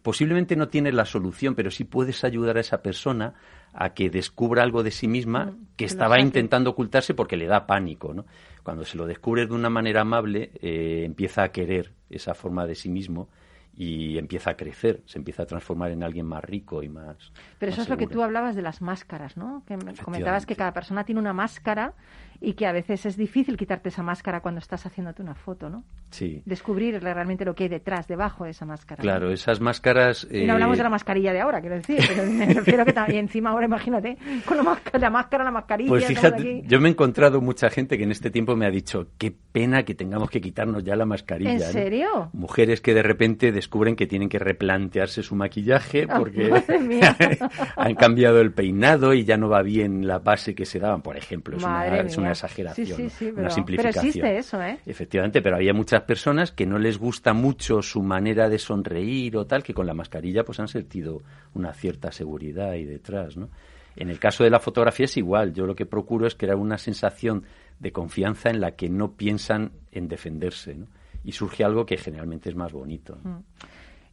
posiblemente 0.00 0.56
no 0.56 0.68
tienes 0.68 0.94
la 0.94 1.04
solución, 1.04 1.54
pero 1.54 1.70
sí 1.70 1.84
puedes 1.84 2.24
ayudar 2.24 2.56
a 2.56 2.60
esa 2.60 2.82
persona 2.82 3.34
a 3.72 3.90
que 3.90 4.10
descubra 4.10 4.62
algo 4.62 4.82
de 4.82 4.90
sí 4.90 5.08
misma 5.08 5.46
mm, 5.46 5.66
que 5.76 5.84
estaba 5.84 6.20
intentando 6.20 6.70
ocultarse 6.70 7.14
porque 7.14 7.36
le 7.36 7.46
da 7.46 7.66
pánico, 7.66 8.14
¿no? 8.14 8.26
Cuando 8.62 8.84
se 8.84 8.96
lo 8.96 9.06
descubres 9.06 9.48
de 9.48 9.54
una 9.54 9.70
manera 9.70 10.02
amable, 10.02 10.52
eh, 10.60 11.02
empieza 11.04 11.42
a 11.42 11.48
querer 11.50 11.92
esa 12.10 12.34
forma 12.34 12.66
de 12.66 12.74
sí 12.74 12.88
mismo 12.88 13.28
y 13.74 14.18
empieza 14.18 14.50
a 14.50 14.56
crecer, 14.56 15.02
se 15.06 15.18
empieza 15.18 15.44
a 15.44 15.46
transformar 15.46 15.90
en 15.90 16.02
alguien 16.02 16.26
más 16.26 16.44
rico 16.44 16.82
y 16.82 16.90
más. 16.90 17.32
Pero 17.58 17.72
eso 17.72 17.80
es 17.80 17.88
lo 17.88 17.96
que 17.96 18.06
tú 18.06 18.22
hablabas 18.22 18.54
de 18.54 18.60
las 18.60 18.82
máscaras, 18.82 19.38
¿no? 19.38 19.64
Que 19.66 19.78
comentabas 20.02 20.44
que 20.44 20.56
cada 20.56 20.72
persona 20.72 21.04
tiene 21.04 21.20
una 21.20 21.32
máscara 21.32 21.94
y 22.42 22.54
que 22.54 22.66
a 22.66 22.72
veces 22.72 23.06
es 23.06 23.16
difícil 23.16 23.56
quitarte 23.56 23.88
esa 23.88 24.02
máscara 24.02 24.40
cuando 24.40 24.58
estás 24.58 24.84
haciéndote 24.84 25.22
una 25.22 25.34
foto, 25.34 25.70
¿no? 25.70 25.84
Sí. 26.10 26.42
Descubrir 26.44 27.00
realmente 27.00 27.44
lo 27.44 27.54
que 27.54 27.64
hay 27.64 27.68
detrás, 27.68 28.08
debajo 28.08 28.44
de 28.44 28.50
esa 28.50 28.66
máscara. 28.66 29.00
Claro, 29.00 29.30
esas 29.30 29.60
máscaras. 29.60 30.26
Y 30.30 30.44
no 30.44 30.54
hablamos 30.54 30.76
de 30.76 30.82
la 30.82 30.88
eh, 30.88 30.92
mascarilla 30.92 31.32
de 31.32 31.40
ahora, 31.40 31.60
quiero 31.60 31.76
decir, 31.76 32.00
pero 32.06 32.24
me 32.30 32.46
refiero 32.54 32.84
que 32.84 32.92
también 32.92 33.20
encima 33.20 33.50
ahora 33.50 33.66
imagínate, 33.66 34.18
con 34.44 34.56
la 34.56 34.62
máscara, 34.64 34.98
la, 34.98 35.10
máscara, 35.10 35.44
la 35.44 35.50
mascarilla. 35.52 35.88
Pues 35.88 36.04
fíjate, 36.04 36.62
yo 36.66 36.80
me 36.80 36.88
he 36.88 36.92
encontrado 36.92 37.40
mucha 37.40 37.70
gente 37.70 37.96
que 37.96 38.04
en 38.04 38.10
este 38.10 38.30
tiempo 38.30 38.56
me 38.56 38.66
ha 38.66 38.70
dicho, 38.70 39.08
qué 39.18 39.32
pena 39.52 39.84
que 39.84 39.94
tengamos 39.94 40.28
que 40.28 40.40
quitarnos 40.40 40.82
ya 40.82 40.96
la 40.96 41.06
mascarilla. 41.06 41.52
¿En 41.52 41.60
serio? 41.60 42.30
Mujeres 42.32 42.80
que 42.80 42.92
de 42.94 43.02
repente 43.02 43.52
descubren 43.52 43.94
que 43.94 44.06
tienen 44.06 44.28
que 44.28 44.38
replantearse 44.38 45.22
su 45.22 45.36
maquillaje 45.36 46.08
porque 46.08 46.50
han 47.76 47.94
cambiado 47.94 48.40
el 48.40 48.52
peinado 48.52 49.14
y 49.14 49.24
ya 49.24 49.36
no 49.36 49.48
va 49.48 49.62
bien 49.62 50.06
la 50.06 50.18
base 50.18 50.54
que 50.54 50.64
se 50.64 50.80
daban, 50.80 51.02
por 51.02 51.16
ejemplo. 51.16 51.56
Es, 51.56 51.64
una, 51.64 52.00
es 52.00 52.16
una, 52.18 52.31
exageración, 52.32 53.10
una 53.36 53.50
simplificación. 53.50 53.76
Pero 53.76 53.88
existe 53.88 54.38
eso, 54.38 54.62
¿eh? 54.62 54.78
Efectivamente, 54.84 55.40
pero 55.40 55.56
había 55.56 55.72
muchas 55.72 56.02
personas 56.02 56.52
que 56.52 56.66
no 56.66 56.78
les 56.78 56.98
gusta 56.98 57.32
mucho 57.32 57.82
su 57.82 58.02
manera 58.02 58.48
de 58.48 58.58
sonreír 58.58 59.36
o 59.36 59.46
tal, 59.46 59.62
que 59.62 59.74
con 59.74 59.86
la 59.86 59.94
mascarilla 59.94 60.44
pues 60.44 60.60
han 60.60 60.68
sentido 60.68 61.22
una 61.54 61.72
cierta 61.72 62.12
seguridad 62.12 62.70
ahí 62.70 62.84
detrás, 62.84 63.36
¿no? 63.36 63.48
En 63.94 64.08
el 64.08 64.18
caso 64.18 64.42
de 64.42 64.50
la 64.50 64.58
fotografía 64.58 65.04
es 65.04 65.16
igual. 65.16 65.52
Yo 65.52 65.66
lo 65.66 65.74
que 65.74 65.86
procuro 65.86 66.26
es 66.26 66.34
crear 66.34 66.56
una 66.56 66.78
sensación 66.78 67.44
de 67.78 67.92
confianza 67.92 68.50
en 68.50 68.60
la 68.60 68.72
que 68.72 68.88
no 68.88 69.12
piensan 69.12 69.72
en 69.90 70.08
defenderse, 70.08 70.74
¿no? 70.74 70.86
Y 71.24 71.32
surge 71.32 71.62
algo 71.62 71.86
que 71.86 71.96
generalmente 71.96 72.48
es 72.48 72.56
más 72.56 72.72
bonito. 72.72 73.18
Mm. 73.22 73.38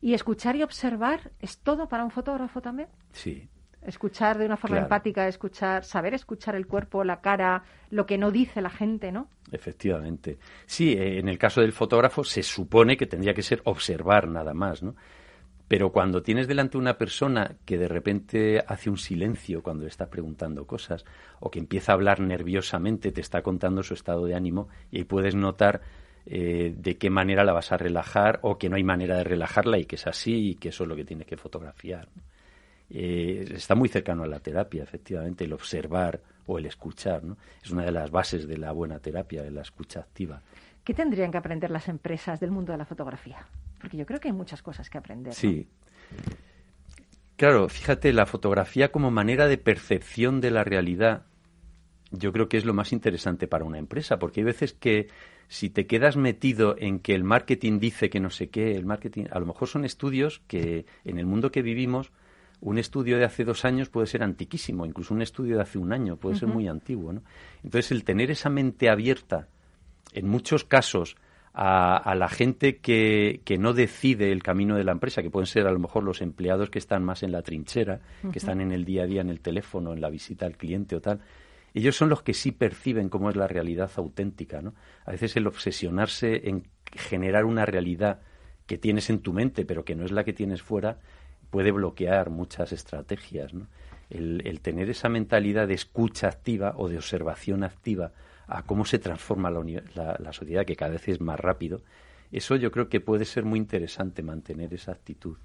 ¿Y 0.02 0.14
escuchar 0.14 0.56
y 0.56 0.64
observar 0.64 1.32
es 1.40 1.58
todo 1.60 1.88
para 1.88 2.04
un 2.04 2.12
fotógrafo 2.12 2.62
también? 2.62 2.88
Sí, 3.12 3.50
Escuchar 3.82 4.38
de 4.38 4.46
una 4.46 4.58
forma 4.58 4.80
empática, 4.80 5.28
escuchar, 5.28 5.84
saber 5.84 6.14
escuchar 6.14 6.56
el 6.56 6.68
cuerpo, 6.68 7.04
la 7.04 7.22
cara, 7.22 7.64
lo 7.90 8.06
que 8.06 8.18
no 8.18 8.30
dice 8.30 8.62
la 8.62 8.70
gente, 8.70 9.12
¿no? 9.12 9.30
Efectivamente. 9.52 10.38
Sí, 10.66 10.94
eh, 10.94 11.20
en 11.20 11.30
el 11.30 11.38
caso 11.38 11.62
del 11.62 11.72
fotógrafo 11.72 12.24
se 12.24 12.44
supone 12.44 12.98
que 12.98 13.06
tendría 13.06 13.34
que 13.34 13.42
ser 13.42 13.62
observar 13.64 14.28
nada 14.28 14.54
más, 14.54 14.84
¿no? 14.84 14.96
Pero 15.70 15.92
cuando 15.92 16.24
tienes 16.24 16.48
delante 16.48 16.80
una 16.80 16.98
persona 16.98 17.56
que 17.64 17.78
de 17.78 17.88
repente 17.88 18.64
hace 18.68 18.90
un 18.90 18.98
silencio 18.98 19.62
cuando 19.62 19.84
le 19.84 19.90
estás 19.90 20.08
preguntando 20.08 20.66
cosas, 20.66 21.06
o 21.40 21.52
que 21.52 21.60
empieza 21.60 21.92
a 21.92 21.96
hablar 21.96 22.20
nerviosamente, 22.22 23.12
te 23.12 23.22
está 23.22 23.44
contando 23.44 23.84
su 23.84 23.94
estado 23.94 24.26
de 24.26 24.34
ánimo, 24.34 24.68
y 24.90 24.98
ahí 24.98 25.04
puedes 25.04 25.36
notar 25.36 25.82
eh, 26.26 26.74
de 26.76 26.98
qué 26.98 27.12
manera 27.12 27.44
la 27.44 27.54
vas 27.54 27.72
a 27.72 27.78
relajar, 27.78 28.40
o 28.42 28.58
que 28.58 28.68
no 28.68 28.78
hay 28.78 28.84
manera 28.84 29.18
de 29.18 29.24
relajarla 29.24 29.78
y 29.78 29.86
que 29.86 29.96
es 29.96 30.08
así 30.08 30.50
y 30.50 30.56
que 30.56 30.70
eso 30.70 30.86
es 30.86 30.90
lo 30.90 30.96
que 30.96 31.06
tienes 31.06 31.28
que 31.28 31.38
fotografiar. 31.38 32.10
Eh, 32.90 33.48
está 33.56 33.76
muy 33.76 33.90
cercano 33.90 34.24
a 34.24 34.28
la 34.28 34.40
terapia, 34.40 34.84
efectivamente, 34.84 35.46
el 35.46 35.54
observar 35.54 36.22
o 36.46 36.58
el 36.58 36.66
escuchar. 36.66 37.24
¿no? 37.24 37.38
Es 37.64 37.70
una 37.72 37.84
de 37.84 37.92
las 37.92 38.10
bases 38.10 38.48
de 38.48 38.58
la 38.58 38.72
buena 38.72 39.00
terapia, 39.00 39.44
la 39.50 39.62
escucha 39.62 40.00
activa. 40.00 40.42
¿Qué 40.84 40.94
tendrían 40.94 41.32
que 41.32 41.38
aprender 41.38 41.70
las 41.70 41.88
empresas 41.88 42.40
del 42.40 42.52
mundo 42.52 42.72
de 42.72 42.80
la 42.80 42.86
fotografía? 42.86 43.46
Porque 43.80 43.98
yo 43.98 44.06
creo 44.06 44.20
que 44.20 44.30
hay 44.30 44.34
muchas 44.34 44.62
cosas 44.62 44.90
que 44.90 44.98
aprender. 44.98 45.34
Sí. 45.34 45.68
Claro, 47.36 47.70
fíjate, 47.70 48.12
la 48.12 48.26
fotografía 48.26 48.92
como 48.92 49.12
manera 49.12 49.48
de 49.48 49.58
percepción 49.58 50.42
de 50.42 50.52
la 50.52 50.64
realidad, 50.64 51.26
yo 52.12 52.34
creo 52.34 52.50
que 52.50 52.58
es 52.58 52.66
lo 52.66 52.74
más 52.74 52.92
interesante 52.92 53.48
para 53.48 53.66
una 53.66 53.78
empresa, 53.78 54.20
porque 54.20 54.42
hay 54.42 54.46
veces 54.46 54.74
que 54.74 55.08
si 55.48 55.70
te 55.70 55.88
quedas 55.88 56.18
metido 56.18 56.76
en 56.78 57.00
que 57.00 57.16
el 57.16 57.24
marketing 57.24 57.80
dice 57.80 58.10
que 58.10 58.20
no 58.20 58.30
sé 58.30 58.50
qué, 58.50 58.76
el 58.76 58.86
marketing, 58.86 59.26
a 59.32 59.40
lo 59.40 59.46
mejor 59.46 59.68
son 59.68 59.86
estudios 59.86 60.42
que 60.48 60.86
en 61.06 61.18
el 61.18 61.26
mundo 61.26 61.52
que 61.52 61.62
vivimos 61.62 62.12
un 62.62 62.78
estudio 62.78 63.18
de 63.18 63.26
hace 63.26 63.46
dos 63.46 63.66
años 63.66 63.90
puede 63.90 64.08
ser 64.08 64.24
antiquísimo, 64.24 64.86
incluso 64.86 65.14
un 65.14 65.22
estudio 65.22 65.56
de 65.56 65.62
hace 65.62 65.78
un 65.78 65.94
año 65.94 66.18
puede 66.18 66.36
ser 66.36 66.50
muy 66.50 66.68
antiguo. 66.68 67.14
¿no? 67.14 67.24
Entonces, 67.64 67.92
el 67.92 68.04
tener 68.04 68.32
esa 68.32 68.50
mente 68.50 68.90
abierta, 68.90 69.48
en 70.14 70.28
muchos 70.28 70.66
casos, 70.66 71.16
a, 71.54 72.14
la 72.16 72.30
gente 72.30 72.78
que, 72.78 73.42
que, 73.44 73.58
no 73.58 73.74
decide 73.74 74.32
el 74.32 74.44
camino 74.44 74.76
de 74.76 74.84
la 74.84 74.92
empresa, 74.92 75.22
que 75.22 75.30
pueden 75.30 75.48
ser 75.48 75.68
a 75.68 75.72
lo 75.72 75.80
mejor 75.80 76.04
los 76.04 76.22
empleados 76.22 76.70
que 76.70 76.80
están 76.80 77.04
más 77.04 77.24
en 77.24 77.32
la 77.32 77.42
trinchera, 77.42 78.00
que 78.32 78.40
están 78.40 78.62
en 78.62 78.72
el 78.72 78.86
día 78.86 79.04
a 79.04 79.08
día 79.08 79.22
en 79.22 79.30
el 79.30 79.42
teléfono, 79.42 79.92
en 79.92 80.00
la 80.00 80.10
visita 80.10 80.46
al 80.46 80.58
cliente 80.58 80.96
o 80.96 81.02
tal, 81.02 81.22
ellos 81.74 81.96
son 81.96 82.10
los 82.10 82.22
que 82.22 82.34
sí 82.34 82.52
perciben 82.52 83.10
cómo 83.10 83.30
es 83.30 83.36
la 83.36 83.48
realidad 83.48 83.92
auténtica. 83.96 84.62
¿no? 84.62 84.74
A 85.06 85.12
veces 85.12 85.36
el 85.36 85.48
obsesionarse 85.48 86.50
en 86.50 86.68
generar 86.94 87.46
una 87.46 87.66
realidad 87.66 88.22
que 88.66 88.78
tienes 88.78 89.10
en 89.10 89.20
tu 89.20 89.34
mente, 89.34 89.66
pero 89.66 89.84
que 89.84 89.96
no 89.96 90.06
es 90.06 90.12
la 90.12 90.24
que 90.24 90.34
tienes 90.34 90.62
fuera, 90.62 91.00
puede 91.50 91.72
bloquear 91.72 92.30
muchas 92.30 92.72
estrategias. 92.72 93.54
¿no? 93.54 93.68
El, 94.10 94.60
tener 94.62 94.90
esa 94.90 95.10
mentalidad 95.10 95.68
de 95.68 95.76
escucha 95.76 96.28
activa 96.28 96.74
o 96.78 96.90
de 96.90 96.98
observación 96.98 97.64
activa 97.64 98.12
a 98.48 98.64
cómo 98.64 98.86
se 98.86 98.98
transforma 98.98 99.52
la, 99.52 100.18
la, 100.20 100.34
sociedad, 100.34 100.66
que 100.66 100.76
cada 100.76 100.92
vez 100.92 101.08
es 101.08 101.22
más 101.22 101.40
rápido, 101.40 101.82
eso 102.32 102.56
yo 102.56 102.72
creo 102.72 102.90
que 102.90 103.00
puede 103.00 103.26
ser 103.26 103.46
muy 103.46 103.60
interesante 103.60 104.24
mantener 104.24 104.74
esa 104.74 104.92
actitud. 104.92 105.38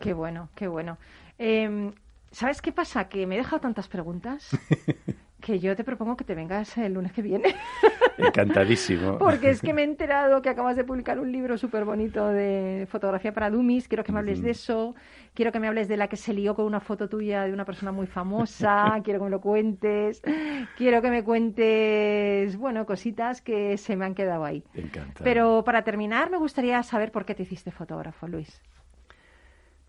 Qué 0.00 0.14
bueno, 0.14 0.48
qué 0.54 0.68
bueno. 0.68 0.98
Em, 1.38 1.92
¿Sabes 2.30 2.60
qué 2.60 2.72
pasa? 2.72 3.08
Que 3.08 3.26
me 3.26 3.34
he 3.34 3.38
dejado 3.38 3.60
tantas 3.60 3.88
preguntas 3.88 4.50
que 5.48 5.58
yo 5.58 5.74
te 5.74 5.82
propongo 5.82 6.14
que 6.14 6.24
te 6.24 6.34
vengas 6.34 6.76
el 6.76 6.92
lunes 6.92 7.10
que 7.10 7.22
viene. 7.22 7.54
Encantadísimo. 8.18 9.16
Porque 9.16 9.48
es 9.48 9.62
que 9.62 9.72
me 9.72 9.80
he 9.80 9.84
enterado 9.84 10.42
que 10.42 10.50
acabas 10.50 10.76
de 10.76 10.84
publicar 10.84 11.18
un 11.18 11.32
libro 11.32 11.56
súper 11.56 11.86
bonito 11.86 12.28
de 12.28 12.86
fotografía 12.90 13.32
para 13.32 13.48
Dummies. 13.48 13.88
Quiero 13.88 14.04
que 14.04 14.12
me 14.12 14.18
hables 14.18 14.42
de 14.42 14.50
eso. 14.50 14.94
Quiero 15.32 15.50
que 15.50 15.58
me 15.58 15.66
hables 15.66 15.88
de 15.88 15.96
la 15.96 16.08
que 16.08 16.16
se 16.16 16.34
lió 16.34 16.54
con 16.54 16.66
una 16.66 16.80
foto 16.80 17.08
tuya 17.08 17.44
de 17.44 17.54
una 17.54 17.64
persona 17.64 17.92
muy 17.92 18.06
famosa. 18.06 19.00
Quiero 19.02 19.20
que 19.20 19.24
me 19.24 19.30
lo 19.30 19.40
cuentes. 19.40 20.20
Quiero 20.76 21.00
que 21.00 21.10
me 21.10 21.24
cuentes, 21.24 22.54
bueno, 22.58 22.84
cositas 22.84 23.40
que 23.40 23.78
se 23.78 23.96
me 23.96 24.04
han 24.04 24.14
quedado 24.14 24.44
ahí. 24.44 24.62
Encantado. 24.74 25.24
Pero 25.24 25.64
para 25.64 25.82
terminar, 25.82 26.30
me 26.30 26.36
gustaría 26.36 26.82
saber 26.82 27.10
por 27.10 27.24
qué 27.24 27.34
te 27.34 27.44
hiciste 27.44 27.70
fotógrafo, 27.70 28.28
Luis. 28.28 28.60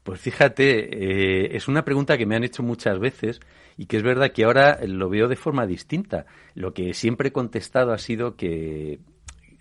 Pues 0.09 0.21
fíjate, 0.21 1.43
eh, 1.45 1.55
es 1.55 1.67
una 1.67 1.85
pregunta 1.85 2.17
que 2.17 2.25
me 2.25 2.35
han 2.35 2.43
hecho 2.43 2.63
muchas 2.63 2.97
veces 2.97 3.39
y 3.77 3.85
que 3.85 3.97
es 3.97 4.01
verdad 4.01 4.31
que 4.31 4.43
ahora 4.43 4.79
lo 4.87 5.07
veo 5.07 5.27
de 5.27 5.35
forma 5.35 5.67
distinta. 5.67 6.25
Lo 6.55 6.73
que 6.73 6.95
siempre 6.95 7.27
he 7.27 7.31
contestado 7.31 7.91
ha 7.91 7.99
sido 7.99 8.35
que 8.35 9.01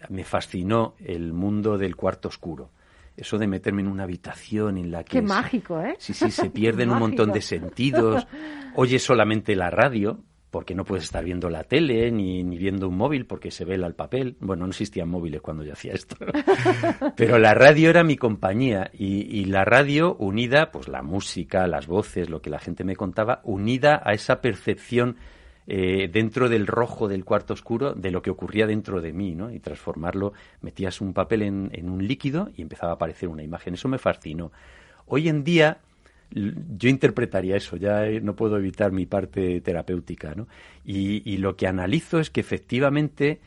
me 0.09 0.25
fascinó 0.25 0.95
el 1.01 1.35
mundo 1.35 1.77
del 1.77 1.97
cuarto 1.97 2.29
oscuro. 2.29 2.71
Eso 3.15 3.37
de 3.37 3.47
meterme 3.47 3.83
en 3.83 3.89
una 3.89 4.05
habitación 4.05 4.79
en 4.79 4.91
la 4.91 5.05
que... 5.05 5.19
Qué 5.19 5.23
mágico, 5.23 5.83
¿eh? 5.83 5.97
Sí, 5.99 6.15
sí, 6.15 6.31
se 6.31 6.49
pierden 6.49 6.89
un 6.93 6.99
montón 6.99 7.31
de 7.31 7.43
sentidos. 7.43 8.27
Oyes 8.75 9.03
solamente 9.03 9.55
la 9.55 9.69
radio, 9.69 10.25
porque 10.51 10.75
no 10.75 10.85
puedes 10.85 11.05
estar 11.05 11.25
viendo 11.25 11.51
la 11.51 11.65
tele 11.65 12.11
ni, 12.11 12.43
ni, 12.43 12.57
viendo 12.57 12.89
un 12.89 12.97
móvil 12.97 13.27
porque 13.27 13.51
se 13.51 13.65
vela 13.65 13.87
el 13.87 13.95
papel. 13.95 14.37
Bueno, 14.41 14.65
no 14.65 14.71
existían 14.71 15.09
móviles 15.09 15.43
cuando 15.43 15.63
yo 15.63 15.73
hacía 15.73 15.93
esto. 15.93 16.17
Pero 17.17 17.39
la 17.39 17.55
radio 17.55 17.91
era 17.91 18.03
mi 18.03 18.17
compañía 18.17 18.91
y, 18.93 19.39
y, 19.39 19.45
la 19.45 19.65
radio 19.65 20.17
unida, 20.17 20.71
pues 20.71 20.89
la 20.89 21.03
música, 21.03 21.67
las 21.67 21.87
voces, 21.87 22.31
lo 22.31 22.41
que 22.41 22.51
la 22.51 22.59
gente 22.59 22.85
me 22.85 22.97
contaba, 22.97 23.41
unida 23.45 24.01
a 24.03 24.15
esa 24.15 24.41
percepción 24.41 25.17
eh, 25.67 26.09
dentro 26.11 26.49
del 26.49 26.67
rojo 26.67 27.09
del 27.09 27.27
cuarto 27.27 27.53
oscuro 27.53 27.93
de 27.93 28.11
lo 28.11 28.23
que 28.23 28.31
ocurría 28.31 28.67
dentro 28.67 29.03
de 29.03 29.13
mí, 29.13 29.35
¿no? 29.35 29.51
Y 29.51 29.61
transformarlo, 29.61 30.33
metías 30.63 31.03
un 31.03 31.13
papel 31.13 31.43
en, 31.43 31.71
en 31.75 31.91
un 31.91 32.07
líquido 32.07 32.49
y 32.57 32.63
empezaba 32.63 32.93
a 32.93 32.95
aparecer 32.95 33.29
una 33.29 33.43
imagen. 33.43 33.75
Eso 33.75 33.89
me 33.89 33.99
fascinó. 33.99 34.51
Hoy 35.05 35.29
en 35.29 35.45
día 35.45 35.79
yo 36.31 36.89
interpretaría 36.89 37.57
eso, 37.57 37.77
ya 37.77 38.05
no 38.23 38.37
puedo 38.37 38.59
evitar 38.59 38.93
mi 38.93 39.07
parte 39.07 39.61
terapéutica, 39.61 40.35
¿no? 40.35 40.47
Y, 40.85 41.23
y 41.31 41.39
lo 41.39 41.57
que 41.57 41.67
analizo 41.67 42.21
es 42.21 42.31
que 42.31 42.41
efectivamente 42.41 43.41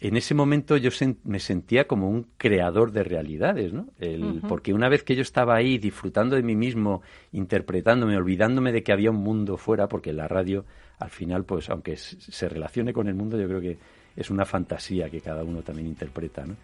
en 0.00 0.16
ese 0.16 0.34
momento 0.34 0.76
yo 0.76 0.90
sen, 0.90 1.18
me 1.22 1.38
sentía 1.38 1.86
como 1.86 2.08
un 2.10 2.26
creador 2.36 2.90
de 2.90 3.04
realidades, 3.04 3.72
¿no? 3.72 3.86
El, 4.00 4.24
uh 4.24 4.34
-huh. 4.34 4.48
Porque 4.48 4.74
una 4.74 4.88
vez 4.88 5.04
que 5.04 5.14
yo 5.14 5.22
estaba 5.22 5.54
ahí 5.54 5.78
disfrutando 5.78 6.34
de 6.34 6.42
mí 6.42 6.56
mismo, 6.56 7.02
interpretándome, 7.32 8.16
olvidándome 8.16 8.72
de 8.72 8.82
que 8.82 8.92
había 8.92 9.10
un 9.10 9.18
mundo 9.18 9.56
fuera, 9.56 9.86
porque 9.88 10.12
la 10.12 10.26
radio, 10.26 10.64
al 10.98 11.10
final, 11.10 11.44
pues 11.44 11.70
aunque 11.70 11.96
se 11.96 12.48
relacione 12.48 12.92
con 12.92 13.06
el 13.06 13.14
mundo, 13.14 13.38
yo 13.38 13.46
creo 13.46 13.60
que 13.60 13.78
es 14.16 14.28
una 14.30 14.44
fantasía 14.44 15.08
que 15.08 15.20
cada 15.20 15.44
uno 15.44 15.62
también 15.62 15.86
interpreta, 15.86 16.44
¿no? 16.44 16.56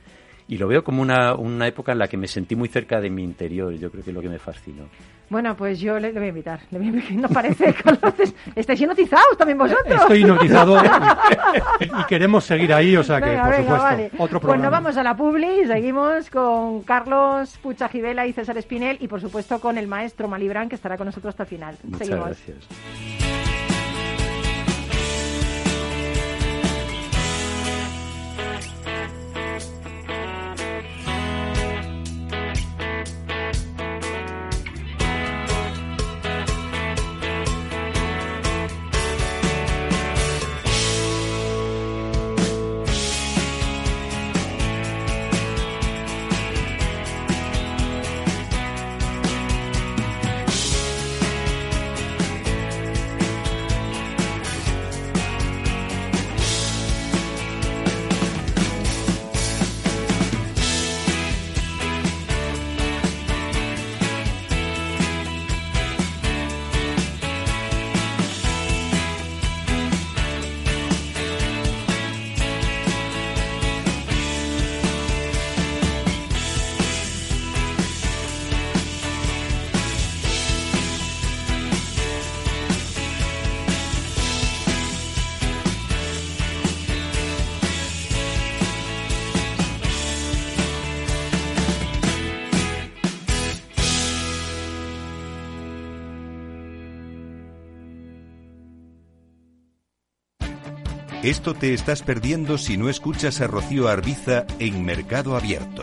Y 0.51 0.57
lo 0.57 0.67
veo 0.67 0.83
como 0.83 1.03
una, 1.03 1.35
una 1.35 1.67
época 1.67 1.93
en 1.93 1.99
la 1.99 2.09
que 2.09 2.17
me 2.17 2.27
sentí 2.27 2.57
muy 2.57 2.69
cerca 2.69 3.01
de 3.03 3.11
mi 3.11 3.23
interior, 3.23 3.71
yo 3.75 3.91
creo 3.91 4.03
que 4.03 4.11
es 4.11 4.15
lo 4.17 4.23
que 4.23 4.31
me 4.31 4.39
fascinó. 4.39 4.85
Bueno, 5.29 5.55
pues 5.55 5.79
yo 5.79 5.99
le, 5.99 6.11
le 6.11 6.19
voy 6.19 6.25
a 6.25 6.29
invitar. 6.31 6.61
Le 6.71 6.79
voy 6.79 6.87
a 6.87 6.91
invitar. 6.91 7.13
No 7.13 7.29
parece 7.29 7.75
que 7.75 8.33
estáis 8.57 8.81
hipnotizados 8.81 9.37
también 9.37 9.59
vosotros. 9.59 10.01
Estoy 10.01 10.21
hipnotizado 10.23 10.77
y 11.81 12.05
queremos 12.09 12.45
seguir 12.45 12.73
ahí, 12.73 12.97
o 12.97 13.03
sea 13.05 13.21
que, 13.21 13.29
venga, 13.29 13.43
por 13.43 13.51
venga, 13.51 13.63
supuesto, 13.65 13.85
vale. 13.85 14.05
otro 14.15 14.41
Pues 14.41 14.41
programa. 14.41 14.63
nos 14.63 14.71
vamos 14.73 14.97
a 14.97 15.03
la 15.03 15.15
publi, 15.15 15.67
seguimos 15.67 16.31
con 16.31 16.83
Carlos 16.83 17.59
Pucha 17.63 17.89
Givela 17.91 18.27
y 18.27 18.33
César 18.33 18.57
Espinel 18.57 18.97
y 19.01 19.07
por 19.09 19.21
supuesto 19.21 19.61
con 19.61 19.77
el 19.77 19.87
maestro 19.87 20.29
Malibran 20.29 20.71
que 20.71 20.77
estará 20.77 20.97
con 20.97 21.05
nosotros 21.07 21.33
hasta 21.33 21.43
el 21.43 21.49
final. 21.51 21.77
Muchas 21.85 22.07
seguimos. 22.09 22.27
gracias. 22.27 23.28
Esto 101.29 101.53
te 101.53 101.75
estás 101.75 102.01
perdiendo 102.01 102.57
si 102.57 102.79
no 102.79 102.89
escuchas 102.89 103.43
a 103.43 103.47
Rocío 103.47 103.89
Arbiza 103.89 104.47
en 104.59 104.83
Mercado 104.83 105.37
Abierto. 105.37 105.83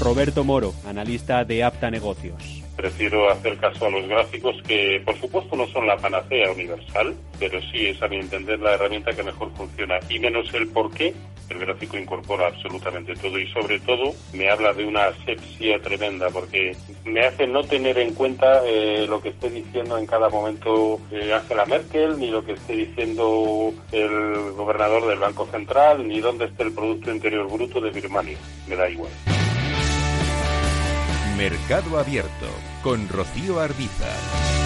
Roberto 0.00 0.42
Moro, 0.42 0.74
analista 0.84 1.44
de 1.44 1.62
Apta 1.62 1.92
Negocios. 1.92 2.42
Prefiero 2.74 3.30
hacer 3.30 3.56
caso 3.58 3.86
a 3.86 3.90
los 3.90 4.08
gráficos 4.08 4.56
que, 4.66 5.00
por 5.04 5.16
supuesto, 5.20 5.54
no 5.54 5.68
son 5.68 5.86
la 5.86 5.96
panacea 5.96 6.50
universal, 6.50 7.14
pero 7.38 7.60
sí 7.70 7.86
es, 7.86 8.02
a 8.02 8.08
mi 8.08 8.16
entender, 8.16 8.58
la 8.58 8.74
herramienta 8.74 9.14
que 9.14 9.22
mejor 9.22 9.52
funciona. 9.54 10.00
Y 10.08 10.18
menos 10.18 10.52
el 10.54 10.66
por 10.70 10.90
qué, 10.90 11.14
el 11.48 11.58
gráfico 11.58 11.96
incorpora 11.96 12.48
absolutamente 12.48 13.14
todo 13.14 13.38
y, 13.38 13.46
sobre 13.48 13.80
todo, 13.80 14.14
me 14.32 14.50
habla 14.50 14.72
de 14.72 14.84
una 14.84 15.06
asepsia 15.06 15.80
tremenda, 15.80 16.30
porque 16.30 16.76
me 17.04 17.24
hace 17.24 17.46
no 17.46 17.64
tener 17.64 17.98
en 17.98 18.14
cuenta 18.14 18.62
eh, 18.66 19.06
lo 19.08 19.20
que 19.20 19.30
esté 19.30 19.50
diciendo 19.50 19.98
en 19.98 20.06
cada 20.06 20.28
momento 20.28 21.00
eh, 21.10 21.32
Angela 21.32 21.66
Merkel, 21.66 22.18
ni 22.18 22.30
lo 22.30 22.44
que 22.44 22.52
esté 22.52 22.74
diciendo 22.74 23.72
el 23.92 24.52
gobernador 24.52 25.06
del 25.06 25.18
Banco 25.18 25.46
Central, 25.50 26.06
ni 26.06 26.20
dónde 26.20 26.46
esté 26.46 26.64
el 26.64 26.72
Producto 26.72 27.10
Interior 27.10 27.48
Bruto 27.50 27.80
de 27.80 27.90
Birmania. 27.90 28.38
Me 28.66 28.76
da 28.76 28.88
igual. 28.88 29.12
Mercado 31.36 31.98
Abierto 31.98 32.46
con 32.82 33.08
Rocío 33.08 33.60
Arbiza. 33.60 34.65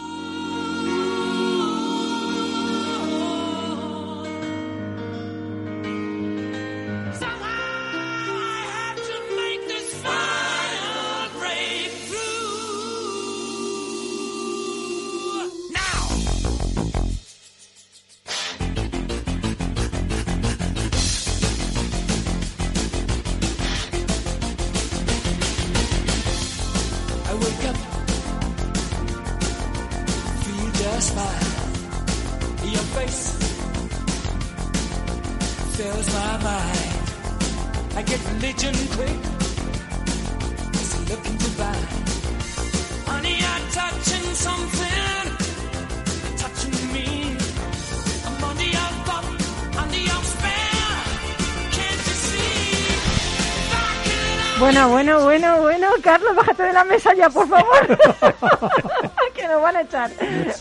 Bueno, 54.61 54.89
bueno, 54.89 55.23
bueno, 55.23 55.61
bueno, 55.61 55.87
Carlos, 56.03 56.35
bájate 56.35 56.63
de 56.63 56.73
la 56.73 56.83
mesa 56.83 57.13
ya, 57.15 57.29
por 57.31 57.47
favor. 57.49 57.87
que 59.35 59.47
nos 59.47 59.59
van 59.59 59.75
a 59.75 59.81
echar. 59.81 60.11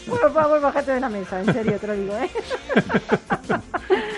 Por 0.09 0.33
favor, 0.33 0.61
bájate 0.61 0.93
de 0.93 1.01
la 1.01 1.09
mesa, 1.11 1.41
en 1.41 1.53
serio 1.53 1.79
te 1.79 1.87
lo 1.87 1.93
digo, 1.93 2.17
¿eh? 2.17 2.31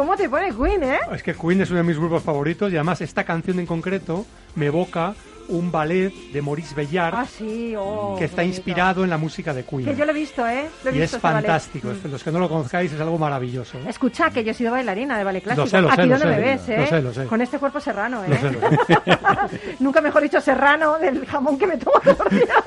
¿Cómo 0.00 0.16
te 0.16 0.30
pone 0.30 0.50
Queen, 0.54 0.82
eh? 0.82 0.98
Es 1.12 1.22
que 1.22 1.34
Queen 1.34 1.60
es 1.60 1.68
uno 1.68 1.80
de 1.80 1.84
mis 1.84 1.98
grupos 1.98 2.22
favoritos 2.22 2.72
y 2.72 2.76
además 2.76 3.02
esta 3.02 3.22
canción 3.22 3.58
en 3.58 3.66
concreto 3.66 4.24
me 4.54 4.64
evoca 4.64 5.14
un 5.48 5.70
ballet 5.70 6.10
de 6.32 6.40
Maurice 6.40 6.74
Bellard 6.74 7.14
ah, 7.14 7.26
sí. 7.26 7.74
oh, 7.76 8.16
que 8.18 8.24
está 8.24 8.42
inspirado 8.42 9.04
en 9.04 9.10
la 9.10 9.18
música 9.18 9.52
de 9.52 9.62
Queen. 9.62 9.84
Que 9.84 9.94
yo 9.94 10.06
lo 10.06 10.12
he 10.12 10.14
visto, 10.14 10.46
¿eh? 10.46 10.70
Lo 10.84 10.90
he 10.90 10.96
y 10.96 11.00
visto 11.00 11.16
es 11.16 11.22
fantástico. 11.22 11.88
Ballet. 11.88 12.06
Los 12.06 12.24
que 12.24 12.32
no 12.32 12.38
lo 12.38 12.48
conozcáis 12.48 12.90
es 12.90 12.98
algo 12.98 13.18
maravilloso. 13.18 13.76
Escucha, 13.86 14.30
que 14.30 14.42
yo 14.42 14.52
he 14.52 14.54
sido 14.54 14.72
bailarina 14.72 15.18
de 15.18 15.24
ballet 15.24 15.42
clásico. 15.42 15.64
Lo 15.64 15.70
sé, 15.70 15.82
lo 15.82 15.88
Aquí 15.88 15.96
sé, 15.96 16.08
donde 16.08 16.24
lo 16.24 16.30
me 16.30 16.36
sé, 16.36 16.40
ves, 16.40 16.68
¿eh? 16.70 16.78
Lo 16.78 16.86
sé, 16.86 17.02
lo 17.02 17.12
sé. 17.12 17.24
Con 17.26 17.42
este 17.42 17.58
cuerpo 17.58 17.78
serrano, 17.78 18.24
¿eh? 18.24 18.28
Lo 18.28 18.36
sé, 18.36 18.50
lo 18.52 18.60
sé. 18.86 19.76
Nunca 19.80 20.00
mejor 20.00 20.22
dicho 20.22 20.40
serrano 20.40 20.98
del 20.98 21.26
jamón 21.26 21.58
que 21.58 21.66
me 21.66 21.76
tomo 21.76 22.00
todos 22.00 22.18
los 22.20 22.30
días. 22.30 22.64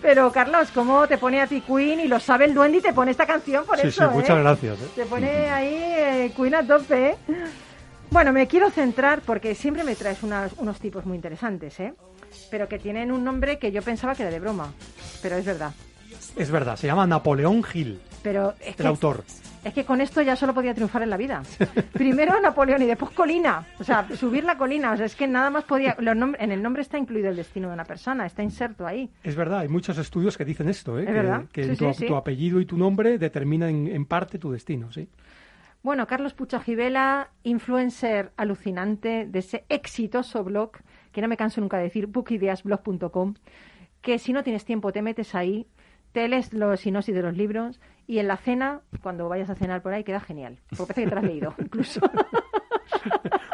Pero 0.00 0.32
Carlos, 0.32 0.68
¿cómo 0.74 1.06
te 1.06 1.18
pone 1.18 1.40
a 1.40 1.46
ti 1.46 1.60
Queen 1.60 2.00
y 2.00 2.08
lo 2.08 2.18
sabe 2.20 2.46
el 2.46 2.54
duende 2.54 2.78
y 2.78 2.80
te 2.80 2.92
pone 2.92 3.10
esta 3.10 3.26
canción 3.26 3.64
por 3.64 3.78
sí, 3.78 3.88
eso? 3.88 4.08
Sí, 4.08 4.14
muchas 4.14 4.36
¿eh? 4.36 4.40
gracias. 4.40 4.78
¿eh? 4.80 4.88
Te 4.94 5.06
pone 5.06 5.50
ahí 5.50 5.74
eh, 5.74 6.32
Queen 6.36 6.54
a 6.54 6.66
tope. 6.66 7.10
¿eh? 7.10 7.16
Bueno, 8.10 8.32
me 8.32 8.46
quiero 8.46 8.70
centrar 8.70 9.20
porque 9.22 9.54
siempre 9.54 9.84
me 9.84 9.96
traes 9.96 10.22
unas, 10.22 10.52
unos 10.58 10.78
tipos 10.80 11.06
muy 11.06 11.16
interesantes, 11.16 11.78
¿eh? 11.80 11.94
Pero 12.50 12.68
que 12.68 12.78
tienen 12.78 13.12
un 13.12 13.24
nombre 13.24 13.58
que 13.58 13.72
yo 13.72 13.82
pensaba 13.82 14.14
que 14.14 14.22
era 14.22 14.30
de 14.32 14.40
broma, 14.40 14.72
pero 15.22 15.36
es 15.36 15.44
verdad. 15.44 15.72
Es 16.36 16.50
verdad, 16.50 16.76
se 16.76 16.86
llama 16.86 17.06
Napoleón 17.06 17.64
Hill, 17.72 18.00
Pero 18.22 18.54
es 18.60 18.68
el 18.68 18.74
que, 18.74 18.86
autor. 18.86 19.24
Es 19.64 19.74
que 19.74 19.84
con 19.84 20.00
esto 20.00 20.22
ya 20.22 20.34
solo 20.36 20.54
podía 20.54 20.74
triunfar 20.74 21.02
en 21.02 21.10
la 21.10 21.16
vida. 21.16 21.42
Primero 21.92 22.40
Napoleón 22.40 22.82
y 22.82 22.86
después 22.86 23.12
Colina. 23.12 23.66
O 23.78 23.84
sea, 23.84 24.06
subir 24.16 24.44
la 24.44 24.56
colina. 24.58 24.92
O 24.92 24.96
sea, 24.96 25.06
es 25.06 25.14
que 25.14 25.28
nada 25.28 25.50
más 25.50 25.64
podía... 25.64 25.96
Los 25.98 26.16
en 26.16 26.52
el 26.52 26.62
nombre 26.62 26.82
está 26.82 26.98
incluido 26.98 27.28
el 27.28 27.36
destino 27.36 27.68
de 27.68 27.74
una 27.74 27.84
persona, 27.84 28.26
está 28.26 28.42
inserto 28.42 28.86
ahí. 28.86 29.10
Es 29.22 29.36
verdad, 29.36 29.60
hay 29.60 29.68
muchos 29.68 29.98
estudios 29.98 30.36
que 30.36 30.44
dicen 30.44 30.68
esto, 30.68 30.98
¿eh? 30.98 31.02
Es 31.02 31.06
que, 31.06 31.12
verdad. 31.12 31.44
que 31.52 31.64
Sí, 31.64 31.76
tu, 31.76 31.92
sí, 31.92 31.94
sí. 31.94 32.06
tu 32.06 32.16
apellido 32.16 32.60
y 32.60 32.66
tu 32.66 32.76
nombre 32.76 33.18
determinan 33.18 33.68
en, 33.70 33.88
en 33.88 34.04
parte 34.04 34.38
tu 34.38 34.50
destino, 34.50 34.90
sí. 34.92 35.08
Bueno, 35.82 36.06
Carlos 36.06 36.32
Puchajivela, 36.32 37.30
influencer 37.42 38.30
alucinante 38.36 39.26
de 39.26 39.38
ese 39.40 39.64
exitoso 39.68 40.44
blog, 40.44 40.72
que 41.10 41.20
no 41.20 41.26
me 41.28 41.36
canso 41.36 41.60
nunca 41.60 41.76
de 41.78 41.84
decir, 41.84 42.06
bookideasblog.com, 42.06 43.34
que 44.00 44.18
si 44.18 44.32
no 44.32 44.44
tienes 44.44 44.64
tiempo 44.64 44.92
te 44.92 45.02
metes 45.02 45.34
ahí, 45.34 45.66
te 46.12 46.28
lees 46.28 46.52
los 46.52 46.80
sinopsis 46.80 47.14
de 47.14 47.22
los 47.22 47.36
libros 47.36 47.80
y 48.06 48.18
en 48.18 48.28
la 48.28 48.36
cena, 48.36 48.80
cuando 49.02 49.28
vayas 49.28 49.48
a 49.50 49.54
cenar 49.54 49.82
por 49.82 49.92
ahí, 49.94 50.04
queda 50.04 50.20
genial. 50.20 50.58
Porque 50.76 50.94
parece 50.94 51.04
que 51.04 51.08
te 51.08 51.14
lo 51.14 51.20
has 51.20 51.26
leído, 51.26 51.54
incluso. 51.58 52.00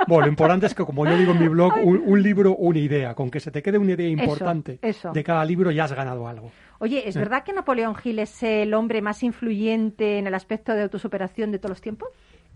Bueno, 0.06 0.22
lo 0.24 0.28
importante 0.28 0.66
es 0.66 0.74
que, 0.74 0.84
como 0.84 1.06
yo 1.06 1.16
digo 1.18 1.32
en 1.32 1.38
mi 1.40 1.48
blog, 1.48 1.72
un, 1.84 2.02
un 2.04 2.22
libro, 2.22 2.56
una 2.56 2.78
idea. 2.78 3.14
Con 3.14 3.30
que 3.30 3.40
se 3.40 3.50
te 3.50 3.62
quede 3.62 3.76
una 3.78 3.92
idea 3.92 4.08
importante 4.08 4.78
eso. 4.80 5.12
de 5.12 5.22
cada 5.22 5.44
libro, 5.44 5.70
ya 5.70 5.84
has 5.84 5.92
ganado 5.92 6.26
algo. 6.26 6.50
Oye, 6.78 7.06
¿es 7.08 7.14
verdad 7.16 7.44
que 7.44 7.52
Napoleón 7.52 7.94
Hill 8.02 8.18
es 8.20 8.42
el 8.42 8.72
hombre 8.74 9.02
más 9.02 9.22
influyente 9.22 10.18
en 10.18 10.26
el 10.26 10.34
aspecto 10.34 10.72
de 10.72 10.82
autosuperación 10.82 11.52
de 11.52 11.58
todos 11.58 11.70
los 11.70 11.80
tiempos? 11.82 12.08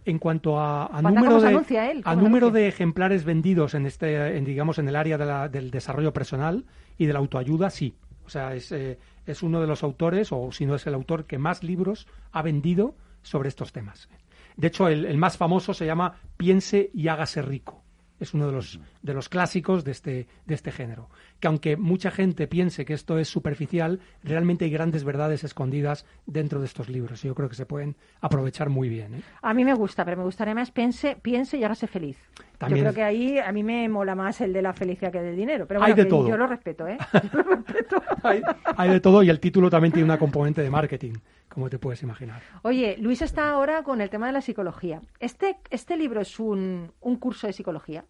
En 0.05 0.19
cuanto 0.19 0.59
a, 0.59 0.89
número, 1.03 1.41
de, 1.41 1.49
anuncia 1.49 1.91
él, 1.91 2.03
a 2.05 2.17
número 2.17 2.51
de 2.51 2.67
ejemplares 2.69 3.25
vendidos 3.25 3.75
en 3.75 3.87
este, 3.87 4.37
en, 4.37 4.45
digamos, 4.45 4.79
en 4.79 4.89
el 4.89 4.97
área 4.97 5.17
de 5.19 5.27
la- 5.27 5.49
del 5.49 5.71
desarrollo 5.71 6.13
personal 6.13 6.65
y 6.99 7.07
de 7.07 7.13
la 7.13 7.19
autoayuda, 7.21 7.71
sí. 7.71 7.95
O 8.25 8.29
sea, 8.29 8.55
es, 8.55 8.73
eh, 8.73 8.99
es 9.27 9.43
uno 9.43 9.61
de 9.61 9.67
los 9.67 9.83
autores, 9.83 10.33
o 10.33 10.51
si 10.53 10.67
no 10.67 10.75
es 10.75 10.87
el 10.87 10.95
autor, 10.95 11.27
que 11.27 11.39
más 11.39 11.63
libros 11.63 12.07
ha 12.33 12.43
vendido 12.43 12.97
sobre 13.23 13.49
estos 13.49 13.73
temas. 13.73 14.09
De 14.57 14.69
hecho, 14.69 14.89
el, 14.89 15.07
el 15.07 15.19
más 15.19 15.37
famoso 15.37 15.75
se 15.75 15.87
llama 15.87 16.17
Piense 16.37 16.91
y 16.93 17.09
hágase 17.09 17.43
rico. 17.43 17.83
Es 18.21 18.35
uno 18.35 18.47
de 18.47 18.53
los, 18.53 18.79
de 19.03 19.15
los 19.15 19.29
clásicos 19.29 19.83
de 19.83 19.91
este, 19.91 20.29
de 20.47 20.55
este 20.55 20.71
género. 20.71 21.09
Que 21.43 21.49
aunque 21.49 21.77
mucha 21.77 22.13
gente 22.13 22.47
piense 22.47 22.85
que 22.85 22.95
esto 22.95 23.19
es 23.19 23.27
superficial, 23.27 23.99
realmente 24.23 24.65
hay 24.65 24.71
grandes 24.71 25.03
verdades 25.03 25.43
escondidas 25.43 26.07
dentro 26.25 26.61
de 26.61 26.67
estos 26.67 26.89
libros. 26.89 27.25
Y 27.25 27.27
yo 27.27 27.35
creo 27.35 27.49
que 27.49 27.57
se 27.57 27.67
pueden 27.67 27.97
aprovechar 28.21 28.69
muy 28.71 28.89
bien. 28.89 29.17
¿eh? 29.17 29.23
A 29.43 29.53
mí 29.53 29.65
me 29.65 29.75
gusta, 29.75 30.05
pero 30.05 30.19
me 30.19 30.23
gustaría 30.23 30.55
más 30.55 30.71
piense, 30.71 31.17
piense 31.21 31.57
y 31.59 31.65
hágase 31.65 31.89
feliz. 31.89 32.17
También 32.59 32.85
yo 32.85 32.93
creo 32.93 32.95
que 32.95 33.03
ahí 33.03 33.39
a 33.41 33.51
mí 33.51 33.65
me 33.65 33.89
mola 33.89 34.15
más 34.15 34.41
el 34.41 34.53
de 34.53 34.63
la 34.63 34.73
felicidad 34.73 35.11
que 35.11 35.21
del 35.21 35.35
dinero. 35.35 35.67
Pero 35.67 35.81
Hay 35.83 35.95
bueno, 35.95 35.97
de 35.97 36.03
que 36.05 36.09
todo. 36.11 36.29
yo 36.29 36.37
lo 36.37 36.47
respeto, 36.47 36.87
¿eh? 36.87 36.97
hay, 38.23 38.41
hay 38.77 38.91
de 38.91 39.01
todo 39.01 39.25
y 39.25 39.29
el 39.29 39.41
título 39.41 39.69
también 39.69 39.91
tiene 39.91 40.05
una 40.05 40.21
componente 40.21 40.63
de 40.63 40.71
marketing, 40.71 41.15
como 41.49 41.69
te 41.69 41.81
puedes 41.81 42.05
imaginar. 42.05 42.41
Oye, 42.63 42.97
Luis 43.01 43.21
está 43.21 43.51
ahora 43.51 43.83
con 43.83 44.01
el 44.01 44.11
tema 44.11 44.29
de 44.29 44.33
la 44.33 44.43
psicología. 44.43 45.01
¿Este, 45.19 45.57
este 45.71 45.97
libro 45.97 46.21
es 46.21 46.39
un, 46.39 46.93
un 47.01 47.17
curso 47.17 47.49
de 47.49 47.53
psicología? 47.53 48.05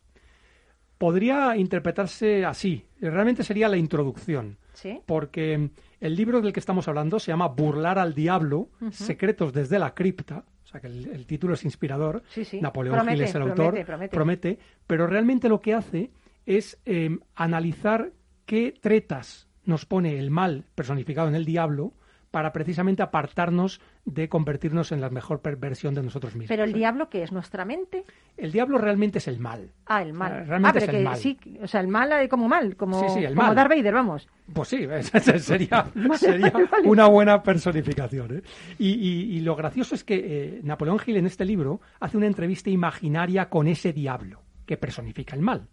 Podría 1.02 1.56
interpretarse 1.56 2.44
así. 2.44 2.84
Realmente 3.00 3.42
sería 3.42 3.68
la 3.68 3.76
introducción. 3.76 4.56
¿Sí? 4.72 5.00
Porque 5.04 5.70
el 5.98 6.14
libro 6.14 6.40
del 6.40 6.52
que 6.52 6.60
estamos 6.60 6.86
hablando 6.86 7.18
se 7.18 7.32
llama 7.32 7.48
Burlar 7.48 7.98
al 7.98 8.14
Diablo, 8.14 8.68
Secretos 8.92 9.52
desde 9.52 9.80
la 9.80 9.94
cripta. 9.94 10.44
O 10.62 10.66
sea 10.68 10.80
que 10.80 10.86
el, 10.86 11.08
el 11.08 11.26
título 11.26 11.54
es 11.54 11.64
inspirador. 11.64 12.22
Sí, 12.28 12.44
sí. 12.44 12.60
Napoleón 12.60 12.94
Promete, 12.94 13.16
Gil 13.16 13.24
es 13.24 13.34
el 13.34 13.42
promete, 13.42 13.80
autor. 13.80 14.10
promete. 14.10 14.58
Pero 14.86 15.08
realmente 15.08 15.48
lo 15.48 15.60
que 15.60 15.74
hace 15.74 16.12
es 16.46 16.78
eh, 16.86 17.18
analizar 17.34 18.12
qué 18.46 18.72
tretas 18.80 19.48
nos 19.64 19.86
pone 19.86 20.20
el 20.20 20.30
mal 20.30 20.66
personificado 20.76 21.26
en 21.26 21.34
el 21.34 21.44
diablo 21.44 21.94
para 22.32 22.52
precisamente 22.52 23.02
apartarnos 23.02 23.80
de 24.04 24.28
convertirnos 24.28 24.90
en 24.90 25.00
la 25.00 25.08
mejor 25.10 25.40
versión 25.58 25.94
de 25.94 26.02
nosotros 26.02 26.34
mismos. 26.34 26.48
¿Pero 26.48 26.64
el 26.64 26.72
diablo 26.72 27.08
qué 27.08 27.22
es? 27.22 27.30
¿Nuestra 27.30 27.64
mente? 27.64 28.04
El 28.36 28.50
diablo 28.50 28.78
realmente 28.78 29.18
es 29.18 29.28
el 29.28 29.38
mal. 29.38 29.70
Ah, 29.86 30.02
el 30.02 30.12
mal. 30.12 30.44
Realmente 30.48 30.68
ah, 30.68 30.72
pero 30.72 30.84
es 30.84 30.88
el 30.88 30.96
que 30.96 31.04
mal. 31.04 31.16
sí, 31.18 31.38
o 31.62 31.66
sea, 31.68 31.80
el 31.80 31.86
mal 31.88 32.28
como 32.28 32.48
mal, 32.48 32.74
como, 32.76 32.98
Sí, 33.00 33.06
sí, 33.20 33.24
el 33.24 33.34
como 33.36 33.46
mal. 33.48 33.54
Darth 33.54 33.68
Vader, 33.70 33.94
vamos. 33.94 34.28
Pues 34.52 34.68
sí, 34.68 34.88
sería, 35.38 35.86
sería 36.16 36.52
una 36.84 37.06
buena 37.06 37.42
personificación. 37.42 38.38
¿eh? 38.38 38.42
Y, 38.78 38.88
y- 38.94 39.36
y 39.36 39.40
lo 39.40 39.54
gracioso 39.54 39.94
es 39.94 40.02
que 40.02 40.16
eh, 40.16 40.60
Napoleón 40.64 40.98
Gil 40.98 41.18
en 41.18 41.26
este 41.26 41.44
libro 41.44 41.80
hace 42.00 42.16
una 42.16 42.26
entrevista 42.26 42.70
imaginaria 42.70 43.48
con 43.48 43.68
ese 43.68 43.92
diablo 43.92 44.40
que 44.66 44.76
personifica 44.78 45.36
el 45.36 45.42
mal. 45.42 45.68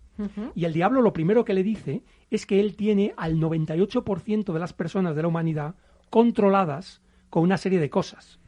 Y 0.53 0.65
el 0.65 0.73
diablo 0.73 1.01
lo 1.01 1.13
primero 1.13 1.45
que 1.45 1.53
le 1.53 1.63
dice 1.63 2.03
es 2.29 2.45
que 2.45 2.59
él 2.59 2.75
tiene 2.75 3.13
al 3.15 3.35
98% 3.37 4.51
de 4.51 4.59
las 4.59 4.73
personas 4.73 5.15
de 5.15 5.21
la 5.21 5.29
humanidad 5.29 5.75
controladas 6.09 7.01
con 7.29 7.43
una 7.43 7.57
serie 7.57 7.79
de 7.79 7.89
cosas. 7.89 8.39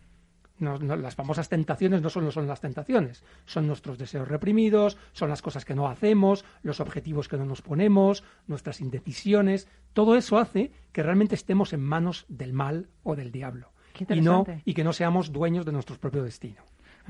No- 0.60 0.78
no, 0.78 0.96
las 0.96 1.16
famosas 1.16 1.50
tentaciones 1.50 2.04
no 2.04 2.10
solo 2.12 2.32
son 2.32 2.48
las 2.48 2.62
tentaciones, 2.62 3.24
son 3.46 3.66
nuestros 3.66 3.98
deseos 3.98 4.28
reprimidos, 4.28 4.96
son 5.12 5.30
las 5.30 5.42
cosas 5.42 5.66
que 5.66 5.74
no 5.74 5.88
hacemos, 5.88 6.46
los 6.62 6.80
objetivos 6.80 7.28
que 7.28 7.38
no 7.38 7.46
nos 7.46 7.64
ponemos, 7.64 8.24
nuestras 8.46 8.80
indecisiones. 8.80 9.68
Todo 9.94 10.16
eso 10.16 10.38
hace 10.38 10.72
que 10.92 11.02
realmente 11.02 11.34
estemos 11.34 11.74
en 11.74 11.82
manos 11.82 12.26
del 12.28 12.54
mal 12.54 12.90
o 13.04 13.16
del 13.16 13.32
diablo. 13.32 13.72
Y, 14.10 14.22
no, 14.22 14.46
y 14.64 14.74
que 14.76 14.84
no 14.84 14.94
seamos 14.94 15.32
dueños 15.34 15.66
de 15.66 15.72
nuestro 15.72 15.98
propio 15.98 16.24
destino. 16.24 16.62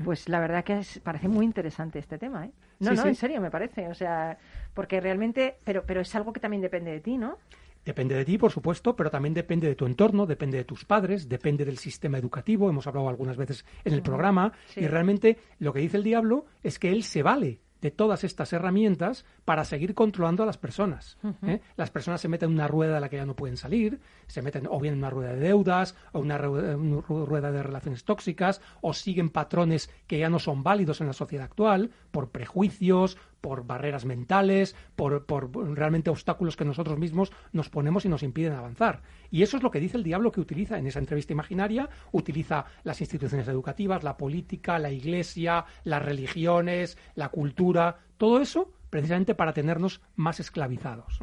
Pues 0.02 0.28
la 0.30 0.40
verdad 0.40 0.64
que 0.64 0.78
es- 0.78 0.98
parece 1.00 1.28
muy 1.28 1.44
interesante 1.44 1.98
este 1.98 2.16
tema, 2.18 2.46
¿eh? 2.46 2.50
No, 2.80 2.90
Sí, 2.90 2.96
no, 2.96 3.02
sí. 3.02 3.08
en 3.08 3.14
serio 3.14 3.40
me 3.42 3.50
parece, 3.50 3.86
o 3.88 3.94
sea, 3.94 4.38
porque 4.74 4.98
realmente, 5.00 5.58
pero, 5.64 5.84
pero 5.86 6.00
es 6.00 6.12
algo 6.14 6.32
que 6.32 6.40
también 6.40 6.62
depende 6.62 6.90
de 6.90 7.00
ti, 7.00 7.18
¿no? 7.18 7.36
Depende 7.84 8.14
de 8.14 8.24
ti, 8.24 8.38
por 8.38 8.52
supuesto, 8.52 8.94
pero 8.94 9.10
también 9.10 9.34
depende 9.34 9.66
de 9.68 9.74
tu 9.74 9.86
entorno, 9.86 10.26
depende 10.26 10.58
de 10.58 10.64
tus 10.64 10.84
padres, 10.84 11.28
depende 11.28 11.64
del 11.64 11.78
sistema 11.78 12.18
educativo, 12.18 12.70
hemos 12.70 12.86
hablado 12.86 13.08
algunas 13.08 13.36
veces 13.36 13.64
en 13.84 13.92
el 13.92 14.02
programa, 14.02 14.52
sí. 14.68 14.80
y 14.80 14.86
realmente 14.86 15.38
lo 15.58 15.72
que 15.72 15.80
dice 15.80 15.96
el 15.96 16.04
diablo 16.04 16.46
es 16.62 16.78
que 16.78 16.90
él 16.90 17.02
se 17.02 17.22
vale 17.22 17.60
de 17.82 17.90
todas 17.90 18.22
estas 18.24 18.52
herramientas 18.52 19.26
para 19.44 19.64
seguir 19.64 19.94
controlando 19.94 20.44
a 20.44 20.46
las 20.46 20.56
personas. 20.56 21.18
¿eh? 21.44 21.60
Las 21.76 21.90
personas 21.90 22.20
se 22.20 22.28
meten 22.28 22.50
en 22.50 22.54
una 22.54 22.68
rueda 22.68 22.94
de 22.94 23.00
la 23.00 23.08
que 23.08 23.16
ya 23.16 23.26
no 23.26 23.34
pueden 23.34 23.56
salir, 23.56 24.00
se 24.28 24.40
meten 24.40 24.68
o 24.70 24.78
bien 24.78 24.94
en 24.94 24.98
una 25.00 25.10
rueda 25.10 25.32
de 25.32 25.40
deudas, 25.40 25.96
o 26.12 26.20
una 26.20 26.38
rueda 26.38 27.50
de 27.50 27.62
relaciones 27.62 28.04
tóxicas, 28.04 28.62
o 28.80 28.94
siguen 28.94 29.30
patrones 29.30 29.90
que 30.06 30.20
ya 30.20 30.30
no 30.30 30.38
son 30.38 30.62
válidos 30.62 31.00
en 31.00 31.08
la 31.08 31.12
sociedad 31.12 31.44
actual 31.44 31.90
por 32.12 32.30
prejuicios, 32.30 33.18
por 33.42 33.66
barreras 33.66 34.06
mentales, 34.06 34.74
por, 34.96 35.26
por, 35.26 35.52
realmente 35.76 36.08
obstáculos 36.08 36.56
que 36.56 36.64
nosotros 36.64 36.98
mismos 36.98 37.30
nos 37.52 37.68
ponemos 37.68 38.06
y 38.06 38.08
nos 38.08 38.22
impiden 38.22 38.54
avanzar. 38.54 39.02
Y 39.30 39.42
eso 39.42 39.58
es 39.58 39.62
lo 39.62 39.70
que 39.70 39.80
dice 39.80 39.98
el 39.98 40.04
diablo 40.04 40.32
que 40.32 40.40
utiliza 40.40 40.78
en 40.78 40.86
esa 40.86 41.00
entrevista 41.00 41.34
imaginaria, 41.34 41.90
utiliza 42.12 42.64
las 42.84 43.02
instituciones 43.02 43.46
educativas, 43.48 44.02
la 44.02 44.16
política, 44.16 44.78
la 44.78 44.90
iglesia, 44.90 45.66
las 45.84 46.02
religiones, 46.02 46.96
la 47.14 47.28
cultura, 47.28 47.98
todo 48.16 48.40
eso 48.40 48.72
precisamente 48.88 49.34
para 49.34 49.52
tenernos 49.52 50.00
más 50.16 50.38
esclavizados. 50.38 51.18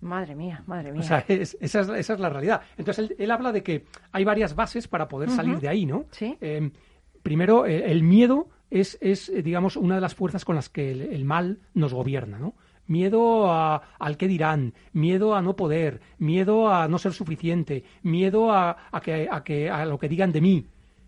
Madre 0.00 0.34
mía, 0.34 0.62
madre 0.66 0.92
mía. 0.92 1.00
O 1.00 1.04
sea, 1.04 1.24
esa, 1.28 1.96
es, 1.96 2.08
la 2.18 2.28
realidad. 2.28 2.62
Entonces, 2.76 3.14
él, 3.16 3.30
habla 3.30 3.52
de 3.52 3.62
que 3.62 3.86
hay 4.12 4.24
varias 4.24 4.54
bases 4.54 4.86
para 4.86 5.08
poder 5.08 5.30
salir 5.30 5.60
de 5.60 5.68
ahí, 5.68 5.86
¿no? 5.86 6.06
Sí. 6.10 6.36
Eh, 6.40 6.70
primero, 7.22 7.66
eh, 7.66 7.90
el 7.90 8.02
miedo 8.02 8.48
es, 8.70 8.98
es, 9.00 9.28
eh, 9.28 9.42
digamos, 9.42 9.76
una 9.76 9.96
de 9.96 10.00
las 10.00 10.14
fuerzas 10.14 10.44
con 10.44 10.56
las 10.56 10.68
que 10.68 10.90
el, 10.90 11.24
mal 11.24 11.58
nos 11.74 11.94
gobierna, 11.94 12.38
¿no? 12.38 12.54
Miedo 12.86 13.50
a, 13.50 13.82
al 13.98 14.16
que 14.16 14.28
dirán, 14.28 14.74
miedo 14.92 15.34
a 15.34 15.40
no 15.40 15.56
poder, 15.56 16.00
miedo 16.18 16.68
a 16.68 16.86
no 16.86 16.98
ser 16.98 17.12
suficiente, 17.12 17.84
miedo 18.02 18.52
a, 18.52 18.76
a, 18.92 19.00
que, 19.00 19.26
a, 19.30 19.42
que, 19.42 19.70
a 19.70 19.86
lo 19.86 19.98
que 19.98 20.08
digan 20.08 20.32
de 20.32 20.40
mí, 20.42 20.66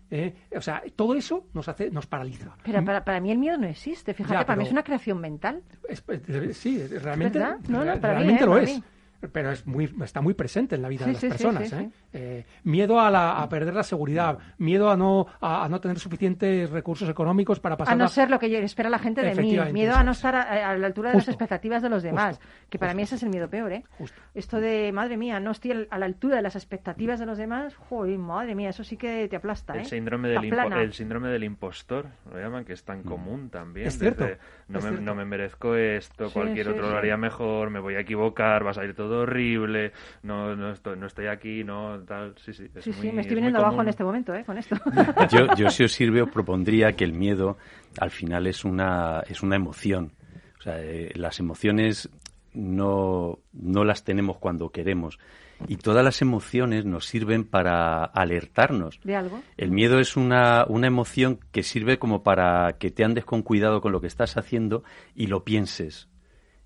¿eh? 0.09 0.33
O 0.55 0.61
sea, 0.61 0.81
todo 0.95 1.13
eso 1.15 1.45
nos 1.53 1.67
hace, 1.67 1.91
nos 1.91 2.07
paraliza. 2.07 2.55
Pero 2.63 2.83
para, 2.83 3.03
para 3.03 3.19
mí 3.19 3.31
el 3.31 3.37
miedo 3.37 3.57
no 3.57 3.67
existe. 3.67 4.13
Fíjate, 4.13 4.45
para 4.45 4.57
mí 4.57 4.65
es 4.65 4.71
una 4.71 4.83
creación 4.83 5.19
mental. 5.19 5.61
sí, 6.53 6.81
realmente, 6.87 7.39
realmente 7.67 8.45
lo 8.45 8.57
es 8.57 8.81
pero 9.31 9.51
es 9.51 9.65
muy, 9.65 9.93
está 10.03 10.21
muy 10.21 10.33
presente 10.33 10.75
en 10.75 10.81
la 10.81 10.89
vida 10.89 11.05
de 11.05 11.13
las 11.13 11.25
personas. 11.25 11.73
¿eh? 11.73 11.89
Eh, 12.13 12.45
miedo 12.63 12.99
a, 12.99 13.09
la, 13.09 13.41
a, 13.41 13.49
perder 13.49 13.73
la 13.73 13.83
seguridad, 13.83 14.37
miedo 14.57 14.89
a 14.89 14.97
no, 14.97 15.27
a, 15.41 15.67
no 15.69 15.79
tener 15.81 15.99
suficientes 15.99 16.69
recursos 16.69 17.09
económicos 17.09 17.59
para 17.59 17.77
pasar. 17.77 17.93
A 17.93 17.97
no 17.97 18.07
ser 18.07 18.29
lo 18.29 18.39
que 18.39 18.63
espera 18.63 18.89
la 18.89 18.99
gente 18.99 19.21
de 19.21 19.35
mí, 19.35 19.57
miedo 19.71 19.95
a 19.95 20.03
no 20.03 20.11
estar 20.11 20.35
a, 20.35 20.77
la 20.77 20.87
altura 20.87 21.11
de 21.11 21.17
las 21.17 21.27
expectativas 21.27 21.81
de 21.81 21.89
los 21.89 22.03
demás, 22.03 22.39
que 22.69 22.77
para 22.77 22.93
mí 22.93 23.03
ese 23.03 23.15
es 23.15 23.23
el 23.23 23.29
miedo 23.29 23.49
peor. 23.49 23.71
¿eh? 23.73 23.83
Esto 24.35 24.59
de, 24.59 24.91
madre 24.91 25.17
mía, 25.17 25.39
no 25.39 25.51
estoy 25.51 25.87
a 25.89 25.97
la 25.97 26.05
altura 26.05 26.37
de 26.37 26.41
las 26.41 26.55
expectativas 26.55 27.19
de 27.19 27.25
los 27.25 27.37
demás, 27.37 27.75
joder, 27.75 28.17
madre 28.17 28.55
mía, 28.55 28.69
eso 28.69 28.83
sí 28.83 28.97
que 28.97 29.27
te 29.27 29.35
aplasta. 29.35 29.73
El, 29.73 29.81
¿eh? 29.81 29.85
síndrome, 29.85 30.29
del 30.29 30.53
el 30.73 30.93
síndrome 30.93 31.29
del 31.29 31.43
impostor, 31.43 32.07
lo 32.31 32.39
llaman, 32.39 32.65
que 32.65 32.73
es 32.73 32.83
tan 32.83 32.99
mm. 32.99 33.03
común 33.03 33.49
también. 33.49 33.87
Es 33.87 33.97
cierto. 33.97 34.25
no, 34.67 34.81
me, 34.81 34.91
no, 34.91 35.15
me, 35.15 35.25
merezco 35.25 35.75
esto, 35.75 36.31
cualquier 36.31 36.69
otro 36.69 36.89
lo 36.89 36.97
haría 36.97 37.17
mejor, 37.17 37.69
me 37.69 37.79
voy 37.79 37.95
a 37.95 37.99
equivocar, 37.99 38.63
vas 38.63 38.77
a 38.77 38.85
ir 38.85 38.93
todo 38.93 39.06
horrible, 39.11 39.91
no, 40.23 40.55
no, 40.55 40.71
estoy, 40.71 40.97
no 40.97 41.07
estoy 41.07 41.27
aquí, 41.27 41.63
no 41.63 41.99
tal. 42.07 42.35
Sí, 42.37 42.53
sí, 42.53 42.67
sí, 42.79 42.93
sí 42.93 43.11
me 43.11 43.21
estoy 43.21 43.35
viniendo 43.35 43.59
abajo 43.59 43.81
en 43.81 43.89
este 43.89 44.03
momento, 44.03 44.33
¿eh? 44.33 44.43
Con 44.45 44.57
esto. 44.57 44.75
yo, 45.31 45.47
yo, 45.55 45.69
si 45.69 45.83
os 45.83 45.91
sirve, 45.91 46.21
os 46.21 46.29
propondría 46.29 46.93
que 46.93 47.03
el 47.03 47.13
miedo 47.13 47.57
al 47.99 48.11
final 48.11 48.47
es 48.47 48.65
una, 48.65 49.21
es 49.27 49.41
una 49.41 49.55
emoción. 49.55 50.13
O 50.59 50.61
sea, 50.61 50.79
eh, 50.79 51.11
las 51.15 51.39
emociones 51.39 52.09
no, 52.53 53.39
no 53.53 53.83
las 53.83 54.03
tenemos 54.03 54.37
cuando 54.37 54.69
queremos. 54.69 55.19
Y 55.67 55.77
todas 55.77 56.03
las 56.03 56.21
emociones 56.21 56.85
nos 56.85 57.05
sirven 57.05 57.43
para 57.43 58.03
alertarnos. 58.03 58.99
¿De 59.03 59.15
algo? 59.15 59.41
El 59.57 59.71
miedo 59.71 59.99
es 59.99 60.15
una, 60.15 60.65
una 60.67 60.87
emoción 60.87 61.39
que 61.51 61.63
sirve 61.63 61.97
como 61.97 62.21
para 62.21 62.77
que 62.77 62.91
te 62.91 63.03
andes 63.03 63.25
con 63.25 63.41
cuidado 63.41 63.81
con 63.81 63.91
lo 63.91 64.01
que 64.01 64.07
estás 64.07 64.37
haciendo 64.37 64.83
y 65.15 65.27
lo 65.27 65.43
pienses. 65.43 66.09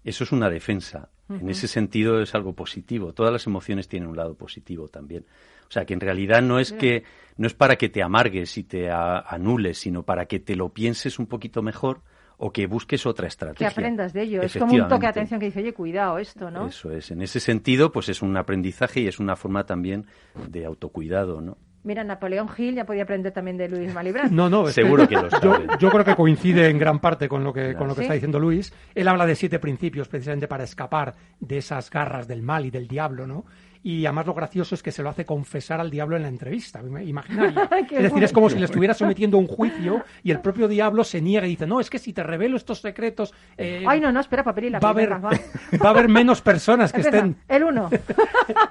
Eso 0.03 0.23
es 0.23 0.31
una 0.31 0.49
defensa. 0.49 1.09
En 1.39 1.49
ese 1.49 1.67
sentido 1.67 2.21
es 2.21 2.35
algo 2.35 2.53
positivo. 2.53 3.13
Todas 3.13 3.31
las 3.31 3.47
emociones 3.47 3.87
tienen 3.87 4.09
un 4.09 4.17
lado 4.17 4.35
positivo 4.35 4.87
también. 4.87 5.25
O 5.67 5.71
sea, 5.71 5.85
que 5.85 5.93
en 5.93 6.01
realidad 6.01 6.41
no 6.41 6.59
es 6.59 6.73
que 6.73 7.03
no 7.37 7.47
es 7.47 7.53
para 7.53 7.77
que 7.77 7.89
te 7.89 8.03
amargues 8.03 8.57
y 8.57 8.63
te 8.63 8.89
anules, 8.91 9.77
sino 9.77 10.03
para 10.03 10.25
que 10.25 10.39
te 10.39 10.55
lo 10.55 10.69
pienses 10.69 11.17
un 11.19 11.27
poquito 11.27 11.61
mejor 11.61 12.01
o 12.43 12.51
que 12.51 12.65
busques 12.65 13.05
otra 13.05 13.27
estrategia. 13.27 13.67
Que 13.67 13.71
aprendas 13.71 14.13
de 14.13 14.23
ello. 14.23 14.41
Es 14.41 14.57
como 14.57 14.73
un 14.73 14.87
toque 14.87 15.01
de 15.01 15.07
atención 15.07 15.39
que 15.39 15.45
dice, 15.45 15.59
oye, 15.59 15.73
cuidado 15.73 16.17
esto, 16.17 16.49
¿no? 16.49 16.67
Eso 16.67 16.91
es. 16.91 17.11
En 17.11 17.21
ese 17.21 17.39
sentido, 17.39 17.91
pues 17.91 18.09
es 18.09 18.21
un 18.21 18.35
aprendizaje 18.35 19.01
y 19.01 19.07
es 19.07 19.19
una 19.19 19.35
forma 19.35 19.65
también 19.65 20.07
de 20.49 20.65
autocuidado, 20.65 21.39
¿no? 21.39 21.57
Mira, 21.83 22.03
Napoleón 22.03 22.47
Gil 22.49 22.75
ya 22.75 22.85
podía 22.85 23.03
aprender 23.03 23.31
también 23.31 23.57
de 23.57 23.67
Luis 23.67 23.91
Malibran. 23.91 24.35
No, 24.35 24.49
no, 24.49 24.67
seguro 24.67 25.07
que, 25.07 25.15
lo 25.15 25.29
sabe. 25.31 25.67
Yo, 25.79 25.89
creo 25.89 26.05
que 26.05 26.15
coincide 26.15 26.69
en 26.69 26.77
gran 26.77 26.99
parte 26.99 27.27
con 27.27 27.43
lo 27.43 27.51
que, 27.51 27.73
con 27.73 27.87
lo 27.87 27.95
que 27.95 28.01
está 28.01 28.13
diciendo 28.13 28.39
Luis. 28.39 28.71
Él 28.93 29.07
habla 29.07 29.25
de 29.25 29.35
siete 29.35 29.57
principios 29.57 30.07
precisamente 30.07 30.47
para 30.47 30.63
escapar 30.63 31.15
de 31.39 31.57
esas 31.57 31.89
garras 31.89 32.27
del 32.27 32.43
mal 32.43 32.65
y 32.65 32.71
del 32.71 32.87
diablo, 32.87 33.25
¿no? 33.25 33.45
Y 33.83 34.05
además 34.05 34.27
lo 34.27 34.33
gracioso 34.33 34.75
es 34.75 34.83
que 34.83 34.91
se 34.91 35.01
lo 35.01 35.09
hace 35.09 35.25
confesar 35.25 35.79
al 35.79 35.89
diablo 35.89 36.15
en 36.15 36.23
la 36.23 36.27
entrevista, 36.27 36.81
imaginaria. 36.81 37.69
es 37.91 38.03
decir, 38.03 38.23
es 38.23 38.31
como 38.31 38.49
si 38.49 38.59
le 38.59 38.65
estuviera 38.65 38.93
sometiendo 38.93 39.37
a 39.37 39.39
un 39.39 39.47
juicio 39.47 40.03
y 40.23 40.31
el 40.31 40.39
propio 40.41 40.67
diablo 40.67 41.03
se 41.03 41.21
niega 41.21 41.47
y 41.47 41.51
dice, 41.51 41.65
no, 41.65 41.79
es 41.79 41.89
que 41.89 41.99
si 41.99 42.13
te 42.13 42.23
revelo 42.23 42.57
estos 42.57 42.81
secretos... 42.81 43.33
Eh, 43.57 43.83
Ay, 43.87 43.99
no, 43.99 44.11
no, 44.11 44.19
espera, 44.19 44.43
papel 44.43 44.65
y 44.65 44.69
la 44.69 44.79
va, 44.79 44.89
a 44.89 44.91
haber, 44.91 45.11
va. 45.13 45.19
va 45.83 45.87
a 45.87 45.89
haber 45.89 46.09
menos 46.09 46.41
personas 46.41 46.93
que 46.93 47.01
estén... 47.01 47.37
El 47.47 47.63
uno. 47.63 47.89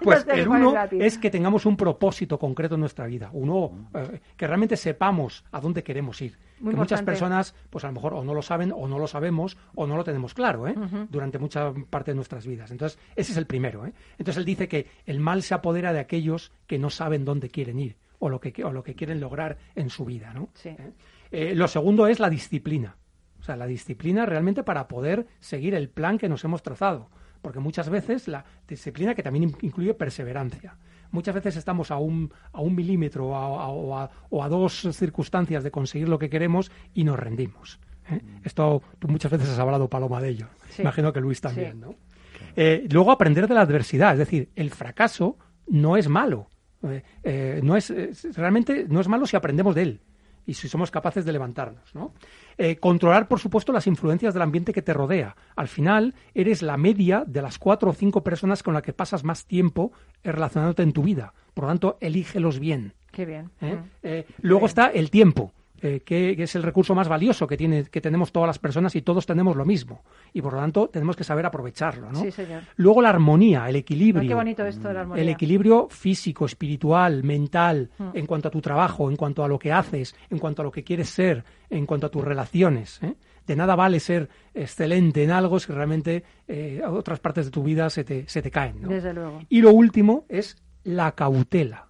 pues 0.02 0.26
el 0.28 0.48
uno 0.48 0.74
es 0.92 1.18
que 1.18 1.30
tengamos 1.30 1.66
un 1.66 1.76
propósito 1.76 2.38
concreto 2.38 2.74
en 2.74 2.80
nuestra 2.80 3.06
vida, 3.06 3.30
uno 3.32 3.88
eh, 3.94 4.20
que 4.36 4.46
realmente 4.46 4.76
sepamos 4.76 5.44
a 5.50 5.60
dónde 5.60 5.82
queremos 5.82 6.20
ir 6.22 6.49
que 6.68 6.76
muchas 6.76 7.02
personas, 7.02 7.54
pues 7.70 7.84
a 7.84 7.88
lo 7.88 7.94
mejor 7.94 8.14
o 8.14 8.24
no 8.24 8.34
lo 8.34 8.42
saben 8.42 8.72
o 8.72 8.86
no 8.86 8.98
lo 8.98 9.06
sabemos 9.06 9.56
o 9.74 9.86
no 9.86 9.96
lo 9.96 10.04
tenemos 10.04 10.34
claro 10.34 10.68
¿eh? 10.68 10.74
durante 11.08 11.38
mucha 11.38 11.72
parte 11.88 12.10
de 12.10 12.16
nuestras 12.16 12.46
vidas. 12.46 12.70
Entonces, 12.70 12.98
ese 13.16 13.32
es 13.32 13.38
el 13.38 13.46
primero. 13.46 13.86
¿eh? 13.86 13.92
Entonces, 14.18 14.38
él 14.38 14.44
dice 14.44 14.68
que 14.68 14.86
el 15.06 15.20
mal 15.20 15.42
se 15.42 15.54
apodera 15.54 15.92
de 15.92 16.00
aquellos 16.00 16.52
que 16.66 16.78
no 16.78 16.90
saben 16.90 17.24
dónde 17.24 17.48
quieren 17.48 17.78
ir 17.78 17.96
o 18.20 18.28
lo 18.28 18.40
que, 18.40 18.62
o 18.62 18.70
lo 18.70 18.84
que 18.84 18.94
quieren 18.94 19.18
lograr 19.18 19.58
en 19.74 19.90
su 19.90 20.04
vida. 20.04 20.32
¿no? 20.32 20.50
¿Eh? 20.64 20.92
Eh, 21.32 21.54
lo 21.54 21.66
segundo 21.66 22.06
es 22.06 22.20
la 22.20 22.30
disciplina. 22.30 22.96
O 23.40 23.42
sea, 23.42 23.56
la 23.56 23.66
disciplina 23.66 24.26
realmente 24.26 24.62
para 24.62 24.86
poder 24.86 25.26
seguir 25.40 25.74
el 25.74 25.88
plan 25.88 26.18
que 26.18 26.28
nos 26.28 26.44
hemos 26.44 26.62
trazado. 26.62 27.10
Porque 27.42 27.58
muchas 27.58 27.88
veces 27.88 28.28
la 28.28 28.44
disciplina 28.68 29.14
que 29.14 29.22
también 29.22 29.56
incluye 29.62 29.94
perseverancia 29.94 30.76
muchas 31.10 31.34
veces 31.34 31.56
estamos 31.56 31.90
a 31.90 31.96
un, 31.96 32.32
a 32.52 32.60
un 32.60 32.74
milímetro 32.74 33.28
o 33.28 34.42
a, 34.42 34.48
dos 34.48 34.88
circunstancias 34.92 35.64
de 35.64 35.70
conseguir 35.70 36.08
lo 36.08 36.18
que 36.18 36.30
queremos 36.30 36.70
y 36.94 37.04
nos 37.04 37.18
rendimos. 37.18 37.80
¿eh? 38.10 38.20
Mm. 38.22 38.40
Esto 38.44 38.82
tú 38.98 39.08
muchas 39.08 39.30
veces 39.30 39.48
has 39.50 39.58
hablado, 39.58 39.88
Paloma, 39.88 40.20
de 40.20 40.30
ello. 40.30 40.46
Imagino 40.78 41.12
que 41.12 41.20
Luis 41.20 41.40
también, 41.40 41.80
¿no? 41.80 41.94
Eh, 42.56 42.86
luego 42.90 43.12
aprender 43.12 43.46
de 43.46 43.54
la 43.54 43.60
adversidad, 43.60 44.12
es 44.12 44.18
decir, 44.18 44.50
el 44.56 44.70
fracaso 44.70 45.36
no 45.68 45.96
es 45.96 46.08
malo. 46.08 46.48
Eh, 47.22 47.60
no 47.62 47.76
es 47.76 47.92
realmente 48.34 48.86
no 48.88 49.00
es 49.00 49.08
malo 49.08 49.26
si 49.26 49.36
aprendemos 49.36 49.74
de 49.74 49.82
él 49.82 50.00
y 50.46 50.54
si 50.54 50.68
somos 50.68 50.90
capaces 50.90 51.24
de 51.24 51.32
levantarnos. 51.32 51.94
¿no? 51.94 52.14
Eh, 52.62 52.76
controlar, 52.76 53.26
por 53.26 53.40
supuesto, 53.40 53.72
las 53.72 53.86
influencias 53.86 54.34
del 54.34 54.42
ambiente 54.42 54.74
que 54.74 54.82
te 54.82 54.92
rodea. 54.92 55.34
Al 55.56 55.66
final, 55.66 56.14
eres 56.34 56.60
la 56.60 56.76
media 56.76 57.24
de 57.26 57.40
las 57.40 57.58
cuatro 57.58 57.88
o 57.88 57.94
cinco 57.94 58.22
personas 58.22 58.62
con 58.62 58.74
las 58.74 58.82
que 58.82 58.92
pasas 58.92 59.24
más 59.24 59.46
tiempo 59.46 59.92
relacionándote 60.22 60.82
en 60.82 60.92
tu 60.92 61.02
vida. 61.02 61.32
Por 61.54 61.64
lo 61.64 61.68
tanto, 61.68 61.96
elígelos 62.02 62.58
bien. 62.58 62.92
Qué 63.12 63.24
bien. 63.24 63.50
¿Eh? 63.62 63.76
Mm. 63.76 63.88
Eh, 64.02 64.26
luego 64.42 64.66
está 64.66 64.88
el 64.88 65.08
tiempo. 65.08 65.54
Eh, 65.82 66.00
que, 66.04 66.32
es 66.42 66.54
el 66.54 66.62
recurso 66.62 66.94
más 66.94 67.08
valioso 67.08 67.46
que, 67.46 67.56
tiene, 67.56 67.84
que 67.84 68.02
tenemos 68.02 68.32
todas 68.32 68.46
las 68.46 68.58
personas 68.58 68.94
y 68.96 69.02
todos 69.02 69.24
tenemos 69.24 69.56
lo 69.56 69.64
mismo. 69.64 70.02
Y 70.34 70.42
por 70.42 70.52
lo 70.52 70.58
tanto 70.58 70.88
tenemos 70.88 71.16
que 71.16 71.24
saber 71.24 71.46
aprovecharlo. 71.46 72.12
¿no? 72.12 72.20
Sí, 72.20 72.30
señor. 72.30 72.62
Luego 72.76 73.00
la 73.00 73.08
armonía, 73.08 73.66
el 73.68 73.76
equilibrio. 73.76 74.28
qué 74.28 74.34
bonito 74.34 74.66
esto 74.66 74.88
de 74.88 74.94
la 74.94 75.00
armonía. 75.00 75.22
El 75.22 75.30
equilibrio 75.30 75.88
físico, 75.88 76.44
espiritual, 76.44 77.22
mental, 77.24 77.90
mm. 77.96 78.10
en 78.12 78.26
cuanto 78.26 78.48
a 78.48 78.50
tu 78.50 78.60
trabajo, 78.60 79.08
en 79.08 79.16
cuanto 79.16 79.42
a 79.42 79.48
lo 79.48 79.58
que 79.58 79.72
haces, 79.72 80.14
en 80.28 80.38
cuanto 80.38 80.60
a 80.60 80.66
lo 80.66 80.70
que 80.70 80.84
quieres 80.84 81.08
ser, 81.08 81.44
en 81.70 81.86
cuanto 81.86 82.08
a 82.08 82.10
tus 82.10 82.22
relaciones. 82.22 83.02
¿eh? 83.02 83.14
De 83.46 83.56
nada 83.56 83.74
vale 83.74 84.00
ser 84.00 84.28
excelente 84.52 85.24
en 85.24 85.30
algo 85.30 85.58
si 85.58 85.72
realmente 85.72 86.24
eh, 86.46 86.82
otras 86.86 87.20
partes 87.20 87.46
de 87.46 87.50
tu 87.50 87.62
vida 87.62 87.88
se 87.88 88.04
te, 88.04 88.28
se 88.28 88.42
te 88.42 88.50
caen. 88.50 88.82
Desde 88.82 89.14
luego. 89.14 89.40
Y 89.48 89.62
lo 89.62 89.70
último 89.70 90.26
es 90.28 90.62
la 90.84 91.12
cautela. 91.12 91.88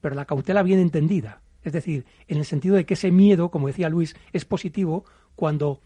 Pero 0.00 0.16
la 0.16 0.24
cautela 0.24 0.62
bien 0.62 0.80
entendida 0.80 1.39
es 1.62 1.72
decir, 1.72 2.06
en 2.28 2.38
el 2.38 2.44
sentido 2.44 2.76
de 2.76 2.86
que 2.86 2.94
ese 2.94 3.10
miedo, 3.10 3.50
como 3.50 3.66
decía 3.66 3.88
Luis, 3.88 4.16
es 4.32 4.44
positivo 4.44 5.04
cuando 5.36 5.80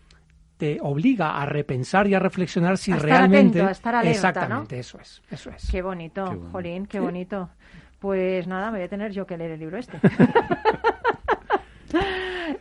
te 0.57 0.79
obliga 0.81 1.41
a 1.41 1.47
repensar 1.47 2.07
y 2.07 2.15
a 2.15 2.19
reflexionar 2.19 2.79
si 2.79 2.93
realmente 2.93 3.59
atento, 3.59 3.69
a 3.69 3.73
estar 3.73 3.95
alerta, 3.95 4.29
exactamente 4.29 4.79
eso 4.79 4.99
es 5.01 5.23
eso 5.31 5.51
es. 5.51 5.69
Qué 5.71 5.83
bonito 5.83 6.25
qué 6.25 6.39
Jolín 6.53 6.87
qué 6.87 7.01
bonito. 7.01 7.51
Pues 7.99 8.47
nada 8.47 8.71
me 8.71 8.79
voy 8.79 8.85
a 8.85 8.89
tener 8.89 9.13
yo 9.13 9.27
que 9.27 9.37
leer 9.37 9.53
el 9.53 9.61
libro 9.61 9.79
este. 9.79 9.99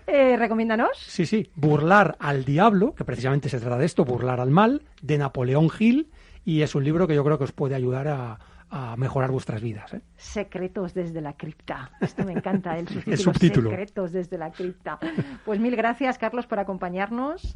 Eh, 0.06 0.38
recomiéndanos 0.38 0.92
sí 0.96 1.26
sí. 1.26 1.50
Burlar 1.56 2.16
al 2.20 2.46
diablo 2.46 2.94
que 2.94 3.04
precisamente 3.04 3.50
se 3.50 3.60
trata 3.60 3.80
de 3.80 3.86
esto 3.86 4.06
burlar 4.06 4.40
al 4.40 4.52
mal 4.52 4.84
de 5.02 5.18
Napoleón 5.18 5.70
Hill 5.78 6.12
y 6.46 6.62
es 6.62 6.76
un 6.76 6.84
libro 6.84 7.08
que 7.08 7.16
yo 7.16 7.24
creo 7.24 7.40
que 7.40 7.46
os 7.46 7.52
puede 7.52 7.74
ayudar 7.74 8.08
a, 8.08 8.38
a 8.76 8.96
mejorar 8.98 9.30
vuestras 9.30 9.62
vidas. 9.62 9.94
¿eh? 9.94 10.02
Secretos 10.18 10.96
desde 10.96 11.22
la 11.22 11.34
cripta. 11.34 11.92
Esto 12.02 12.24
me 12.26 12.34
encanta, 12.34 12.76
el 12.76 12.88
subtítulo. 13.18 13.70
Secretos 13.70 14.12
desde 14.12 14.38
la 14.40 14.52
cripta. 14.52 15.00
Pues 15.46 15.60
mil 15.60 15.76
gracias, 15.76 16.18
Carlos, 16.18 16.48
por 16.48 16.58
acompañarnos. 16.58 17.56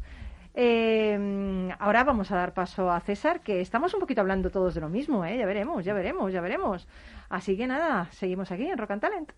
Eh, 0.54 1.68
ahora 1.80 2.04
vamos 2.04 2.30
a 2.30 2.36
dar 2.36 2.54
paso 2.54 2.90
a 2.90 3.00
César, 3.00 3.40
que 3.40 3.60
estamos 3.60 3.94
un 3.94 4.00
poquito 4.00 4.20
hablando 4.20 4.50
todos 4.50 4.74
de 4.76 4.80
lo 4.80 4.88
mismo, 4.88 5.24
¿eh? 5.24 5.36
Ya 5.36 5.46
veremos, 5.46 5.84
ya 5.84 5.92
veremos, 5.92 6.32
ya 6.32 6.40
veremos. 6.40 6.86
Así 7.28 7.56
que 7.56 7.66
nada, 7.66 8.06
seguimos 8.12 8.52
aquí 8.52 8.66
en 8.66 8.78
Rock 8.78 8.92
and 8.92 9.00
Talent. 9.00 9.32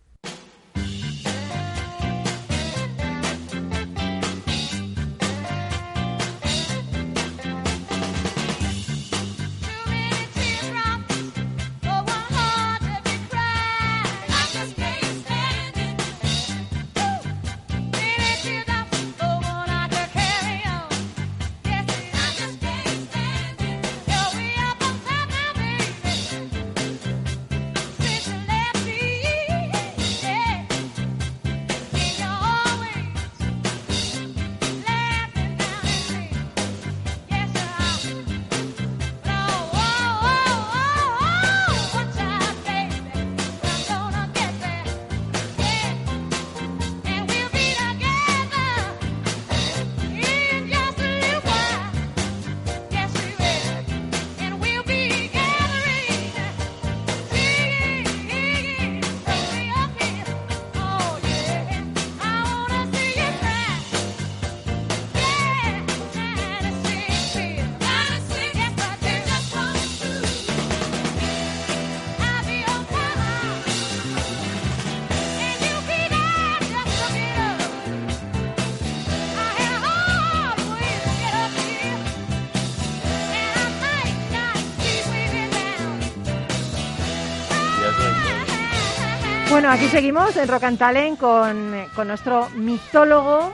Bueno, 89.70 89.84
aquí 89.84 89.90
seguimos 89.92 90.36
en 90.36 90.48
Rock 90.48 90.64
and 90.64 90.78
Talent 90.78 91.16
con, 91.16 91.72
con 91.94 92.08
nuestro 92.08 92.50
mitólogo. 92.56 93.52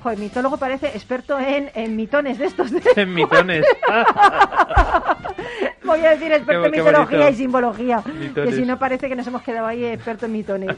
Joder, 0.00 0.16
mitólogo 0.16 0.58
parece 0.58 0.86
experto 0.86 1.40
en, 1.40 1.72
en 1.74 1.96
mitones 1.96 2.38
de 2.38 2.44
estos. 2.44 2.70
De... 2.70 2.80
En 2.94 3.12
mitones. 3.12 3.66
Voy 5.84 6.04
a 6.04 6.10
decir 6.10 6.30
experto 6.30 6.66
en 6.66 6.70
mitología 6.70 7.30
y 7.30 7.34
simbología. 7.34 8.00
Que 8.32 8.52
si 8.52 8.62
no 8.62 8.78
parece 8.78 9.08
que 9.08 9.16
nos 9.16 9.26
hemos 9.26 9.42
quedado 9.42 9.66
ahí 9.66 9.84
experto 9.84 10.26
en 10.26 10.32
mitones. 10.34 10.76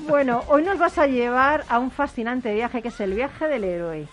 bueno, 0.00 0.44
hoy 0.48 0.64
nos 0.64 0.78
vas 0.78 0.98
a 0.98 1.06
llevar 1.06 1.64
a 1.70 1.78
un 1.78 1.90
fascinante 1.90 2.52
viaje 2.52 2.82
que 2.82 2.88
es 2.88 3.00
el 3.00 3.14
viaje 3.14 3.48
del 3.48 3.64
héroe. 3.64 4.06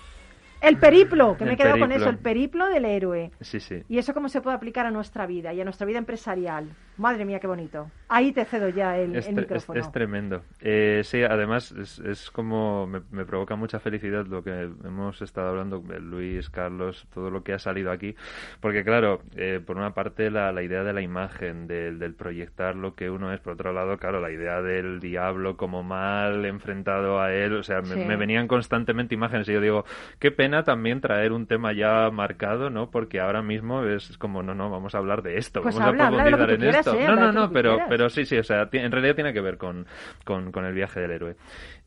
El 0.62 0.78
periplo, 0.78 1.36
que 1.36 1.43
me 1.43 1.55
he 1.55 1.58
quedado 1.58 1.80
con 1.80 1.91
eso, 1.91 2.08
el 2.08 2.18
periplo 2.18 2.68
del 2.68 2.86
héroe. 2.86 3.32
Sí, 3.41 3.60
sí. 3.60 3.84
Y 3.89 3.97
eso 3.97 4.14
cómo 4.14 4.30
se 4.30 4.39
puede 4.39 4.55
aplicar 4.55 4.86
a 4.86 4.91
nuestra 4.91 5.26
vida 5.26 5.53
y 5.53 5.60
a 5.60 5.66
nuestra 5.66 5.86
vida 5.86 5.97
empresarial. 5.97 6.70
Madre 6.98 7.26
mía, 7.26 7.39
qué 7.39 7.48
bonito. 7.48 7.91
Ahí 8.10 8.32
te 8.32 8.45
cedo 8.45 8.70
ya 8.70 8.98
el, 8.98 9.10
micrófono. 9.10 9.80
Es, 9.80 9.91
tremendo. 9.91 10.41
Eh, 10.62 11.02
sí, 11.04 11.24
además 11.24 11.72
es, 11.72 12.32
como 12.32 12.88
me, 12.88 13.26
provoca 13.26 13.56
mucha 13.56 13.80
felicidad 13.80 14.26
lo 14.26 14.43
que 14.43 14.70
hemos 14.84 15.22
estado 15.22 15.50
hablando, 15.50 15.84
Luis, 16.00 16.50
Carlos, 16.50 17.06
todo 17.14 17.30
lo 17.30 17.43
que 17.43 17.54
ha 17.54 17.60
salido 17.60 17.91
aquí. 17.91 18.16
Porque 18.62 18.84
claro, 18.84 19.22
eh, 19.36 19.62
por 19.64 19.78
una 19.78 19.93
parte 19.93 20.32
la, 20.32 20.52
idea 20.64 20.84
de 20.84 20.93
la 20.93 21.02
imagen, 21.02 21.68
del, 21.68 22.16
proyectar 22.16 22.76
lo 22.76 22.95
que 22.95 23.10
uno 23.10 23.32
es, 23.34 23.41
por 23.41 23.54
otro 23.54 23.74
lado, 23.74 23.98
claro, 23.98 24.22
la 24.22 24.32
idea 24.32 24.62
del 24.62 25.00
diablo 25.00 25.58
como 25.58 25.84
mal 25.84 26.45
enfrentado 26.45 27.20
a 27.20 27.34
él. 27.34 27.54
O 27.56 27.64
sea, 27.64 27.82
me, 27.82 28.06
me 28.06 28.16
venían 28.16 28.48
constantemente 28.48 29.14
imágenes 29.14 29.48
y 29.50 29.54
yo 29.54 29.62
digo, 29.62 29.86
qué 30.18 30.32
pena 30.32 30.64
también 30.64 31.02
traer 31.02 31.32
un 31.34 31.45
tema 31.45 31.74
ya 31.74 32.10
marcado, 32.10 32.70
¿no? 32.70 32.89
Porque 32.89 33.20
ahora 33.20 33.41
mismo 33.41 33.84
es 33.84 34.18
como, 34.18 34.41
no, 34.41 34.56
no, 34.56 34.70
vamos 34.70 34.95
a 34.95 34.98
hablar 34.98 35.22
de 35.22 35.38
esto, 35.38 35.62
pues 35.62 35.78
vamos 35.78 36.00
a 36.00 36.08
profundizar 36.08 36.50
en 36.52 36.64
esto. 36.64 36.87
No, 36.94 37.16
no, 37.16 37.32
no, 37.32 37.52
pero, 37.52 37.80
pero 37.90 38.10
sí, 38.10 38.26
sí, 38.26 38.38
o 38.38 38.44
sea, 38.44 38.70
en 38.72 38.92
realidad 38.92 39.16
tiene 39.16 39.34
que 39.34 39.42
ver 39.42 39.58
con, 39.58 39.86
con, 40.24 40.52
con 40.52 40.66
el 40.66 40.74
viaje 40.74 41.00
del 41.00 41.12
héroe. 41.12 41.36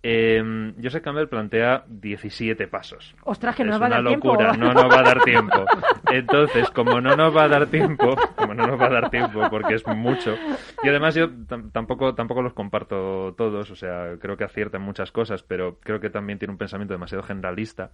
Eh, 0.03 0.73
Joseph 0.83 1.03
Campbell 1.03 1.29
plantea 1.29 1.85
17 1.87 2.69
pasos. 2.69 3.15
Ostras, 3.25 3.55
que 3.55 3.65
no 3.65 3.75
es 3.75 3.83
va 3.83 3.87
a 3.87 3.91
dar 3.91 4.03
locura, 4.03 4.53
no 4.55 4.73
nos 4.73 4.91
va 4.91 5.01
a 5.01 5.03
dar 5.03 5.23
tiempo. 5.23 5.65
Entonces, 6.11 6.71
como 6.71 7.01
no 7.01 7.17
nos 7.17 7.37
va 7.37 7.45
a 7.45 7.49
dar 7.49 7.67
tiempo, 7.67 8.17
como 8.35 8.55
no 8.55 8.67
nos 8.67 8.81
va 8.81 8.87
a 8.87 8.91
dar 8.91 9.11
tiempo 9.11 9.47
porque 9.51 9.75
es 9.75 9.87
mucho, 9.87 10.37
y 10.83 10.89
además 10.89 11.15
yo 11.15 11.29
tampoco, 11.73 12.15
tampoco 12.15 12.41
los 12.41 12.55
comparto 12.55 13.35
todos, 13.37 13.71
o 13.71 13.77
sea, 13.77 14.17
creo 14.19 14.37
que 14.37 14.45
aciertan 14.45 14.83
muchas 14.83 15.13
cosas, 15.13 15.43
pero 15.43 15.79
creo 15.81 16.01
que 16.01 16.09
también 16.09 16.39
tiene 16.39 16.53
un 16.53 16.59
pensamiento 16.59 16.95
demasiado 16.95 17.23
generalista. 17.23 17.91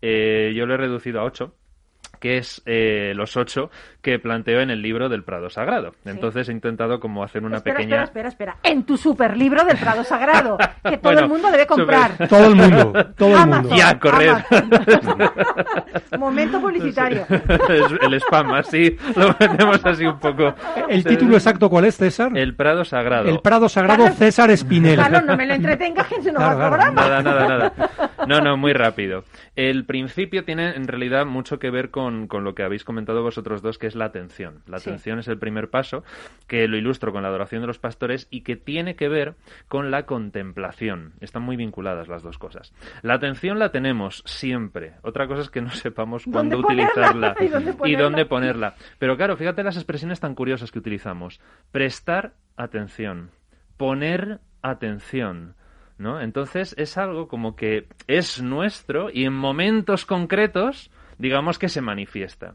Eh, 0.00 0.52
yo 0.56 0.64
lo 0.66 0.74
he 0.74 0.78
reducido 0.78 1.20
a 1.20 1.24
8 1.24 1.54
que 2.20 2.36
es 2.36 2.62
eh, 2.66 3.12
los 3.16 3.36
ocho 3.36 3.70
que 4.02 4.18
planteo 4.18 4.60
en 4.60 4.70
el 4.70 4.80
libro 4.80 5.08
del 5.08 5.24
Prado 5.24 5.50
Sagrado. 5.50 5.94
Entonces 6.04 6.48
he 6.48 6.52
intentado 6.52 7.00
como 7.00 7.22
hacer 7.22 7.44
una 7.44 7.60
pequeña... 7.60 8.04
Espera, 8.04 8.28
espera, 8.28 8.28
espera. 8.28 8.56
En 8.62 8.84
tu 8.84 8.96
super 8.96 9.36
libro 9.36 9.64
del 9.64 9.76
Prado 9.76 10.04
Sagrado, 10.04 10.56
que 10.82 10.96
todo 11.02 11.18
el 11.18 11.28
mundo 11.28 11.50
debe 11.50 11.66
comprar. 11.66 12.16
Todo 12.28 12.46
el 12.46 12.54
mundo, 12.54 12.92
todo 13.16 13.36
el 13.36 13.46
mundo. 13.46 13.76
Ya, 13.76 13.98
correr. 13.98 14.34
Momento 16.18 16.60
publicitario. 16.60 17.26
el 18.00 18.14
spam, 18.14 18.52
así 18.52 18.96
lo 19.16 19.34
metemos 19.38 19.84
así 19.84 20.04
un 20.04 20.18
poco. 20.18 20.54
¿El 20.88 21.04
título 21.04 21.34
exacto 21.34 21.68
cuál 21.68 21.86
es, 21.86 21.96
César? 21.96 22.36
El 22.36 22.54
Prado 22.54 22.84
Sagrado. 22.84 23.28
El 23.28 23.40
Prado 23.40 23.68
Sagrado 23.68 24.08
César 24.10 24.50
Espinel. 24.50 24.96
Claro, 24.96 25.22
no 25.22 25.36
me 25.36 25.46
lo 25.46 25.54
entretenga, 25.54 26.04
que 26.04 26.22
se 26.22 26.32
nos 26.32 26.42
va 26.42 26.52
a 26.52 26.68
programa. 26.68 26.92
Nada, 26.92 27.22
nada, 27.22 27.48
nada. 27.48 27.72
No, 28.26 28.40
no, 28.40 28.56
muy 28.56 28.72
rápido. 28.72 29.24
El 29.56 29.84
principio 29.84 30.44
tiene 30.44 30.74
en 30.74 30.86
realidad 30.86 31.26
mucho 31.26 31.58
que 31.58 31.70
ver 31.70 31.90
con 31.90 32.09
con, 32.26 32.44
lo 32.44 32.54
que 32.54 32.62
habéis 32.62 32.84
comentado 32.84 33.22
vosotros 33.22 33.62
dos, 33.62 33.78
que 33.78 33.86
es 33.86 33.94
la 33.94 34.06
atención. 34.06 34.62
La 34.66 34.78
atención 34.78 35.18
es 35.18 35.28
el 35.28 35.38
primer 35.38 35.70
paso, 35.70 36.04
que 36.46 36.68
lo 36.68 36.76
ilustro 36.76 37.12
con 37.12 37.22
la 37.22 37.28
adoración 37.28 37.60
de 37.60 37.66
los 37.66 37.78
pastores 37.78 38.28
y 38.30 38.42
que 38.42 38.56
tiene 38.56 38.96
que 38.96 39.08
ver 39.08 39.34
con 39.68 39.90
la 39.90 40.06
contemplación. 40.06 41.14
Están 41.20 41.42
muy 41.42 41.56
vinculadas 41.56 42.08
las 42.08 42.22
dos 42.22 42.38
cosas. 42.38 42.72
La 43.02 43.14
atención 43.14 43.58
la 43.58 43.70
tenemos 43.70 44.22
siempre. 44.26 44.94
Otra 45.02 45.26
cosa 45.26 45.42
es 45.42 45.50
que 45.50 45.60
no 45.60 45.70
sepamos 45.70 46.24
cuándo 46.30 46.58
utilizarla 46.58 47.34
y 47.84 47.96
dónde 47.96 48.26
ponerla. 48.26 48.74
Pero 48.98 49.16
claro, 49.16 49.36
fíjate 49.36 49.62
las 49.62 49.76
expresiones 49.76 50.20
tan 50.20 50.34
curiosas 50.34 50.70
que 50.70 50.78
utilizamos. 50.78 51.40
Prestar 51.72 52.34
atención. 52.56 53.30
Poner 53.76 54.40
atención. 54.62 55.54
¿No? 55.98 56.18
Entonces 56.22 56.74
es 56.78 56.96
algo 56.96 57.28
como 57.28 57.56
que 57.56 57.86
es 58.06 58.40
nuestro 58.40 59.10
y 59.12 59.26
en 59.26 59.34
momentos 59.34 60.06
concretos 60.06 60.90
digamos 61.20 61.58
que 61.58 61.68
se 61.68 61.80
manifiesta. 61.80 62.54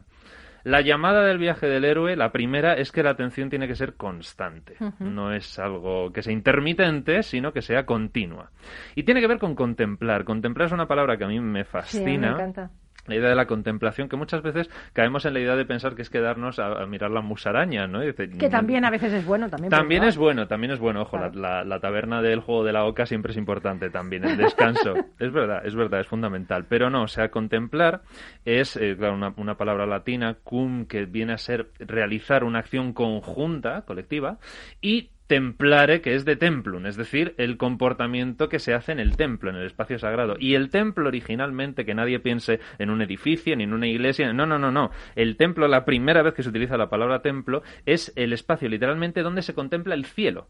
La 0.64 0.80
llamada 0.80 1.22
del 1.22 1.38
viaje 1.38 1.68
del 1.68 1.84
héroe, 1.84 2.16
la 2.16 2.32
primera 2.32 2.74
es 2.74 2.90
que 2.90 3.04
la 3.04 3.10
atención 3.10 3.48
tiene 3.48 3.68
que 3.68 3.76
ser 3.76 3.94
constante. 3.94 4.74
No 4.98 5.32
es 5.32 5.60
algo 5.60 6.12
que 6.12 6.22
sea 6.22 6.32
intermitente, 6.32 7.22
sino 7.22 7.52
que 7.52 7.62
sea 7.62 7.86
continua. 7.86 8.50
Y 8.96 9.04
tiene 9.04 9.20
que 9.20 9.28
ver 9.28 9.38
con 9.38 9.54
contemplar. 9.54 10.24
Contemplar 10.24 10.66
es 10.66 10.72
una 10.72 10.88
palabra 10.88 11.16
que 11.16 11.24
a 11.24 11.28
mí 11.28 11.38
me 11.38 11.64
fascina. 11.64 12.30
me 12.30 12.34
encanta 12.34 12.70
la 13.06 13.14
idea 13.14 13.28
de 13.28 13.34
la 13.34 13.46
contemplación, 13.46 14.08
que 14.08 14.16
muchas 14.16 14.42
veces 14.42 14.70
caemos 14.92 15.24
en 15.24 15.34
la 15.34 15.40
idea 15.40 15.56
de 15.56 15.64
pensar 15.64 15.94
que 15.94 16.02
es 16.02 16.10
quedarnos 16.10 16.58
a, 16.58 16.86
mirar 16.86 17.10
la 17.10 17.20
musaraña, 17.20 17.86
¿no? 17.86 18.00
que 18.00 18.48
también 18.48 18.84
a 18.84 18.90
veces 18.90 19.12
es 19.12 19.24
bueno, 19.24 19.48
también. 19.48 19.70
También 19.70 20.04
es 20.04 20.16
bueno, 20.16 20.46
también 20.46 20.72
es 20.72 20.78
bueno. 20.78 21.02
Ojo, 21.02 21.18
la, 21.18 21.80
taberna 21.80 22.22
del 22.22 22.40
juego 22.40 22.64
de 22.64 22.72
la 22.72 22.84
oca 22.84 23.06
siempre 23.06 23.32
es 23.32 23.38
importante 23.38 23.90
también, 23.90 24.24
el 24.24 24.36
descanso. 24.36 24.94
es 25.18 25.32
verdad, 25.32 25.64
es 25.64 25.74
verdad, 25.74 26.00
es 26.00 26.06
fundamental. 26.06 26.66
Pero 26.68 26.90
no, 26.90 27.02
o 27.02 27.08
sea, 27.08 27.30
contemplar 27.30 28.02
es, 28.44 28.76
eh, 28.76 28.96
claro, 28.96 29.14
una, 29.14 29.34
una 29.36 29.56
palabra 29.56 29.86
latina, 29.86 30.36
cum, 30.42 30.86
que 30.86 31.06
viene 31.06 31.32
a 31.32 31.38
ser 31.38 31.70
realizar 31.78 32.44
una 32.44 32.60
acción 32.60 32.92
conjunta, 32.92 33.82
colectiva, 33.82 34.38
y 34.80 35.10
templare, 35.26 36.00
que 36.00 36.14
es 36.14 36.24
de 36.24 36.36
templum, 36.36 36.86
es 36.86 36.96
decir, 36.96 37.34
el 37.38 37.56
comportamiento 37.56 38.48
que 38.48 38.58
se 38.58 38.74
hace 38.74 38.92
en 38.92 39.00
el 39.00 39.16
templo, 39.16 39.50
en 39.50 39.56
el 39.56 39.66
espacio 39.66 39.98
sagrado. 39.98 40.36
Y 40.38 40.54
el 40.54 40.70
templo 40.70 41.08
originalmente, 41.08 41.84
que 41.84 41.94
nadie 41.94 42.20
piense 42.20 42.60
en 42.78 42.90
un 42.90 43.02
edificio 43.02 43.56
ni 43.56 43.64
en 43.64 43.72
una 43.72 43.86
iglesia, 43.86 44.32
no, 44.32 44.46
no, 44.46 44.58
no, 44.58 44.70
no. 44.70 44.90
El 45.14 45.36
templo, 45.36 45.68
la 45.68 45.84
primera 45.84 46.22
vez 46.22 46.34
que 46.34 46.42
se 46.42 46.50
utiliza 46.50 46.76
la 46.76 46.90
palabra 46.90 47.22
templo, 47.22 47.62
es 47.86 48.12
el 48.16 48.32
espacio 48.32 48.68
literalmente 48.68 49.22
donde 49.22 49.42
se 49.42 49.54
contempla 49.54 49.94
el 49.94 50.06
cielo. 50.06 50.48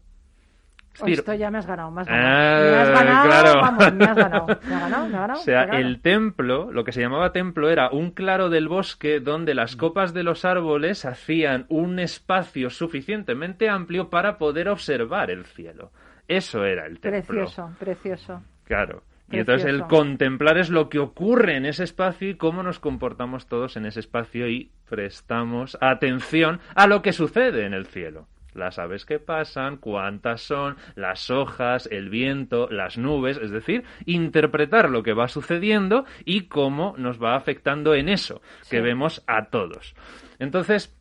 Esto 1.05 1.33
ya 1.33 1.51
me 1.51 1.59
has 1.59 1.67
ganado, 1.67 1.91
me 1.91 2.01
has 2.01 2.07
ganado. 2.07 2.27
Ah, 2.27 2.61
me 2.61 2.77
has 2.77 2.89
ganado, 2.89 3.27
claro. 3.27 3.61
vamos, 3.61 3.93
me 3.93 4.05
has 4.05 4.15
ganado. 4.15 4.47
Me 4.47 4.75
ha 4.75 4.79
ganado, 4.79 5.07
me 5.07 5.17
ha 5.17 5.21
ganado. 5.21 5.39
O 5.39 5.43
sea, 5.43 5.63
el 5.63 6.01
templo, 6.01 6.71
lo 6.71 6.83
que 6.83 6.91
se 6.91 7.01
llamaba 7.01 7.31
templo, 7.31 7.69
era 7.69 7.89
un 7.89 8.11
claro 8.11 8.49
del 8.49 8.67
bosque 8.67 9.19
donde 9.19 9.53
las 9.53 9.75
mm. 9.75 9.79
copas 9.79 10.13
de 10.13 10.23
los 10.23 10.45
árboles 10.45 11.05
hacían 11.05 11.65
un 11.69 11.99
espacio 11.99 12.69
suficientemente 12.69 13.69
amplio 13.69 14.09
para 14.09 14.37
poder 14.37 14.69
observar 14.69 15.29
el 15.29 15.45
cielo. 15.45 15.91
Eso 16.27 16.65
era 16.65 16.85
el 16.85 16.99
templo. 16.99 17.21
Precioso, 17.21 17.71
precioso. 17.79 18.41
Claro. 18.63 19.03
Y 19.29 19.39
entonces 19.39 19.67
el 19.67 19.83
contemplar 19.83 20.57
es 20.57 20.69
lo 20.69 20.87
que 20.89 20.99
ocurre 20.99 21.57
en 21.57 21.65
ese 21.65 21.83
espacio 21.83 22.29
y 22.29 22.35
cómo 22.35 22.63
nos 22.63 22.79
comportamos 22.79 23.47
todos 23.47 23.75
en 23.75 23.85
ese 23.85 23.99
espacio 23.99 24.47
y 24.47 24.71
prestamos 24.89 25.77
atención 25.81 26.61
a 26.75 26.87
lo 26.87 27.01
que 27.01 27.11
sucede 27.11 27.65
en 27.65 27.73
el 27.73 27.85
cielo 27.87 28.27
las 28.57 28.79
aves 28.79 29.05
que 29.05 29.19
pasan, 29.19 29.77
cuántas 29.77 30.41
son, 30.41 30.75
las 30.95 31.29
hojas, 31.29 31.87
el 31.91 32.09
viento, 32.09 32.67
las 32.69 32.97
nubes, 32.97 33.37
es 33.37 33.51
decir, 33.51 33.83
interpretar 34.05 34.89
lo 34.89 35.03
que 35.03 35.13
va 35.13 35.27
sucediendo 35.27 36.05
y 36.25 36.47
cómo 36.47 36.95
nos 36.97 37.21
va 37.21 37.35
afectando 37.35 37.93
en 37.93 38.09
eso 38.09 38.41
que 38.69 38.81
vemos 38.81 39.23
a 39.27 39.49
todos. 39.49 39.95
Entonces, 40.39 40.93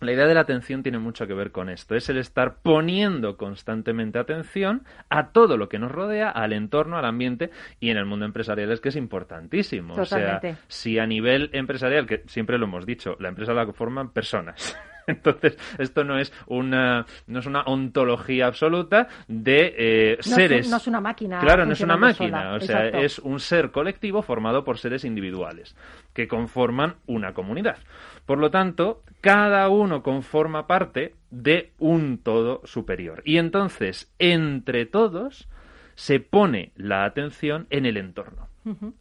la 0.00 0.12
idea 0.12 0.26
de 0.26 0.34
la 0.34 0.40
atención 0.40 0.82
tiene 0.82 0.98
mucho 0.98 1.26
que 1.26 1.34
ver 1.34 1.52
con 1.52 1.68
esto. 1.68 1.94
Es 1.94 2.08
el 2.08 2.16
estar 2.16 2.56
poniendo 2.62 3.36
constantemente 3.36 4.18
atención 4.18 4.84
a 5.10 5.28
todo 5.32 5.58
lo 5.58 5.68
que 5.68 5.78
nos 5.78 5.92
rodea, 5.92 6.30
al 6.30 6.54
entorno, 6.54 6.96
al 6.96 7.04
ambiente 7.04 7.50
y 7.80 7.90
en 7.90 7.98
el 7.98 8.06
mundo 8.06 8.24
empresarial 8.24 8.72
es 8.72 8.80
que 8.80 8.88
es 8.88 8.96
importantísimo. 8.96 9.94
O 9.94 10.04
sea, 10.06 10.40
si 10.68 10.98
a 10.98 11.06
nivel 11.06 11.50
empresarial, 11.52 12.06
que 12.06 12.22
siempre 12.26 12.56
lo 12.56 12.64
hemos 12.64 12.86
dicho, 12.86 13.16
la 13.20 13.28
empresa 13.28 13.52
la 13.52 13.70
forman 13.72 14.10
personas. 14.10 14.76
Entonces, 15.10 15.58
esto 15.78 16.04
no 16.04 16.18
es 16.18 16.32
una, 16.46 17.06
no 17.26 17.38
es 17.38 17.46
una 17.46 17.62
ontología 17.62 18.46
absoluta 18.46 19.08
de 19.28 19.74
eh, 19.76 20.16
seres. 20.20 20.68
no 20.70 20.76
es 20.76 20.86
una 20.86 21.00
máquina. 21.00 21.40
Claro, 21.40 21.66
no 21.66 21.72
es 21.72 21.80
una 21.80 21.96
máquina. 21.96 22.54
O 22.54 22.60
sea, 22.60 22.88
es 22.88 23.18
un 23.18 23.40
ser 23.40 23.70
colectivo 23.70 24.22
formado 24.22 24.64
por 24.64 24.78
seres 24.78 25.04
individuales 25.04 25.76
que 26.12 26.28
conforman 26.28 26.96
una 27.06 27.34
comunidad. 27.34 27.78
Por 28.26 28.38
lo 28.38 28.50
tanto, 28.50 29.02
cada 29.20 29.68
uno 29.68 30.02
conforma 30.02 30.66
parte 30.66 31.14
de 31.30 31.72
un 31.78 32.18
todo 32.18 32.60
superior. 32.64 33.22
Y 33.24 33.38
entonces, 33.38 34.12
entre 34.18 34.86
todos, 34.86 35.48
se 35.94 36.20
pone 36.20 36.72
la 36.76 37.04
atención 37.04 37.66
en 37.70 37.86
el 37.86 37.96
entorno 37.96 38.49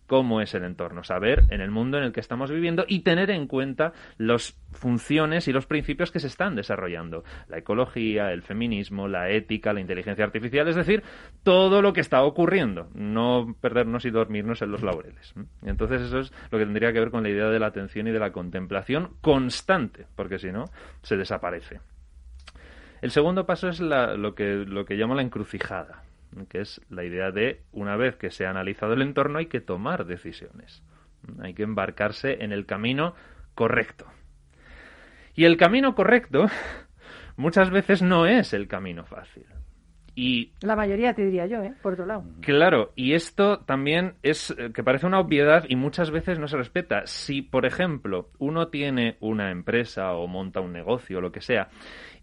cómo 0.07 0.41
es 0.41 0.53
el 0.53 0.63
entorno, 0.63 1.03
saber 1.03 1.43
en 1.49 1.61
el 1.61 1.71
mundo 1.71 1.97
en 1.97 2.05
el 2.05 2.11
que 2.11 2.19
estamos 2.19 2.49
viviendo 2.51 2.85
y 2.87 3.01
tener 3.01 3.29
en 3.29 3.47
cuenta 3.47 3.93
las 4.17 4.57
funciones 4.71 5.47
y 5.47 5.53
los 5.53 5.65
principios 5.65 6.11
que 6.11 6.19
se 6.19 6.27
están 6.27 6.55
desarrollando. 6.55 7.23
La 7.47 7.57
ecología, 7.57 8.31
el 8.31 8.41
feminismo, 8.41 9.07
la 9.07 9.29
ética, 9.29 9.73
la 9.73 9.81
inteligencia 9.81 10.23
artificial, 10.23 10.67
es 10.67 10.75
decir, 10.75 11.03
todo 11.43 11.81
lo 11.81 11.93
que 11.93 12.01
está 12.01 12.23
ocurriendo, 12.23 12.89
no 12.93 13.55
perdernos 13.59 14.05
y 14.05 14.11
dormirnos 14.11 14.61
en 14.61 14.71
los 14.71 14.81
laureles. 14.81 15.33
Entonces 15.63 16.01
eso 16.01 16.19
es 16.19 16.33
lo 16.51 16.57
que 16.57 16.65
tendría 16.65 16.93
que 16.93 16.99
ver 16.99 17.11
con 17.11 17.23
la 17.23 17.29
idea 17.29 17.49
de 17.49 17.59
la 17.59 17.67
atención 17.67 18.07
y 18.07 18.11
de 18.11 18.19
la 18.19 18.31
contemplación 18.31 19.15
constante, 19.21 20.05
porque 20.15 20.39
si 20.39 20.51
no, 20.51 20.65
se 21.01 21.17
desaparece. 21.17 21.79
El 23.01 23.11
segundo 23.11 23.45
paso 23.45 23.69
es 23.69 23.79
lo, 23.79 24.35
que, 24.35 24.65
lo 24.67 24.85
que 24.85 24.95
llamo 24.95 25.15
la 25.15 25.21
encrucijada 25.21 26.03
que 26.49 26.61
es 26.61 26.81
la 26.89 27.03
idea 27.03 27.31
de, 27.31 27.63
una 27.71 27.95
vez 27.95 28.15
que 28.15 28.31
se 28.31 28.45
ha 28.45 28.49
analizado 28.49 28.93
el 28.93 29.01
entorno, 29.01 29.39
hay 29.39 29.47
que 29.47 29.61
tomar 29.61 30.05
decisiones. 30.05 30.83
Hay 31.41 31.53
que 31.53 31.63
embarcarse 31.63 32.43
en 32.43 32.51
el 32.51 32.65
camino 32.65 33.15
correcto. 33.55 34.05
Y 35.35 35.45
el 35.45 35.57
camino 35.57 35.95
correcto 35.95 36.47
muchas 37.37 37.69
veces 37.71 38.01
no 38.01 38.25
es 38.25 38.53
el 38.53 38.67
camino 38.67 39.05
fácil. 39.05 39.45
Y, 40.15 40.51
la 40.61 40.75
mayoría 40.75 41.13
te 41.13 41.23
diría 41.23 41.45
yo, 41.45 41.63
¿eh? 41.63 41.73
por 41.81 41.93
otro 41.93 42.05
lado. 42.05 42.25
Claro, 42.41 42.91
y 42.95 43.13
esto 43.13 43.59
también 43.59 44.15
es 44.21 44.51
eh, 44.51 44.71
que 44.73 44.83
parece 44.83 45.05
una 45.05 45.19
obviedad 45.19 45.63
y 45.69 45.77
muchas 45.77 46.11
veces 46.11 46.39
no 46.39 46.49
se 46.49 46.57
respeta. 46.57 47.03
Si, 47.05 47.41
por 47.41 47.65
ejemplo, 47.65 48.29
uno 48.37 48.67
tiene 48.67 49.15
una 49.21 49.49
empresa 49.49 50.11
o 50.13 50.27
monta 50.27 50.59
un 50.59 50.73
negocio 50.73 51.19
o 51.19 51.21
lo 51.21 51.31
que 51.31 51.39
sea, 51.39 51.69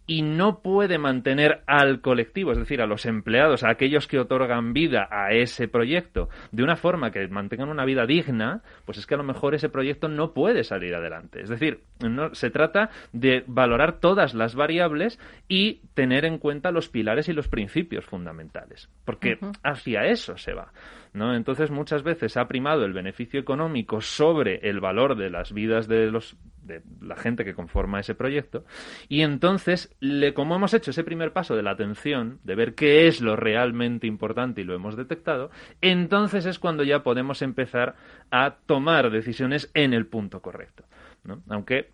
y 0.06 0.22
no 0.22 0.60
puede 0.60 0.98
mantener 0.98 1.62
al 1.66 2.00
colectivo, 2.00 2.52
es 2.52 2.58
decir, 2.58 2.80
a 2.80 2.86
los 2.86 3.06
empleados, 3.06 3.64
a 3.64 3.70
aquellos 3.70 4.06
que 4.06 4.18
otorgan 4.18 4.72
vida 4.72 5.08
a 5.10 5.32
ese 5.32 5.68
proyecto, 5.68 6.28
de 6.52 6.62
una 6.62 6.76
forma 6.76 7.10
que 7.10 7.26
mantengan 7.28 7.68
una 7.68 7.84
vida 7.84 8.06
digna, 8.06 8.62
pues 8.84 8.98
es 8.98 9.06
que 9.06 9.14
a 9.14 9.18
lo 9.18 9.24
mejor 9.24 9.54
ese 9.54 9.68
proyecto 9.68 10.08
no 10.08 10.32
puede 10.32 10.64
salir 10.64 10.94
adelante. 10.94 11.40
Es 11.42 11.48
decir, 11.48 11.80
no, 12.00 12.34
se 12.34 12.50
trata 12.50 12.90
de 13.12 13.42
valorar 13.46 13.98
todas 14.00 14.34
las 14.34 14.54
variables 14.54 15.18
y 15.48 15.80
tener 15.94 16.24
en 16.24 16.38
cuenta 16.38 16.70
los 16.70 16.88
pilares 16.88 17.28
y 17.28 17.32
los 17.32 17.48
principios 17.48 18.04
fundamentales, 18.04 18.88
porque 19.04 19.38
hacia 19.62 20.04
eso 20.06 20.36
se 20.36 20.52
va. 20.52 20.72
¿No? 21.16 21.34
Entonces 21.34 21.70
muchas 21.70 22.02
veces 22.02 22.36
ha 22.36 22.46
primado 22.46 22.84
el 22.84 22.92
beneficio 22.92 23.40
económico 23.40 24.00
sobre 24.02 24.68
el 24.68 24.80
valor 24.80 25.16
de 25.16 25.30
las 25.30 25.52
vidas 25.52 25.88
de 25.88 26.10
los 26.10 26.36
de 26.62 26.82
la 27.00 27.16
gente 27.16 27.44
que 27.44 27.54
conforma 27.54 28.00
ese 28.00 28.16
proyecto 28.16 28.64
y 29.08 29.22
entonces 29.22 29.94
le, 30.00 30.34
como 30.34 30.56
hemos 30.56 30.74
hecho 30.74 30.90
ese 30.90 31.04
primer 31.04 31.32
paso 31.32 31.54
de 31.54 31.62
la 31.62 31.70
atención 31.70 32.40
de 32.42 32.56
ver 32.56 32.74
qué 32.74 33.06
es 33.06 33.20
lo 33.20 33.36
realmente 33.36 34.08
importante 34.08 34.60
y 34.60 34.64
lo 34.64 34.74
hemos 34.74 34.96
detectado 34.96 35.50
entonces 35.80 36.44
es 36.44 36.58
cuando 36.58 36.82
ya 36.82 37.04
podemos 37.04 37.40
empezar 37.40 37.94
a 38.32 38.56
tomar 38.66 39.10
decisiones 39.10 39.70
en 39.74 39.94
el 39.94 40.06
punto 40.06 40.42
correcto 40.42 40.84
¿no? 41.22 41.40
aunque 41.48 41.90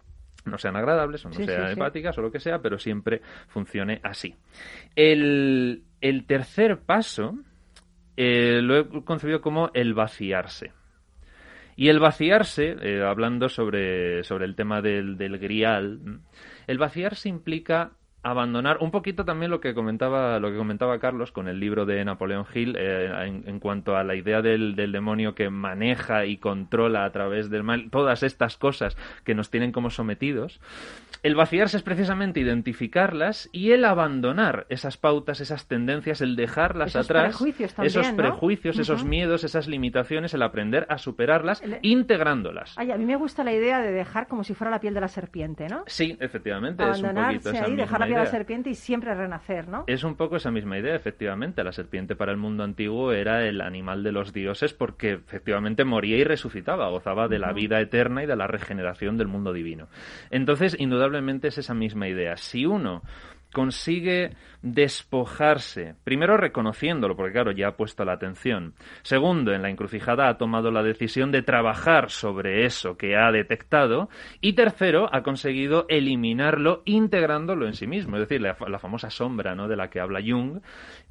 no 0.46 0.56
sean 0.56 0.74
agradables 0.74 1.24
o 1.26 1.28
no 1.28 1.34
sean 1.34 1.70
empáticas 1.70 2.16
o 2.18 2.22
lo 2.22 2.32
que 2.32 2.40
sea, 2.40 2.60
pero 2.60 2.76
siempre 2.76 3.22
funcione 3.46 4.00
así. 4.02 4.34
El, 4.96 5.84
el 6.00 6.26
tercer 6.26 6.80
paso 6.80 7.38
eh, 8.16 8.60
lo 8.62 8.76
he 8.76 9.04
concebido 9.04 9.40
como 9.40 9.70
el 9.74 9.94
vaciarse. 9.94 10.72
Y 11.74 11.88
el 11.88 12.00
vaciarse, 12.00 12.76
eh, 12.80 13.02
hablando 13.02 13.48
sobre, 13.48 14.24
sobre 14.24 14.44
el 14.44 14.54
tema 14.54 14.82
del, 14.82 15.16
del 15.16 15.38
grial, 15.38 16.20
el 16.66 16.78
vaciarse 16.78 17.28
implica 17.28 17.92
abandonar 18.22 18.78
un 18.80 18.90
poquito 18.90 19.24
también 19.24 19.50
lo 19.50 19.60
que 19.60 19.74
comentaba 19.74 20.38
lo 20.38 20.50
que 20.50 20.56
comentaba 20.56 20.98
Carlos 21.00 21.32
con 21.32 21.48
el 21.48 21.58
libro 21.58 21.86
de 21.86 22.04
Napoleón 22.04 22.46
Hill 22.54 22.76
eh, 22.78 23.42
en, 23.44 23.58
cuanto 23.58 23.96
a 23.96 24.04
la 24.04 24.14
idea 24.14 24.42
del, 24.42 24.76
del, 24.76 24.92
demonio 24.92 25.34
que 25.34 25.50
maneja 25.50 26.24
y 26.24 26.36
controla 26.36 27.04
a 27.04 27.10
través 27.10 27.50
del 27.50 27.64
mal 27.64 27.90
todas 27.90 28.22
estas 28.22 28.56
cosas 28.56 28.96
que 29.24 29.34
nos 29.34 29.50
tienen 29.50 29.72
como 29.72 29.90
sometidos 29.90 30.60
el 31.24 31.34
vaciarse 31.34 31.76
es 31.76 31.82
precisamente 31.82 32.38
identificarlas 32.38 33.48
y 33.52 33.72
el 33.72 33.84
abandonar 33.84 34.66
esas 34.68 34.96
pautas 34.96 35.40
esas 35.40 35.66
tendencias 35.66 36.20
el 36.20 36.36
dejarlas 36.36 36.90
esos 36.90 37.06
atrás 37.06 37.36
prejuicios 37.36 37.74
esos 37.80 38.08
prejuicios 38.12 38.78
esos 38.78 39.04
miedos 39.04 39.42
esas 39.42 39.66
limitaciones 39.66 40.32
el 40.32 40.42
aprender 40.42 40.86
a 40.88 40.98
superarlas 40.98 41.62
integrándolas. 41.82 42.74
Ay, 42.76 42.92
a 42.92 42.96
mí 42.96 43.04
me 43.04 43.16
gusta 43.16 43.42
la 43.42 43.52
idea 43.52 43.80
de 43.80 43.90
dejar 43.90 44.28
como 44.28 44.44
si 44.44 44.54
fuera 44.54 44.70
la 44.70 44.78
piel 44.78 44.94
de 44.94 45.00
la 45.00 45.08
serpiente 45.08 45.68
¿no? 45.68 45.82
sí 45.86 46.16
efectivamente 46.20 46.88
es 46.88 47.02
un 47.02 47.14
poquito 47.14 47.50
esa 47.50 47.64
ahí, 47.64 47.74
dejar 47.74 48.00
la 48.00 48.11
serpiente 48.26 48.70
y 48.70 48.74
siempre 48.74 49.14
renacer, 49.14 49.68
¿no? 49.68 49.84
Es 49.86 50.04
un 50.04 50.16
poco 50.16 50.36
esa 50.36 50.50
misma 50.50 50.78
idea, 50.78 50.94
efectivamente. 50.94 51.64
La 51.64 51.72
serpiente 51.72 52.16
para 52.16 52.32
el 52.32 52.38
mundo 52.38 52.64
antiguo 52.64 53.12
era 53.12 53.46
el 53.46 53.60
animal 53.60 54.02
de 54.02 54.12
los 54.12 54.32
dioses 54.32 54.72
porque 54.72 55.12
efectivamente 55.12 55.84
moría 55.84 56.16
y 56.16 56.24
resucitaba, 56.24 56.88
gozaba 56.90 57.28
de 57.28 57.38
la 57.38 57.52
vida 57.52 57.80
eterna 57.80 58.22
y 58.22 58.26
de 58.26 58.36
la 58.36 58.46
regeneración 58.46 59.16
del 59.16 59.28
mundo 59.28 59.52
divino. 59.52 59.88
Entonces, 60.30 60.76
indudablemente 60.78 61.48
es 61.48 61.58
esa 61.58 61.74
misma 61.74 62.08
idea. 62.08 62.36
Si 62.36 62.66
uno 62.66 63.02
consigue 63.53 64.30
despojarse, 64.62 65.96
primero 66.05 66.36
reconociéndolo, 66.36 67.16
porque 67.16 67.32
claro, 67.32 67.53
ya 67.53 67.68
ha 67.68 67.76
puesto 67.76 68.05
la 68.05 68.12
atención. 68.12 68.74
Segundo, 69.03 69.53
en 69.53 69.62
la 69.62 69.70
encrucijada 69.70 70.28
ha 70.28 70.38
tomado 70.38 70.70
la 70.70 70.82
decisión 70.82 71.32
de 71.32 71.42
trabajar 71.42 72.11
sobre 72.11 72.64
eso 72.64 72.96
que 72.96 73.16
ha 73.16 73.30
detectado. 73.32 74.09
Y 74.40 74.55
tercero, 74.55 75.09
ha 75.12 75.22
conseguido 75.22 75.86
eliminarlo 75.88 76.82
integrándolo 76.84 77.66
en 77.66 77.74
sí 77.74 77.86
mismo. 77.86 78.16
Es 78.16 78.28
decir, 78.28 78.40
la, 78.40 78.55
famosa 78.55 79.11
sombra 79.11 79.55
¿no? 79.55 79.68
de 79.68 79.76
la 79.76 79.90
que 79.90 80.00
habla 80.00 80.20
Jung 80.24 80.61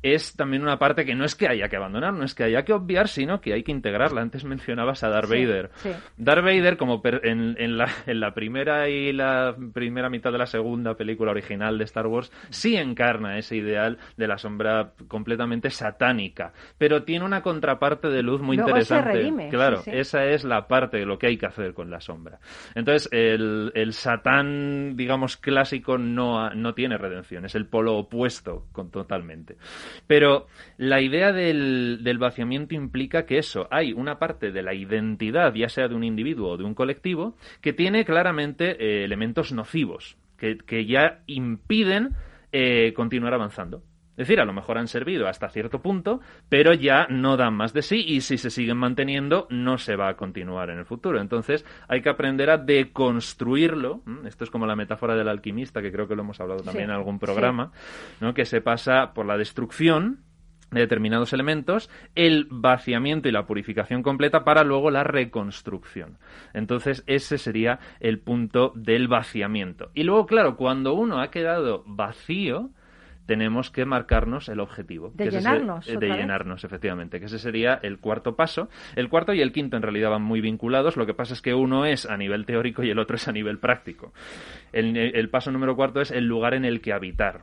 es 0.03 0.35
también 0.35 0.63
una 0.63 0.79
parte 0.79 1.05
que 1.05 1.15
no 1.15 1.25
es 1.25 1.35
que 1.35 1.47
haya 1.47 1.69
que 1.69 1.75
abandonar, 1.75 2.13
no 2.13 2.23
es 2.23 2.33
que 2.33 2.43
haya 2.43 2.63
que 2.63 2.73
obviar, 2.73 3.07
sino 3.07 3.41
que 3.41 3.53
hay 3.53 3.63
que 3.63 3.71
integrarla. 3.71 4.21
Antes 4.21 4.43
mencionabas 4.43 5.03
a 5.03 5.09
Darth 5.09 5.29
Vader. 5.29 5.69
Darth 6.17 6.43
Vader, 6.43 6.77
como 6.77 7.01
en, 7.03 7.55
en, 7.59 7.77
la, 7.77 7.89
en 8.05 8.19
la 8.19 8.33
primera 8.33 8.89
y 8.89 9.13
la 9.13 9.55
primera 9.73 10.09
mitad 10.09 10.31
de 10.31 10.37
la 10.37 10.45
segunda 10.45 10.95
película 10.95 11.31
original 11.31 11.77
de 11.77 11.83
Star 11.83 12.07
Wars, 12.07 12.31
sí 12.49 12.75
encarna 12.75 13.37
ese 13.37 13.55
ideal 13.57 13.97
de 14.17 14.27
la 14.27 14.37
sombra 14.37 14.93
completamente 15.07 15.69
satánica, 15.69 16.53
pero 16.77 17.03
tiene 17.03 17.25
una 17.25 17.41
contraparte 17.41 18.09
de 18.09 18.23
luz 18.23 18.41
muy 18.41 18.57
interesante. 18.57 19.49
claro, 19.49 19.81
esa 19.85 20.25
es 20.25 20.43
la 20.43 20.67
parte 20.67 20.97
de 20.97 21.05
lo 21.05 21.19
que 21.19 21.27
hay 21.27 21.37
que 21.37 21.45
hacer 21.45 21.73
con 21.73 21.89
la 21.89 22.01
sombra. 22.01 22.39
Entonces, 22.75 23.09
el, 23.11 23.71
el 23.75 23.93
satán, 23.93 24.95
digamos, 24.95 25.37
clásico 25.37 25.97
no, 25.97 26.49
no 26.51 26.73
tiene 26.73 26.97
redención, 26.97 27.45
es 27.45 27.55
el 27.55 27.67
polo 27.67 27.97
opuesto 27.97 28.67
con, 28.71 28.89
totalmente. 28.89 29.57
Pero 30.07 30.47
la 30.77 31.01
idea 31.01 31.31
del, 31.31 32.17
vaciamiento 32.19 32.75
implica 32.75 33.25
que 33.25 33.37
eso, 33.37 33.67
hay 33.71 33.93
una 33.93 34.19
parte 34.19 34.51
de 34.51 34.63
la 34.63 34.73
identidad, 34.73 35.53
ya 35.53 35.69
sea 35.69 35.87
de 35.87 35.95
un 35.95 36.03
individuo 36.03 36.51
o 36.51 36.57
de 36.57 36.63
un 36.63 36.73
colectivo, 36.73 37.35
que 37.61 37.73
tiene 37.73 38.05
claramente 38.05 38.77
eh, 38.79 39.03
elementos 39.03 39.51
nocivos, 39.51 40.17
que, 40.37 40.57
que 40.57 40.85
ya 40.85 41.21
impiden 41.27 42.15
eh, 42.51 42.93
continuar 42.95 43.33
avanzando. 43.33 43.83
Es 44.21 44.27
decir, 44.27 44.39
a 44.39 44.45
lo 44.45 44.53
mejor 44.53 44.77
han 44.77 44.87
servido 44.87 45.27
hasta 45.27 45.49
cierto 45.49 45.81
punto, 45.81 46.21
pero 46.47 46.75
ya 46.75 47.07
no 47.09 47.37
dan 47.37 47.55
más 47.55 47.73
de 47.73 47.81
sí 47.81 48.05
y 48.07 48.21
si 48.21 48.37
se 48.37 48.51
siguen 48.51 48.77
manteniendo 48.77 49.47
no 49.49 49.79
se 49.79 49.95
va 49.95 50.09
a 50.09 50.13
continuar 50.15 50.69
en 50.69 50.77
el 50.77 50.85
futuro. 50.85 51.19
Entonces 51.19 51.65
hay 51.87 52.03
que 52.03 52.09
aprender 52.09 52.51
a 52.51 52.59
deconstruirlo. 52.59 54.03
Esto 54.27 54.43
es 54.43 54.51
como 54.51 54.67
la 54.67 54.75
metáfora 54.75 55.15
del 55.15 55.27
alquimista, 55.27 55.81
que 55.81 55.91
creo 55.91 56.07
que 56.07 56.15
lo 56.15 56.21
hemos 56.21 56.39
hablado 56.39 56.61
también 56.61 56.91
en 56.91 56.95
algún 56.95 57.17
programa, 57.17 57.71
¿no? 58.19 58.35
que 58.35 58.45
se 58.45 58.61
pasa 58.61 59.11
por 59.15 59.25
la 59.25 59.37
destrucción 59.37 60.19
de 60.69 60.81
determinados 60.81 61.33
elementos, 61.33 61.89
el 62.13 62.47
vaciamiento 62.51 63.27
y 63.27 63.31
la 63.31 63.47
purificación 63.47 64.03
completa 64.03 64.43
para 64.43 64.63
luego 64.63 64.91
la 64.91 65.03
reconstrucción. 65.03 66.19
Entonces, 66.53 67.03
ese 67.07 67.39
sería 67.39 67.79
el 67.99 68.19
punto 68.19 68.71
del 68.75 69.07
vaciamiento. 69.07 69.89
Y 69.95 70.03
luego, 70.03 70.27
claro, 70.27 70.57
cuando 70.57 70.93
uno 70.93 71.21
ha 71.21 71.31
quedado 71.31 71.83
vacío, 71.87 72.69
tenemos 73.25 73.71
que 73.71 73.85
marcarnos 73.85 74.49
el 74.49 74.59
objetivo. 74.59 75.11
De 75.13 75.29
llenarnos. 75.29 75.85
de 75.85 76.07
llenarnos, 76.07 76.63
efectivamente, 76.63 77.19
que 77.19 77.25
ese 77.25 77.39
sería 77.39 77.79
el 77.81 77.99
cuarto 77.99 78.35
paso. 78.35 78.69
El 78.95 79.09
cuarto 79.09 79.33
y 79.33 79.41
el 79.41 79.51
quinto 79.51 79.77
en 79.77 79.83
realidad 79.83 80.09
van 80.09 80.23
muy 80.23 80.41
vinculados, 80.41 80.97
lo 80.97 81.05
que 81.05 81.13
pasa 81.13 81.33
es 81.33 81.41
que 81.41 81.53
uno 81.53 81.85
es 81.85 82.05
a 82.05 82.17
nivel 82.17 82.45
teórico 82.45 82.83
y 82.83 82.89
el 82.89 82.99
otro 82.99 83.15
es 83.15 83.27
a 83.27 83.31
nivel 83.31 83.59
práctico. 83.59 84.13
El, 84.73 85.29
paso 85.29 85.51
número 85.51 85.75
cuarto 85.75 86.01
es 86.01 86.11
el 86.11 86.25
lugar 86.25 86.53
en 86.53 86.65
el 86.65 86.81
que 86.81 86.93
habitar. 86.93 87.41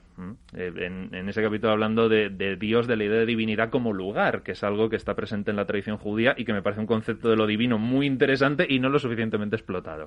Eh, 0.57 0.73
en, 0.77 1.29
ese 1.29 1.43
capítulo 1.43 1.73
hablando 1.73 2.09
de, 2.09 2.57
Dios, 2.59 2.87
de 2.87 2.97
la 2.97 3.05
idea 3.05 3.21
de 3.21 3.27
divinidad 3.27 3.71
como 3.71 3.93
lugar, 3.93 4.43
que 4.43 4.53
es 4.53 4.65
algo 4.65 4.89
que 4.89 4.97
está 4.97 5.15
presente 5.15 5.51
en 5.51 5.57
la 5.57 5.67
tradición 5.67 5.99
judía 5.99 6.35
y 6.37 6.45
que 6.45 6.53
me 6.53 6.63
parece 6.63 6.81
un 6.81 6.87
concepto 6.87 7.29
de 7.29 7.37
lo 7.37 7.47
divino 7.47 7.79
muy 7.79 8.07
interesante 8.07 8.67
y 8.69 8.79
no 8.79 8.89
lo 8.89 8.99
suficientemente 8.99 9.57
explotado. 9.57 10.07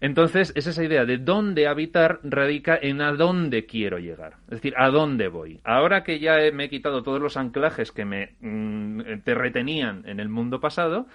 Entonces, 0.00 0.52
es 0.54 0.66
esa 0.66 0.84
idea 0.84 1.04
de 1.04 1.18
dónde 1.18 1.66
habitar 1.66 2.20
radica 2.22 2.78
en 2.80 3.00
a 3.00 3.12
dónde 3.12 3.66
quiero 3.66 3.98
llegar. 3.98 4.34
Es 4.44 4.62
decir, 4.62 4.74
a 4.76 4.90
dónde 4.90 4.99
voy. 5.30 5.60
Ahora 5.64 6.02
que 6.04 6.18
ya 6.18 6.36
me 6.52 6.64
he 6.64 6.68
quitado 6.68 7.02
todos 7.02 7.20
los 7.20 7.36
anclajes 7.36 7.92
que 7.92 8.04
me 8.04 8.34
mm, 8.40 9.20
te 9.24 9.34
retenían 9.34 10.04
en 10.06 10.20
el 10.20 10.28
mundo 10.28 10.60
pasado, 10.60 11.06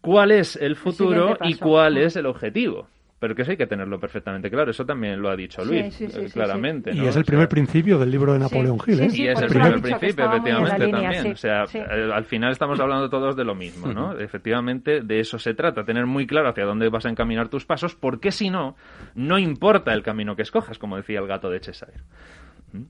¿cuál 0.00 0.32
es 0.32 0.56
el 0.56 0.76
futuro 0.76 1.36
y 1.42 1.54
cuál 1.54 1.98
es 1.98 2.16
el 2.16 2.26
objetivo? 2.26 2.88
Pero 3.18 3.34
que 3.34 3.42
eso 3.42 3.50
hay 3.50 3.56
que 3.56 3.66
tenerlo 3.66 3.98
perfectamente 3.98 4.50
claro. 4.50 4.70
Eso 4.70 4.84
también 4.84 5.22
lo 5.22 5.30
ha 5.30 5.36
dicho 5.36 5.64
Luis, 5.64 6.00
eh, 6.02 6.28
claramente. 6.30 6.92
Y 6.92 7.06
es 7.06 7.16
el 7.16 7.24
primer 7.24 7.48
principio 7.48 7.98
del 7.98 8.10
libro 8.10 8.34
de 8.34 8.38
Napoleón 8.38 8.78
Hill. 8.86 9.00
¿eh? 9.00 9.08
y 9.10 9.26
es 9.26 9.40
el 9.40 9.48
primer 9.48 9.80
principio, 9.80 10.26
efectivamente, 10.26 10.88
también. 10.88 11.32
O 11.32 11.36
sea, 11.36 11.64
eh, 11.72 12.10
al 12.12 12.24
final 12.24 12.52
estamos 12.52 12.78
hablando 12.78 13.08
todos 13.08 13.34
de 13.34 13.44
lo 13.44 13.54
mismo, 13.54 13.86
¿no? 13.90 14.18
Efectivamente, 14.18 15.00
de 15.00 15.20
eso 15.20 15.38
se 15.38 15.54
trata, 15.54 15.84
tener 15.84 16.04
muy 16.04 16.26
claro 16.26 16.50
hacia 16.50 16.64
dónde 16.64 16.90
vas 16.90 17.06
a 17.06 17.08
encaminar 17.08 17.48
tus 17.48 17.64
pasos, 17.64 17.94
porque 17.94 18.32
si 18.32 18.50
no, 18.50 18.76
no 19.14 19.38
importa 19.38 19.94
el 19.94 20.02
camino 20.02 20.36
que 20.36 20.42
escojas, 20.42 20.78
como 20.78 20.96
decía 20.96 21.18
el 21.18 21.26
gato 21.26 21.48
de 21.48 21.60
Cheshire. 21.60 21.94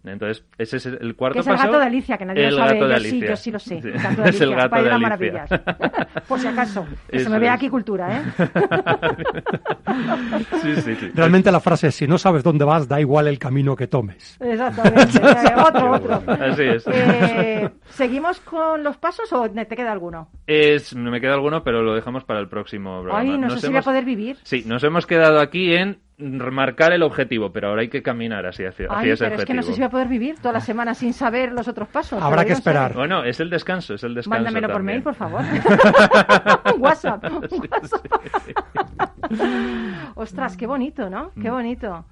Entonces, 0.04 0.44
ese 0.58 0.76
es 0.76 0.86
el 0.86 1.14
cuarto 1.14 1.38
paso. 1.38 1.54
Es 1.54 1.60
el 1.60 1.66
gato 1.66 1.78
de 1.78 1.86
Alicia, 1.86 2.18
que 2.18 2.24
nadie 2.24 2.50
lo 2.50 2.56
sabe. 2.56 2.74
Gato 2.74 2.88
de 2.88 2.94
Alicia. 2.94 3.20
Sí, 3.20 3.28
yo 3.28 3.36
sí 3.36 3.50
lo 3.50 3.58
sé. 3.58 3.78
El 3.78 3.92
gato 3.92 4.22
de 4.22 4.22
Alicia, 4.22 4.28
es 4.36 4.40
el 4.40 4.54
gato 4.54 4.76
de 4.76 4.90
Alicia. 4.90 4.98
maravillas. 4.98 5.50
Por 6.28 6.40
si 6.40 6.46
acaso. 6.46 6.86
Que 7.10 7.20
se 7.20 7.28
me 7.28 7.38
vea 7.38 7.54
aquí 7.54 7.68
cultura, 7.68 8.18
¿eh? 8.18 8.22
sí, 10.62 10.76
sí, 10.76 10.94
sí. 10.96 11.10
Realmente 11.14 11.52
la 11.52 11.60
frase 11.60 11.88
es, 11.88 11.94
si 11.94 12.06
no 12.06 12.18
sabes 12.18 12.42
dónde 12.42 12.64
vas, 12.64 12.88
da 12.88 13.00
igual 13.00 13.28
el 13.28 13.38
camino 13.38 13.76
que 13.76 13.86
tomes. 13.86 14.36
Exactamente. 14.40 15.20
otro, 15.56 15.92
otro. 15.92 16.22
Así 16.32 16.62
es. 16.62 16.84
Eh, 16.88 17.68
¿Seguimos 17.88 18.40
con 18.40 18.82
los 18.82 18.96
pasos 18.96 19.32
o 19.32 19.48
te 19.48 19.76
queda 19.76 19.92
alguno? 19.92 20.30
Es, 20.46 20.94
me 20.94 21.20
queda 21.20 21.34
alguno, 21.34 21.62
pero 21.62 21.82
lo 21.82 21.94
dejamos 21.94 22.24
para 22.24 22.40
el 22.40 22.48
próximo 22.48 23.02
programa. 23.02 23.20
Ay, 23.20 23.38
no 23.38 23.50
sé 23.50 23.60
si 23.60 23.68
voy 23.68 23.76
a 23.76 23.82
poder 23.82 24.04
vivir. 24.04 24.36
Sí, 24.42 24.64
nos 24.66 24.82
hemos 24.84 25.06
quedado 25.06 25.40
aquí 25.40 25.74
en 25.74 25.98
remarcar 26.18 26.92
el 26.92 27.02
objetivo, 27.02 27.52
pero 27.52 27.68
ahora 27.68 27.82
hay 27.82 27.88
que 27.88 28.02
caminar 28.02 28.46
hacia, 28.46 28.70
hacia, 28.70 28.86
Ay, 28.90 29.10
ese 29.10 29.24
pero 29.24 29.34
objetivo. 29.34 29.42
es 29.42 29.44
que 29.46 29.54
no 29.54 29.62
sé 29.62 29.72
si 29.72 29.80
voy 29.80 29.86
a 29.86 29.90
poder 29.90 30.08
vivir 30.08 30.36
toda 30.38 30.52
la 30.52 30.60
semana 30.60 30.94
sin 30.94 31.12
saber 31.12 31.52
los 31.52 31.68
otros 31.68 31.88
pasos. 31.88 32.22
Habrá 32.22 32.44
que 32.44 32.52
esperar. 32.52 32.94
Bueno, 32.94 33.24
es 33.24 33.38
el 33.40 33.50
descanso, 33.50 33.94
es 33.94 34.04
el 34.04 34.14
descanso. 34.14 34.44
Mándamelo 34.44 34.72
por 34.72 34.82
mail, 34.82 35.02
por 35.02 35.14
favor. 35.14 35.42
WhatsApp. 36.78 37.24
WhatsApp. 37.24 38.06
Ostras, 40.14 40.56
qué 40.56 40.66
bonito, 40.66 41.10
¿no? 41.10 41.32
Qué 41.34 41.50
mm. 41.50 41.54
bonito. 41.54 42.04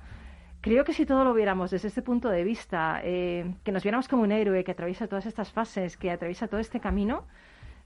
Creo 0.61 0.85
que 0.85 0.93
si 0.93 1.07
todo 1.07 1.25
lo 1.25 1.35
viéramos 1.35 1.71
desde 1.71 1.89
este 1.89 2.03
punto 2.03 2.29
de 2.29 2.43
vista, 2.43 3.01
eh, 3.03 3.55
que 3.65 3.73
nos 3.73 3.83
viéramos 3.83 4.09
como 4.09 4.23
un 4.23 4.33
héroe 4.33 4.65
que 4.65 4.73
atraviesa 4.73 5.07
todas 5.07 5.27
estas 5.27 5.53
fases, 5.53 5.97
que 5.97 6.11
atraviesa 6.11 6.49
todo 6.49 6.61
este 6.61 6.81
camino, 6.81 7.27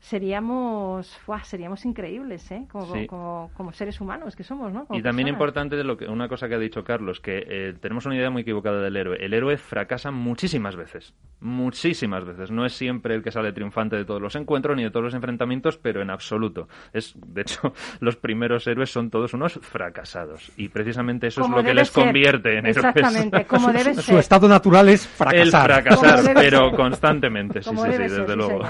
seríamos 0.00 1.18
seríamos 1.44 1.84
increíbles 1.84 2.50
¿eh? 2.50 2.66
como, 2.70 3.50
como, 3.54 3.72
seres 3.72 4.00
humanos 4.00 4.36
que 4.36 4.44
somos 4.44 4.72
¿no? 4.72 4.86
y 4.90 5.02
también 5.02 5.28
importante 5.28 5.76
de 5.76 5.84
lo 5.84 5.96
que 5.96 6.06
una 6.06 6.28
cosa 6.28 6.48
que 6.48 6.54
ha 6.54 6.58
dicho 6.58 6.84
Carlos 6.84 7.20
que 7.20 7.44
eh, 7.48 7.74
tenemos 7.80 8.06
una 8.06 8.16
idea 8.16 8.30
muy 8.30 8.42
equivocada 8.42 8.80
del 8.80 8.96
héroe. 8.96 9.16
El 9.20 9.34
héroe 9.34 9.56
fracasa 9.56 10.10
muchísimas 10.10 10.76
veces 10.76 11.14
muchísimas 11.40 12.24
veces. 12.24 12.50
No 12.50 12.66
es 12.66 12.72
siempre 12.72 13.14
el 13.14 13.22
que 13.22 13.30
sale 13.30 13.52
triunfante 13.52 13.96
de 13.96 14.04
todos 14.04 14.20
los 14.20 14.34
encuentros 14.34 14.76
ni 14.76 14.82
de 14.82 14.90
todos 14.90 15.04
los 15.04 15.14
enfrentamientos 15.14 15.78
pero 15.78 16.02
en 16.02 16.10
absoluto. 16.10 16.68
Es 16.92 17.14
de 17.16 17.42
hecho 17.42 17.72
los 18.00 18.16
primeros 18.16 18.66
héroes 18.66 18.90
son 18.90 19.10
todos 19.10 19.34
unos 19.34 19.58
fracasados. 19.62 20.50
Y 20.56 20.68
precisamente 20.68 21.28
eso 21.28 21.42
es 21.42 21.48
lo 21.48 21.62
que 21.62 21.74
les 21.74 21.90
convierte 21.90 22.58
en 22.58 22.66
exactamente 22.66 23.44
como 23.44 23.68
debe 23.72 23.94
ser. 23.94 24.02
su 24.02 24.18
estado 24.18 24.48
natural 24.48 24.88
es 24.88 25.06
fracasar. 25.06 25.70
El 25.70 25.82
fracasar 25.82 26.34
pero 26.34 26.72
constantemente 26.72 27.62
sí 27.62 27.70
sí 27.70 27.92
sí 27.92 27.98
desde 27.98 28.36
luego. 28.36 28.62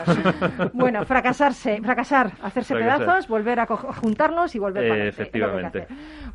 bueno 0.72 1.04
fracasarse, 1.18 1.80
fracasar, 1.82 2.32
hacerse 2.42 2.74
pedazos, 2.74 3.26
volver 3.28 3.60
a 3.60 3.66
juntarlos 3.66 4.54
y 4.54 4.58
volver 4.58 4.88
para 4.88 5.08
Efectivamente. 5.08 5.86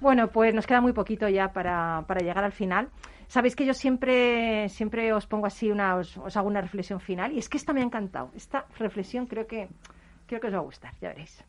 Bueno, 0.01 0.27
pues 0.27 0.53
nos 0.53 0.67
queda 0.67 0.81
muy 0.81 0.91
poquito 0.91 1.27
ya 1.29 1.53
para, 1.53 2.03
para 2.07 2.19
llegar 2.19 2.43
al 2.43 2.51
final. 2.51 2.89
Sabéis 3.27 3.55
que 3.55 3.65
yo 3.65 3.73
siempre, 3.73 4.67
siempre 4.69 5.13
os 5.13 5.25
pongo 5.25 5.45
así 5.45 5.71
una, 5.71 5.95
os, 5.95 6.17
os, 6.17 6.35
hago 6.35 6.47
una 6.47 6.61
reflexión 6.61 6.99
final 6.99 7.31
y 7.31 7.39
es 7.39 7.47
que 7.47 7.57
esta 7.57 7.73
me 7.73 7.79
ha 7.79 7.83
encantado. 7.83 8.29
Esta 8.35 8.65
reflexión 8.77 9.25
creo 9.25 9.47
que, 9.47 9.69
creo 10.27 10.41
que 10.41 10.47
os 10.47 10.53
va 10.53 10.59
a 10.59 10.61
gustar, 10.61 10.93
ya 10.99 11.09
veréis. 11.09 11.43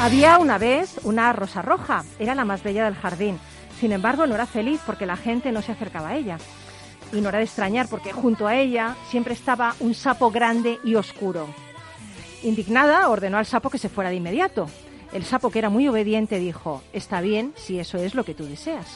Había 0.00 0.38
una 0.38 0.58
vez 0.58 1.00
una 1.02 1.32
rosa 1.32 1.60
roja, 1.60 2.04
era 2.20 2.36
la 2.36 2.44
más 2.44 2.62
bella 2.62 2.84
del 2.84 2.94
jardín. 2.94 3.36
Sin 3.80 3.90
embargo, 3.90 4.28
no 4.28 4.36
era 4.36 4.46
feliz 4.46 4.80
porque 4.86 5.06
la 5.06 5.16
gente 5.16 5.50
no 5.50 5.60
se 5.60 5.72
acercaba 5.72 6.10
a 6.10 6.16
ella. 6.16 6.38
Y 7.12 7.20
no 7.20 7.30
era 7.30 7.38
de 7.38 7.44
extrañar 7.44 7.88
porque 7.88 8.12
junto 8.12 8.46
a 8.46 8.54
ella 8.54 8.94
siempre 9.10 9.34
estaba 9.34 9.74
un 9.80 9.94
sapo 9.94 10.30
grande 10.30 10.78
y 10.84 10.94
oscuro. 10.94 11.48
Indignada, 12.44 13.08
ordenó 13.08 13.38
al 13.38 13.46
sapo 13.46 13.70
que 13.70 13.78
se 13.78 13.88
fuera 13.88 14.10
de 14.10 14.16
inmediato. 14.16 14.68
El 15.12 15.24
sapo, 15.24 15.50
que 15.50 15.58
era 15.58 15.68
muy 15.68 15.88
obediente, 15.88 16.38
dijo, 16.38 16.80
Está 16.92 17.20
bien 17.20 17.52
si 17.56 17.80
eso 17.80 17.98
es 17.98 18.14
lo 18.14 18.24
que 18.24 18.34
tú 18.34 18.46
deseas. 18.46 18.86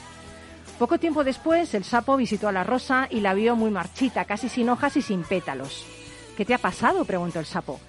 Poco 0.78 0.98
tiempo 0.98 1.24
después, 1.24 1.74
el 1.74 1.82
sapo 1.82 2.16
visitó 2.16 2.46
a 2.46 2.52
la 2.52 2.62
rosa 2.62 3.08
y 3.10 3.20
la 3.20 3.34
vio 3.34 3.56
muy 3.56 3.72
marchita, 3.72 4.24
casi 4.24 4.48
sin 4.48 4.68
hojas 4.68 4.96
y 4.96 5.02
sin 5.02 5.24
pétalos. 5.24 5.84
¿Qué 6.36 6.44
te 6.44 6.54
ha 6.54 6.58
pasado? 6.58 7.04
preguntó 7.04 7.40
el 7.40 7.46
sapo. 7.46 7.80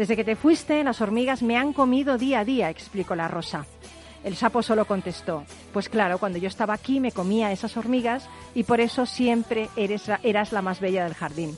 Desde 0.00 0.16
que 0.16 0.24
te 0.24 0.34
fuiste, 0.34 0.82
las 0.82 1.02
hormigas 1.02 1.42
me 1.42 1.58
han 1.58 1.74
comido 1.74 2.16
día 2.16 2.38
a 2.38 2.44
día, 2.46 2.70
explicó 2.70 3.14
la 3.14 3.28
rosa. 3.28 3.66
El 4.24 4.34
sapo 4.34 4.62
solo 4.62 4.86
contestó, 4.86 5.44
pues 5.74 5.90
claro, 5.90 6.16
cuando 6.16 6.38
yo 6.38 6.48
estaba 6.48 6.72
aquí 6.72 7.00
me 7.00 7.12
comía 7.12 7.52
esas 7.52 7.76
hormigas 7.76 8.26
y 8.54 8.62
por 8.62 8.80
eso 8.80 9.04
siempre 9.04 9.68
eres, 9.76 10.10
eras 10.22 10.52
la 10.52 10.62
más 10.62 10.80
bella 10.80 11.04
del 11.04 11.12
jardín. 11.12 11.54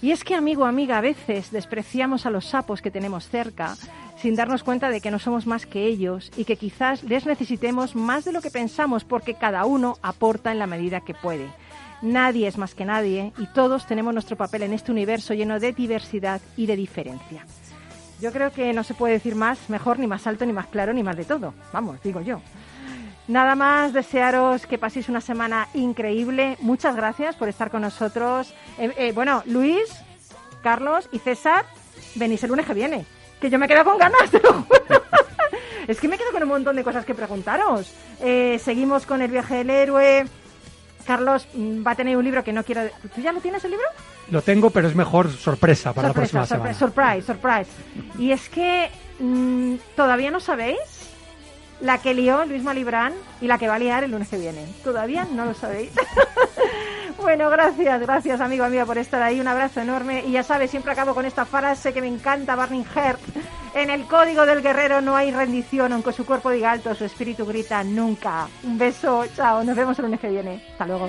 Y 0.00 0.12
es 0.12 0.22
que, 0.22 0.36
amigo, 0.36 0.66
amiga, 0.66 0.98
a 0.98 1.00
veces 1.00 1.50
despreciamos 1.50 2.26
a 2.26 2.30
los 2.30 2.44
sapos 2.44 2.80
que 2.80 2.92
tenemos 2.92 3.28
cerca 3.28 3.76
sin 4.22 4.36
darnos 4.36 4.62
cuenta 4.62 4.88
de 4.88 5.00
que 5.00 5.10
no 5.10 5.18
somos 5.18 5.48
más 5.48 5.66
que 5.66 5.84
ellos 5.84 6.30
y 6.36 6.44
que 6.44 6.54
quizás 6.54 7.02
les 7.02 7.26
necesitemos 7.26 7.96
más 7.96 8.24
de 8.24 8.30
lo 8.30 8.40
que 8.40 8.52
pensamos 8.52 9.02
porque 9.02 9.34
cada 9.34 9.64
uno 9.64 9.98
aporta 10.02 10.52
en 10.52 10.60
la 10.60 10.68
medida 10.68 11.00
que 11.00 11.14
puede. 11.14 11.48
Nadie 12.02 12.46
es 12.46 12.58
más 12.58 12.74
que 12.74 12.84
nadie 12.84 13.32
y 13.38 13.46
todos 13.46 13.86
tenemos 13.86 14.14
nuestro 14.14 14.36
papel 14.36 14.62
en 14.62 14.72
este 14.72 14.92
universo 14.92 15.34
lleno 15.34 15.58
de 15.58 15.72
diversidad 15.72 16.40
y 16.56 16.66
de 16.66 16.76
diferencia. 16.76 17.44
Yo 18.20 18.32
creo 18.32 18.52
que 18.52 18.72
no 18.72 18.82
se 18.82 18.94
puede 18.94 19.14
decir 19.14 19.34
más, 19.34 19.70
mejor, 19.70 19.98
ni 19.98 20.06
más 20.06 20.26
alto, 20.26 20.44
ni 20.44 20.52
más 20.52 20.66
claro, 20.66 20.92
ni 20.92 21.02
más 21.02 21.16
de 21.16 21.24
todo. 21.24 21.54
Vamos, 21.72 22.02
digo 22.02 22.20
yo. 22.20 22.40
Nada 23.28 23.54
más 23.54 23.92
desearos 23.92 24.66
que 24.66 24.78
paséis 24.78 25.08
una 25.08 25.20
semana 25.20 25.68
increíble. 25.74 26.56
Muchas 26.60 26.96
gracias 26.96 27.36
por 27.36 27.48
estar 27.48 27.70
con 27.70 27.82
nosotros. 27.82 28.54
Eh, 28.78 28.92
eh, 28.96 29.12
bueno, 29.12 29.42
Luis, 29.46 29.84
Carlos 30.62 31.08
y 31.12 31.18
César, 31.18 31.64
venís 32.14 32.42
el 32.42 32.50
lunes 32.50 32.66
que 32.66 32.74
viene. 32.74 33.04
Que 33.40 33.50
yo 33.50 33.58
me 33.58 33.68
quedo 33.68 33.84
con 33.84 33.98
ganas, 33.98 34.30
es 35.86 36.00
que 36.00 36.08
me 36.08 36.18
quedo 36.18 36.32
con 36.32 36.42
un 36.42 36.48
montón 36.48 36.74
de 36.74 36.82
cosas 36.82 37.04
que 37.04 37.14
preguntaros. 37.14 37.92
Eh, 38.20 38.58
seguimos 38.58 39.06
con 39.06 39.22
el 39.22 39.30
viaje 39.30 39.56
del 39.56 39.70
héroe. 39.70 40.26
Carlos 41.08 41.48
mm, 41.54 41.86
va 41.86 41.92
a 41.92 41.94
tener 41.94 42.18
un 42.18 42.24
libro 42.24 42.44
que 42.44 42.52
no 42.52 42.62
quiero. 42.62 42.82
¿Tú 43.14 43.22
ya 43.22 43.32
lo 43.32 43.40
tienes 43.40 43.64
el 43.64 43.70
libro? 43.70 43.86
Lo 44.30 44.42
tengo, 44.42 44.68
pero 44.68 44.88
es 44.88 44.94
mejor 44.94 45.30
sorpresa 45.32 45.94
para 45.94 46.08
la 46.08 46.14
próxima 46.14 46.44
semana. 46.44 46.74
Surprise, 46.74 47.22
surprise. 47.22 47.70
Y 48.18 48.30
es 48.30 48.50
que 48.50 48.90
mm, 49.18 49.76
todavía 49.96 50.30
no 50.30 50.38
sabéis 50.38 50.78
la 51.80 51.96
que 51.96 52.12
lió 52.12 52.44
Luis 52.44 52.62
Malibrán 52.62 53.14
y 53.40 53.46
la 53.46 53.56
que 53.56 53.68
va 53.68 53.76
a 53.76 53.78
liar 53.78 54.04
el 54.04 54.10
lunes 54.10 54.28
que 54.28 54.36
viene. 54.36 54.66
Todavía 54.84 55.26
no 55.32 55.46
lo 55.46 55.54
sabéis. 55.54 55.92
bueno, 57.22 57.48
gracias, 57.48 58.00
gracias 58.02 58.42
amigo, 58.42 58.64
amiga, 58.64 58.84
por 58.84 58.98
estar 58.98 59.22
ahí. 59.22 59.40
Un 59.40 59.48
abrazo 59.48 59.80
enorme. 59.80 60.24
Y 60.26 60.32
ya 60.32 60.42
sabes, 60.42 60.70
siempre 60.70 60.92
acabo 60.92 61.14
con 61.14 61.24
esta 61.24 61.46
frase 61.46 61.94
que 61.94 62.02
me 62.02 62.08
encanta, 62.08 62.54
Barney 62.54 62.84
Heart. 62.84 63.20
En 63.78 63.90
el 63.90 64.06
código 64.06 64.44
del 64.44 64.60
guerrero 64.60 65.00
no 65.00 65.14
hay 65.14 65.30
rendición, 65.30 65.92
aunque 65.92 66.12
su 66.12 66.26
cuerpo 66.26 66.50
diga 66.50 66.72
alto, 66.72 66.96
su 66.96 67.04
espíritu 67.04 67.46
grita 67.46 67.84
nunca. 67.84 68.48
Un 68.64 68.76
beso, 68.76 69.24
chao, 69.36 69.62
nos 69.62 69.76
vemos 69.76 69.96
el 70.00 70.06
lunes 70.06 70.18
que 70.18 70.28
viene. 70.28 70.60
Hasta 70.72 70.84
luego. 70.84 71.08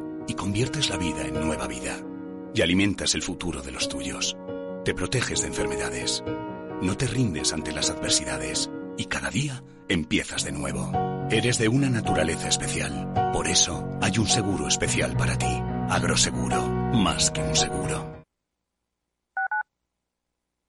y 0.31 0.33
conviertes 0.33 0.89
la 0.89 0.95
vida 0.95 1.27
en 1.27 1.33
nueva 1.33 1.67
vida. 1.67 1.99
Y 2.55 2.61
alimentas 2.61 3.15
el 3.15 3.21
futuro 3.21 3.61
de 3.61 3.71
los 3.71 3.89
tuyos. 3.89 4.37
Te 4.85 4.93
proteges 4.93 5.41
de 5.41 5.47
enfermedades. 5.47 6.23
No 6.81 6.95
te 6.95 7.05
rindes 7.05 7.51
ante 7.51 7.73
las 7.73 7.89
adversidades. 7.89 8.71
Y 8.97 9.05
cada 9.05 9.29
día 9.29 9.61
empiezas 9.89 10.45
de 10.45 10.53
nuevo. 10.53 10.89
Eres 11.29 11.57
de 11.57 11.67
una 11.67 11.89
naturaleza 11.89 12.47
especial. 12.47 13.11
Por 13.33 13.47
eso 13.47 13.89
hay 14.01 14.17
un 14.19 14.27
seguro 14.27 14.69
especial 14.69 15.17
para 15.17 15.37
ti. 15.37 15.53
Agroseguro. 15.89 16.65
Más 16.93 17.29
que 17.31 17.41
un 17.41 17.55
seguro. 17.55 18.23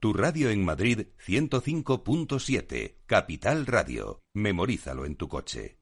Tu 0.01 0.13
radio 0.13 0.51
en 0.51 0.65
Madrid 0.65 1.07
105.7. 1.25 2.97
Capital 3.07 3.67
Radio. 3.67 4.23
Memorízalo 4.35 5.07
en 5.07 5.15
tu 5.15 5.29
coche. 5.29 5.82